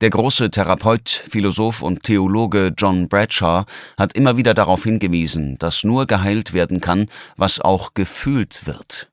Der 0.00 0.10
große 0.10 0.50
Therapeut, 0.50 1.08
Philosoph 1.28 1.82
und 1.82 2.02
Theologe 2.02 2.72
John 2.76 3.08
Bradshaw 3.08 3.64
hat 3.96 4.16
immer 4.16 4.36
wieder 4.36 4.54
darauf 4.54 4.84
hingewiesen, 4.84 5.56
dass 5.58 5.84
nur 5.84 6.06
geheilt 6.06 6.52
werden 6.52 6.80
kann, 6.80 7.06
was 7.36 7.60
auch 7.60 7.94
gefühlt 7.94 8.66
wird. 8.66 9.10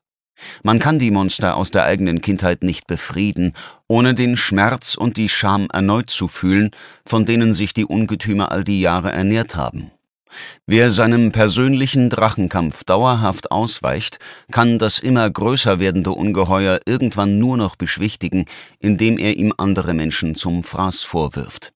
Man 0.63 0.79
kann 0.79 0.99
die 0.99 1.11
Monster 1.11 1.55
aus 1.55 1.71
der 1.71 1.83
eigenen 1.83 2.21
Kindheit 2.21 2.63
nicht 2.63 2.87
befrieden, 2.87 3.53
ohne 3.87 4.15
den 4.15 4.37
Schmerz 4.37 4.95
und 4.95 5.17
die 5.17 5.29
Scham 5.29 5.67
erneut 5.71 6.09
zu 6.09 6.27
fühlen, 6.27 6.71
von 7.05 7.25
denen 7.25 7.53
sich 7.53 7.73
die 7.73 7.85
Ungetüme 7.85 8.51
all 8.51 8.63
die 8.63 8.81
Jahre 8.81 9.11
ernährt 9.11 9.55
haben. 9.55 9.91
Wer 10.65 10.91
seinem 10.91 11.31
persönlichen 11.31 12.09
Drachenkampf 12.09 12.83
dauerhaft 12.83 13.51
ausweicht, 13.51 14.19
kann 14.51 14.79
das 14.79 14.99
immer 14.99 15.29
größer 15.29 15.79
werdende 15.79 16.11
Ungeheuer 16.11 16.79
irgendwann 16.85 17.39
nur 17.39 17.57
noch 17.57 17.75
beschwichtigen, 17.75 18.45
indem 18.79 19.17
er 19.17 19.37
ihm 19.37 19.53
andere 19.57 19.93
Menschen 19.93 20.35
zum 20.35 20.63
Fraß 20.63 21.03
vorwirft. 21.03 21.73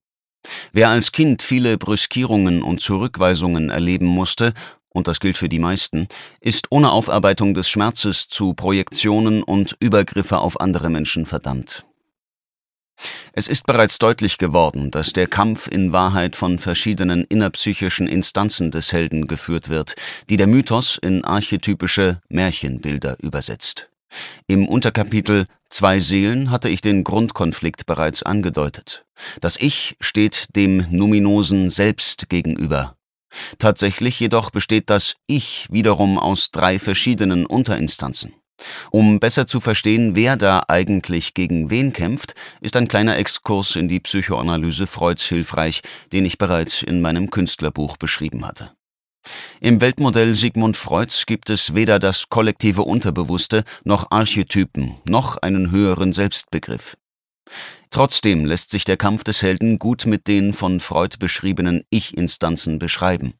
Wer 0.72 0.90
als 0.90 1.12
Kind 1.12 1.42
viele 1.42 1.76
Brüskierungen 1.78 2.62
und 2.62 2.80
Zurückweisungen 2.80 3.70
erleben 3.70 4.06
musste, 4.06 4.52
und 4.88 5.08
das 5.08 5.20
gilt 5.20 5.36
für 5.36 5.48
die 5.48 5.58
meisten, 5.58 6.08
ist 6.40 6.68
ohne 6.70 6.90
Aufarbeitung 6.90 7.52
des 7.52 7.68
Schmerzes 7.68 8.28
zu 8.28 8.54
Projektionen 8.54 9.42
und 9.42 9.76
Übergriffe 9.78 10.38
auf 10.38 10.60
andere 10.60 10.88
Menschen 10.88 11.26
verdammt. 11.26 11.84
Es 13.32 13.48
ist 13.48 13.66
bereits 13.66 13.98
deutlich 13.98 14.38
geworden, 14.38 14.90
dass 14.90 15.12
der 15.12 15.26
Kampf 15.26 15.68
in 15.68 15.92
Wahrheit 15.92 16.36
von 16.36 16.58
verschiedenen 16.58 17.24
innerpsychischen 17.24 18.06
Instanzen 18.06 18.70
des 18.70 18.92
Helden 18.92 19.26
geführt 19.26 19.68
wird, 19.68 19.94
die 20.30 20.36
der 20.36 20.46
Mythos 20.46 20.98
in 21.00 21.24
archetypische 21.24 22.20
Märchenbilder 22.28 23.16
übersetzt. 23.20 23.88
Im 24.46 24.66
Unterkapitel 24.68 25.46
Zwei 25.68 25.98
Seelen 25.98 26.50
hatte 26.50 26.68
ich 26.68 26.80
den 26.80 27.02
Grundkonflikt 27.02 27.86
bereits 27.86 28.22
angedeutet. 28.22 29.04
Das 29.40 29.56
Ich 29.58 29.96
steht 30.00 30.54
dem 30.54 30.86
numinosen 30.90 31.70
Selbst 31.70 32.28
gegenüber. 32.28 32.96
Tatsächlich 33.58 34.18
jedoch 34.20 34.50
besteht 34.50 34.88
das 34.88 35.16
Ich 35.26 35.66
wiederum 35.70 36.18
aus 36.18 36.50
drei 36.52 36.78
verschiedenen 36.78 37.44
Unterinstanzen. 37.46 38.32
Um 38.90 39.20
besser 39.20 39.46
zu 39.46 39.60
verstehen, 39.60 40.14
wer 40.14 40.36
da 40.36 40.62
eigentlich 40.68 41.34
gegen 41.34 41.70
wen 41.70 41.92
kämpft, 41.92 42.34
ist 42.60 42.76
ein 42.76 42.88
kleiner 42.88 43.16
Exkurs 43.16 43.76
in 43.76 43.88
die 43.88 44.00
Psychoanalyse 44.00 44.86
Freuds 44.86 45.24
hilfreich, 45.24 45.82
den 46.12 46.24
ich 46.24 46.38
bereits 46.38 46.82
in 46.82 47.00
meinem 47.00 47.30
Künstlerbuch 47.30 47.96
beschrieben 47.96 48.46
hatte. 48.46 48.72
Im 49.60 49.80
Weltmodell 49.80 50.34
Sigmund 50.34 50.76
Freuds 50.76 51.26
gibt 51.26 51.50
es 51.50 51.74
weder 51.74 51.98
das 51.98 52.28
kollektive 52.28 52.82
Unterbewusste 52.82 53.64
noch 53.84 54.10
Archetypen 54.10 54.96
noch 55.04 55.36
einen 55.38 55.70
höheren 55.70 56.12
Selbstbegriff. 56.12 56.96
Trotzdem 57.90 58.44
lässt 58.44 58.70
sich 58.70 58.84
der 58.84 58.96
Kampf 58.96 59.24
des 59.24 59.42
Helden 59.42 59.78
gut 59.78 60.06
mit 60.06 60.26
den 60.26 60.52
von 60.52 60.80
Freud 60.80 61.16
beschriebenen 61.18 61.84
Ich-Instanzen 61.90 62.78
beschreiben. 62.78 63.34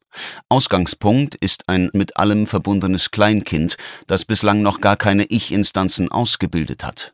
Ausgangspunkt 0.49 1.35
ist 1.35 1.69
ein 1.69 1.89
mit 1.93 2.17
allem 2.17 2.47
verbundenes 2.47 3.11
Kleinkind, 3.11 3.77
das 4.07 4.25
bislang 4.25 4.61
noch 4.61 4.81
gar 4.81 4.97
keine 4.97 5.25
Ich-Instanzen 5.25 6.11
ausgebildet 6.11 6.83
hat. 6.83 7.13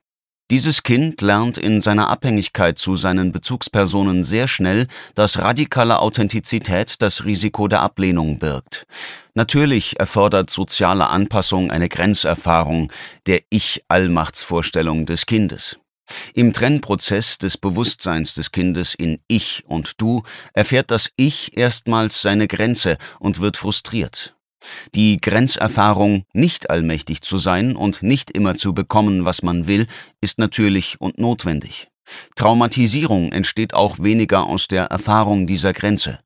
Dieses 0.52 0.84
Kind 0.84 1.22
lernt 1.22 1.58
in 1.58 1.82
seiner 1.82 2.10
Abhängigkeit 2.10 2.78
zu 2.78 2.96
seinen 2.96 3.32
Bezugspersonen 3.32 4.24
sehr 4.24 4.48
schnell, 4.48 4.88
dass 5.16 5.40
radikale 5.40 6.00
Authentizität 6.00 7.02
das 7.02 7.26
Risiko 7.26 7.68
der 7.68 7.82
Ablehnung 7.82 8.40
birgt. 8.40 8.86
Natürlich 9.34 10.00
erfordert 10.00 10.50
soziale 10.50 11.10
Anpassung 11.10 11.72
eine 11.72 11.90
Grenzerfahrung 11.90 12.92
der 13.26 13.42
Ich-Allmachtsvorstellung 13.50 15.06
des 15.06 15.26
Kindes. 15.26 15.80
Im 16.34 16.54
Trennprozess 16.54 17.38
des 17.38 17.58
Bewusstseins 17.58 18.34
des 18.34 18.52
Kindes 18.52 18.94
in 18.94 19.20
Ich 19.28 19.64
und 19.68 19.94
Du 20.02 20.24
erfährt 20.54 20.92
das 20.92 21.12
Ich 21.16 21.58
erstmals 21.58 22.22
seine 22.22 22.48
Grenze 22.48 22.98
und 23.20 23.40
wird 23.40 23.58
frustriert. 23.58 24.36
Die 24.96 25.18
Grenzerfahrung, 25.18 26.24
nicht 26.34 26.70
allmächtig 26.70 27.22
zu 27.22 27.38
sein 27.38 27.76
und 27.76 28.02
nicht 28.02 28.32
immer 28.32 28.56
zu 28.56 28.74
bekommen, 28.74 29.26
was 29.26 29.44
man 29.44 29.68
will, 29.68 29.88
ist 30.22 30.40
natürlich 30.40 31.00
und 31.00 31.18
notwendig. 31.18 31.90
Traumatisierung 32.36 33.32
entsteht 33.32 33.74
auch 33.74 34.00
weniger 34.00 34.46
aus 34.46 34.68
der 34.68 34.86
Erfahrung 34.86 35.48
dieser 35.48 35.72
Grenze. 35.72 36.20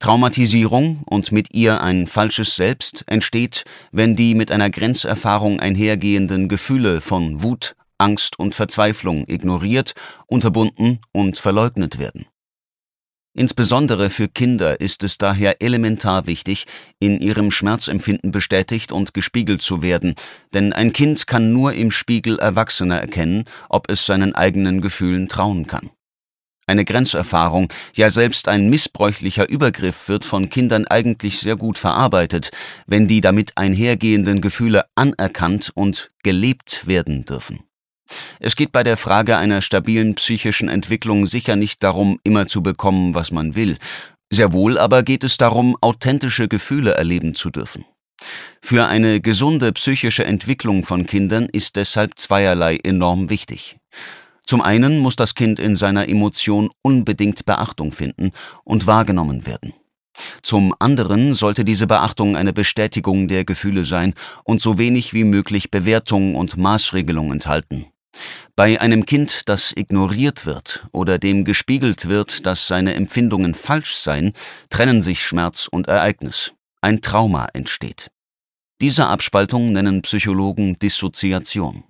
Traumatisierung 0.00 1.02
und 1.06 1.30
mit 1.30 1.54
ihr 1.54 1.82
ein 1.82 2.06
falsches 2.06 2.56
Selbst 2.56 3.04
entsteht, 3.06 3.64
wenn 3.92 4.16
die 4.16 4.34
mit 4.34 4.50
einer 4.50 4.70
Grenzerfahrung 4.70 5.60
einhergehenden 5.60 6.48
Gefühle 6.48 7.00
von 7.00 7.42
Wut, 7.42 7.76
Angst 8.00 8.38
und 8.38 8.54
Verzweiflung 8.54 9.24
ignoriert, 9.28 9.94
unterbunden 10.26 11.00
und 11.12 11.38
verleugnet 11.38 11.98
werden. 11.98 12.26
Insbesondere 13.32 14.10
für 14.10 14.26
Kinder 14.26 14.80
ist 14.80 15.04
es 15.04 15.16
daher 15.16 15.62
elementar 15.62 16.26
wichtig, 16.26 16.66
in 16.98 17.20
ihrem 17.20 17.52
Schmerzempfinden 17.52 18.32
bestätigt 18.32 18.90
und 18.90 19.14
gespiegelt 19.14 19.62
zu 19.62 19.82
werden, 19.82 20.16
denn 20.52 20.72
ein 20.72 20.92
Kind 20.92 21.28
kann 21.28 21.52
nur 21.52 21.74
im 21.74 21.92
Spiegel 21.92 22.40
Erwachsener 22.40 22.96
erkennen, 22.96 23.44
ob 23.68 23.88
es 23.88 24.04
seinen 24.04 24.34
eigenen 24.34 24.80
Gefühlen 24.80 25.28
trauen 25.28 25.68
kann. 25.68 25.90
Eine 26.66 26.84
Grenzerfahrung, 26.84 27.72
ja 27.94 28.10
selbst 28.10 28.48
ein 28.48 28.68
missbräuchlicher 28.68 29.48
Übergriff 29.48 30.08
wird 30.08 30.24
von 30.24 30.48
Kindern 30.50 30.86
eigentlich 30.86 31.38
sehr 31.38 31.56
gut 31.56 31.78
verarbeitet, 31.78 32.50
wenn 32.86 33.08
die 33.08 33.20
damit 33.20 33.56
einhergehenden 33.56 34.40
Gefühle 34.40 34.84
anerkannt 34.96 35.70
und 35.74 36.10
gelebt 36.22 36.86
werden 36.86 37.24
dürfen. 37.24 37.60
Es 38.38 38.56
geht 38.56 38.72
bei 38.72 38.82
der 38.82 38.96
Frage 38.96 39.36
einer 39.36 39.62
stabilen 39.62 40.14
psychischen 40.14 40.68
Entwicklung 40.68 41.26
sicher 41.26 41.56
nicht 41.56 41.82
darum, 41.82 42.18
immer 42.24 42.46
zu 42.46 42.62
bekommen, 42.62 43.14
was 43.14 43.30
man 43.30 43.54
will. 43.54 43.76
Sehr 44.32 44.52
wohl 44.52 44.78
aber 44.78 45.02
geht 45.02 45.24
es 45.24 45.36
darum, 45.36 45.76
authentische 45.80 46.48
Gefühle 46.48 46.94
erleben 46.94 47.34
zu 47.34 47.50
dürfen. 47.50 47.84
Für 48.62 48.86
eine 48.86 49.20
gesunde 49.20 49.72
psychische 49.72 50.24
Entwicklung 50.24 50.84
von 50.84 51.06
Kindern 51.06 51.48
ist 51.50 51.76
deshalb 51.76 52.18
zweierlei 52.18 52.76
enorm 52.76 53.30
wichtig. 53.30 53.78
Zum 54.46 54.60
einen 54.60 54.98
muss 54.98 55.16
das 55.16 55.34
Kind 55.34 55.58
in 55.58 55.74
seiner 55.74 56.08
Emotion 56.08 56.70
unbedingt 56.82 57.46
Beachtung 57.46 57.92
finden 57.92 58.32
und 58.64 58.86
wahrgenommen 58.86 59.46
werden. 59.46 59.72
Zum 60.42 60.74
anderen 60.78 61.34
sollte 61.34 61.64
diese 61.64 61.86
Beachtung 61.86 62.36
eine 62.36 62.52
Bestätigung 62.52 63.28
der 63.28 63.44
Gefühle 63.44 63.84
sein 63.84 64.14
und 64.44 64.60
so 64.60 64.78
wenig 64.78 65.14
wie 65.14 65.24
möglich 65.24 65.70
Bewertung 65.70 66.34
und 66.34 66.56
Maßregelung 66.56 67.32
enthalten. 67.32 67.86
Bei 68.56 68.80
einem 68.80 69.06
Kind, 69.06 69.48
das 69.48 69.72
ignoriert 69.74 70.46
wird 70.46 70.86
oder 70.92 71.18
dem 71.18 71.44
gespiegelt 71.44 72.08
wird, 72.08 72.46
dass 72.46 72.66
seine 72.66 72.94
Empfindungen 72.94 73.54
falsch 73.54 73.94
seien, 73.94 74.32
trennen 74.68 75.02
sich 75.02 75.24
Schmerz 75.24 75.68
und 75.70 75.88
Ereignis. 75.88 76.52
Ein 76.82 77.00
Trauma 77.00 77.48
entsteht. 77.52 78.10
Diese 78.80 79.06
Abspaltung 79.06 79.72
nennen 79.72 80.02
Psychologen 80.02 80.78
Dissoziation. 80.78 81.84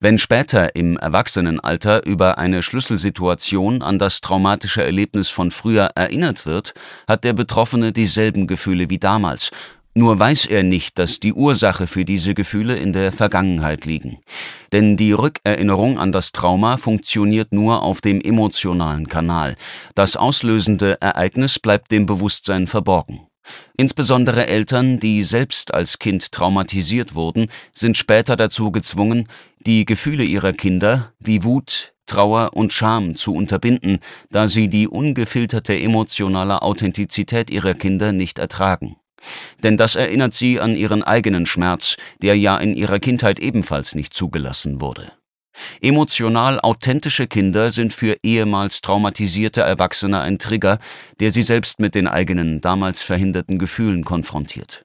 Wenn 0.00 0.18
später 0.18 0.76
im 0.76 0.96
Erwachsenenalter 0.96 2.06
über 2.06 2.38
eine 2.38 2.62
Schlüsselsituation 2.62 3.82
an 3.82 3.98
das 3.98 4.20
traumatische 4.20 4.84
Erlebnis 4.84 5.28
von 5.28 5.50
früher 5.50 5.90
erinnert 5.96 6.46
wird, 6.46 6.74
hat 7.08 7.24
der 7.24 7.32
Betroffene 7.32 7.92
dieselben 7.92 8.46
Gefühle 8.46 8.88
wie 8.90 8.98
damals, 8.98 9.50
nur 9.98 10.18
weiß 10.18 10.46
er 10.46 10.62
nicht, 10.62 10.98
dass 10.98 11.20
die 11.20 11.32
Ursache 11.32 11.86
für 11.86 12.04
diese 12.04 12.32
Gefühle 12.34 12.76
in 12.76 12.92
der 12.92 13.10
Vergangenheit 13.10 13.84
liegen. 13.84 14.18
Denn 14.72 14.96
die 14.96 15.12
Rückerinnerung 15.12 15.98
an 15.98 16.12
das 16.12 16.32
Trauma 16.32 16.76
funktioniert 16.76 17.52
nur 17.52 17.82
auf 17.82 18.00
dem 18.00 18.20
emotionalen 18.20 19.08
Kanal. 19.08 19.56
Das 19.94 20.16
auslösende 20.16 21.00
Ereignis 21.00 21.58
bleibt 21.58 21.90
dem 21.90 22.06
Bewusstsein 22.06 22.66
verborgen. 22.66 23.26
Insbesondere 23.76 24.46
Eltern, 24.46 25.00
die 25.00 25.24
selbst 25.24 25.74
als 25.74 25.98
Kind 25.98 26.30
traumatisiert 26.32 27.14
wurden, 27.14 27.48
sind 27.72 27.96
später 27.96 28.36
dazu 28.36 28.70
gezwungen, 28.70 29.26
die 29.66 29.84
Gefühle 29.84 30.24
ihrer 30.24 30.52
Kinder 30.52 31.12
wie 31.18 31.42
Wut, 31.44 31.94
Trauer 32.06 32.50
und 32.54 32.72
Scham 32.72 33.16
zu 33.16 33.34
unterbinden, 33.34 33.98
da 34.30 34.46
sie 34.46 34.68
die 34.68 34.86
ungefilterte 34.86 35.78
emotionale 35.78 36.62
Authentizität 36.62 37.50
ihrer 37.50 37.74
Kinder 37.74 38.12
nicht 38.12 38.38
ertragen. 38.38 38.96
Denn 39.62 39.76
das 39.76 39.96
erinnert 39.96 40.34
sie 40.34 40.60
an 40.60 40.76
ihren 40.76 41.02
eigenen 41.02 41.46
Schmerz, 41.46 41.96
der 42.22 42.36
ja 42.36 42.56
in 42.58 42.74
ihrer 42.74 42.98
Kindheit 42.98 43.40
ebenfalls 43.40 43.94
nicht 43.94 44.14
zugelassen 44.14 44.80
wurde. 44.80 45.12
Emotional 45.80 46.60
authentische 46.60 47.26
Kinder 47.26 47.70
sind 47.70 47.92
für 47.92 48.16
ehemals 48.22 48.80
traumatisierte 48.80 49.60
Erwachsene 49.60 50.20
ein 50.20 50.38
Trigger, 50.38 50.78
der 51.20 51.30
sie 51.30 51.42
selbst 51.42 51.80
mit 51.80 51.94
den 51.94 52.06
eigenen, 52.06 52.60
damals 52.60 53.02
verhinderten 53.02 53.58
Gefühlen 53.58 54.04
konfrontiert. 54.04 54.82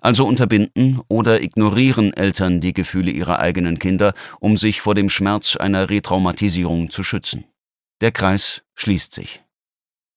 Also 0.00 0.26
unterbinden 0.26 1.00
oder 1.08 1.42
ignorieren 1.42 2.12
Eltern 2.14 2.60
die 2.60 2.72
Gefühle 2.72 3.10
ihrer 3.10 3.38
eigenen 3.38 3.78
Kinder, 3.78 4.14
um 4.40 4.56
sich 4.56 4.80
vor 4.80 4.94
dem 4.94 5.10
Schmerz 5.10 5.56
einer 5.56 5.90
Retraumatisierung 5.90 6.90
zu 6.90 7.02
schützen. 7.02 7.44
Der 8.00 8.12
Kreis 8.12 8.62
schließt 8.74 9.12
sich. 9.12 9.42